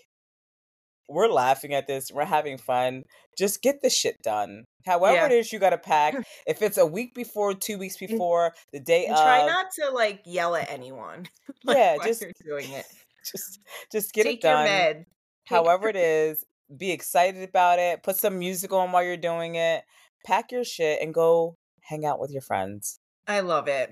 we're 1.08 1.28
laughing 1.28 1.72
at 1.72 1.86
this, 1.86 2.10
we're 2.12 2.24
having 2.24 2.58
fun. 2.58 3.04
Just 3.38 3.62
get 3.62 3.82
the 3.82 3.90
shit 3.90 4.16
done. 4.20 4.64
However 4.84 5.14
Yeah. 5.14 5.26
it 5.26 5.32
is 5.32 5.52
you 5.52 5.58
gotta 5.58 5.78
pack. 5.78 6.14
if 6.46 6.62
it's 6.62 6.78
a 6.78 6.86
week 6.86 7.14
before, 7.14 7.54
two 7.54 7.78
weeks 7.78 7.96
before, 7.96 8.52
the 8.72 8.80
day 8.80 9.06
and 9.06 9.14
of, 9.14 9.20
try 9.20 9.46
not 9.46 9.66
to 9.80 9.90
like 9.90 10.20
yell 10.26 10.54
at 10.56 10.70
anyone. 10.70 11.26
like, 11.64 11.76
Yeah, 11.76 11.96
just- 12.04 12.20
you're 12.20 12.32
doing 12.44 12.70
it. 12.70 12.84
just 13.32 13.60
just 13.90 14.12
get 14.12 14.24
Take 14.24 14.38
it 14.38 14.42
done. 14.42 14.66
your 14.66 14.74
med. 14.74 15.06
However 15.46 15.88
it 15.88 15.96
is, 15.96 16.44
be 16.76 16.90
excited 16.92 17.42
about 17.48 17.78
it. 17.78 18.02
Put 18.02 18.16
some 18.16 18.38
music 18.38 18.72
on 18.72 18.92
while 18.92 19.02
you're 19.02 19.16
doing 19.16 19.54
it. 19.56 19.82
Pack 20.26 20.52
your 20.52 20.64
shit 20.64 21.00
and 21.02 21.12
go 21.14 21.56
hang 21.82 22.04
out 22.06 22.18
with 22.20 22.30
your 22.30 22.40
friends. 22.42 22.98
I 23.26 23.40
love 23.40 23.68
it. 23.68 23.90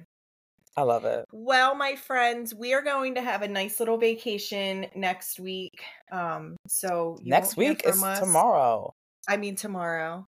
I 0.75 0.83
love 0.83 1.05
it. 1.05 1.27
Well, 1.33 1.75
my 1.75 1.97
friends, 1.97 2.55
we 2.55 2.73
are 2.73 2.81
going 2.81 3.15
to 3.17 3.21
have 3.21 3.43
a 3.43 3.49
nice 3.49 3.79
little 3.79 3.99
vacation 3.99 4.87
next 4.95 5.39
week. 5.39 5.73
Um, 6.11 6.57
so 6.67 7.19
Next 7.23 7.59
week 7.59 7.83
is 7.85 8.03
us- 8.03 8.19
tomorrow. 8.21 8.95
I 9.29 9.37
mean 9.37 9.55
tomorrow, 9.55 10.27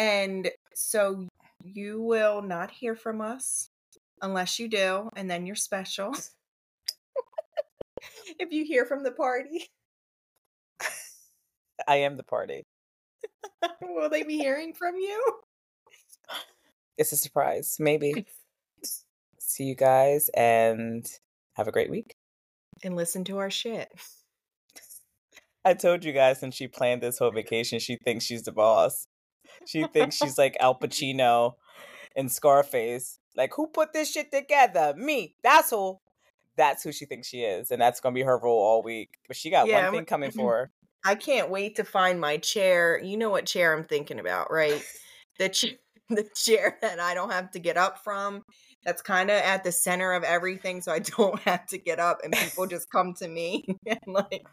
and 0.00 0.50
so 0.74 1.28
you 1.62 2.00
will 2.00 2.40
not 2.40 2.70
hear 2.70 2.96
from 2.96 3.20
us 3.20 3.68
unless 4.22 4.58
you 4.58 4.66
do, 4.66 5.10
and 5.14 5.30
then 5.30 5.44
you're 5.44 5.54
special. 5.54 6.14
if 8.38 8.50
you 8.50 8.64
hear 8.64 8.86
from 8.86 9.04
the 9.04 9.12
party, 9.12 9.68
I 11.86 11.96
am 11.96 12.16
the 12.16 12.22
party. 12.22 12.64
will 13.82 14.08
they 14.08 14.22
be 14.22 14.38
hearing 14.38 14.72
from 14.72 14.96
you? 14.96 15.34
It's 16.96 17.12
a 17.12 17.16
surprise. 17.16 17.76
Maybe. 17.78 18.26
See 19.38 19.64
you 19.64 19.74
guys 19.74 20.30
and 20.34 21.06
have 21.56 21.68
a 21.68 21.72
great 21.72 21.90
week. 21.90 22.14
And 22.82 22.96
listen 22.96 23.24
to 23.24 23.38
our 23.38 23.50
shit. 23.50 23.88
I 25.62 25.74
told 25.74 26.04
you 26.04 26.14
guys 26.14 26.40
since 26.40 26.54
she 26.54 26.68
planned 26.68 27.02
this 27.02 27.18
whole 27.18 27.32
vacation, 27.32 27.80
she 27.80 27.98
thinks 28.02 28.24
she's 28.24 28.44
the 28.44 28.52
boss. 28.52 29.06
She 29.66 29.84
thinks 29.84 30.16
she's 30.16 30.38
like 30.38 30.56
Al 30.60 30.74
Pacino 30.78 31.54
in 32.16 32.28
Scarface. 32.28 33.18
Like, 33.36 33.52
who 33.54 33.68
put 33.68 33.92
this 33.92 34.10
shit 34.10 34.32
together? 34.32 34.94
Me. 34.96 35.36
That's 35.42 35.70
who. 35.70 35.98
That's 36.56 36.82
who 36.82 36.92
she 36.92 37.06
thinks 37.06 37.28
she 37.28 37.42
is, 37.42 37.70
and 37.70 37.80
that's 37.80 38.00
gonna 38.00 38.14
be 38.14 38.22
her 38.22 38.38
role 38.38 38.58
all 38.58 38.82
week. 38.82 39.14
But 39.26 39.36
she 39.36 39.50
got 39.50 39.66
Yeah, 39.66 39.84
one 39.84 39.94
thing 39.94 40.04
coming 40.04 40.30
mm-hmm. 40.30 40.40
for 40.40 40.56
her. 40.56 40.70
I 41.04 41.14
can't 41.14 41.48
wait 41.48 41.76
to 41.76 41.84
find 41.84 42.20
my 42.20 42.36
chair. 42.36 43.00
You 43.02 43.16
know 43.16 43.30
what 43.30 43.46
chair 43.46 43.74
I'm 43.74 43.84
thinking 43.84 44.18
about, 44.20 44.50
right? 44.50 44.82
The 45.38 45.48
ch- 45.48 45.78
the 46.10 46.28
chair 46.34 46.76
that 46.82 47.00
I 47.00 47.14
don't 47.14 47.30
have 47.32 47.50
to 47.52 47.58
get 47.58 47.78
up 47.78 48.04
from. 48.04 48.42
That's 48.84 49.00
kind 49.00 49.30
of 49.30 49.36
at 49.36 49.64
the 49.64 49.72
center 49.72 50.12
of 50.12 50.22
everything, 50.22 50.82
so 50.82 50.92
I 50.92 50.98
don't 51.16 51.38
have 51.40 51.66
to 51.68 51.78
get 51.78 51.98
up, 51.98 52.18
and 52.22 52.34
people 52.34 52.66
just 52.66 52.90
come 52.90 53.14
to 53.20 53.28
me. 53.28 53.64
and 53.86 54.00
like, 54.06 54.44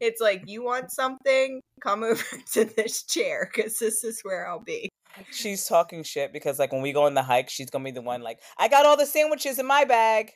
it's 0.00 0.20
like 0.20 0.42
you 0.46 0.62
want 0.62 0.90
something, 0.90 1.60
come 1.80 2.02
over 2.02 2.22
to 2.52 2.64
this 2.64 3.02
chair 3.04 3.50
because 3.52 3.78
this 3.78 4.04
is 4.04 4.20
where 4.22 4.48
I'll 4.48 4.60
be. 4.60 4.88
She's 5.30 5.64
talking 5.64 6.02
shit 6.02 6.32
because, 6.32 6.58
like, 6.58 6.72
when 6.72 6.82
we 6.82 6.92
go 6.92 7.04
on 7.04 7.14
the 7.14 7.22
hike, 7.22 7.48
she's 7.48 7.70
gonna 7.70 7.84
be 7.84 7.90
the 7.90 8.02
one 8.02 8.20
like, 8.20 8.40
"I 8.58 8.68
got 8.68 8.84
all 8.84 8.96
the 8.96 9.06
sandwiches 9.06 9.58
in 9.58 9.66
my 9.66 9.84
bag." 9.84 10.32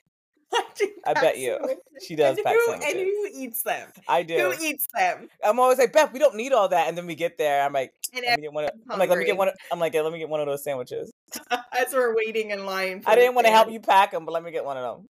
do 0.76 0.90
I 1.06 1.14
bet 1.14 1.38
you. 1.38 1.56
sandwiches. 1.58 1.82
She 2.06 2.16
does 2.16 2.36
and 2.38 2.44
pack 2.44 2.56
who, 2.66 2.72
And 2.72 2.82
who 2.82 3.28
eats 3.32 3.62
them? 3.62 3.88
I 4.08 4.22
do. 4.22 4.36
Who 4.36 4.64
eats 4.64 4.88
them? 4.94 5.28
I'm 5.44 5.60
always 5.60 5.78
like, 5.78 5.92
Beth, 5.92 6.12
we 6.12 6.18
don't 6.18 6.34
need 6.34 6.52
all 6.52 6.68
that, 6.68 6.88
and 6.88 6.96
then 6.96 7.06
we 7.06 7.14
get 7.14 7.36
there. 7.36 7.62
I'm 7.62 7.72
like, 7.72 7.92
And 8.14 8.24
let 8.26 8.38
me 8.38 8.42
get 8.44 8.52
one. 8.52 8.64
Of, 8.64 8.70
I'm 8.88 8.98
like, 8.98 9.10
let 9.10 9.18
me 9.18 9.26
get 9.26 9.36
one. 9.36 9.48
Of, 9.48 9.54
I'm 9.70 9.78
like, 9.78 9.92
yeah, 9.92 10.00
let 10.00 10.12
me 10.12 10.18
get 10.18 10.28
one 10.28 10.40
of 10.40 10.46
those 10.46 10.64
sandwiches. 10.64 11.12
as 11.50 11.92
we're 11.92 12.14
waiting 12.16 12.50
in 12.50 12.64
line. 12.64 13.02
For 13.02 13.10
I 13.10 13.14
didn't 13.16 13.34
want 13.34 13.46
to 13.46 13.52
help 13.52 13.70
you 13.70 13.80
pack 13.80 14.12
them, 14.12 14.24
but 14.24 14.32
let 14.32 14.42
me 14.42 14.50
get 14.50 14.64
one 14.64 14.76
of 14.76 14.96
them. 14.96 15.06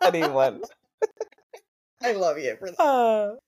I 0.00 0.10
need 0.10 0.32
one. 0.32 0.62
I 2.02 2.12
love 2.12 2.38
you 2.38 2.56
for 2.58 2.70
that. 2.70 2.80
Uh, 2.80 3.34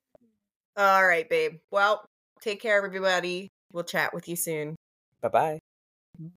All 0.77 1.07
right, 1.07 1.29
babe. 1.29 1.59
Well, 1.71 2.05
take 2.41 2.61
care, 2.61 2.77
everybody. 2.77 3.49
We'll 3.73 3.85
chat 3.85 4.15
with 4.15 4.29
you 4.29 4.37
soon. 4.37 4.77
bye 5.21 5.29
bye. 5.29 5.59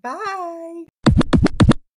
Bye. 0.01 0.85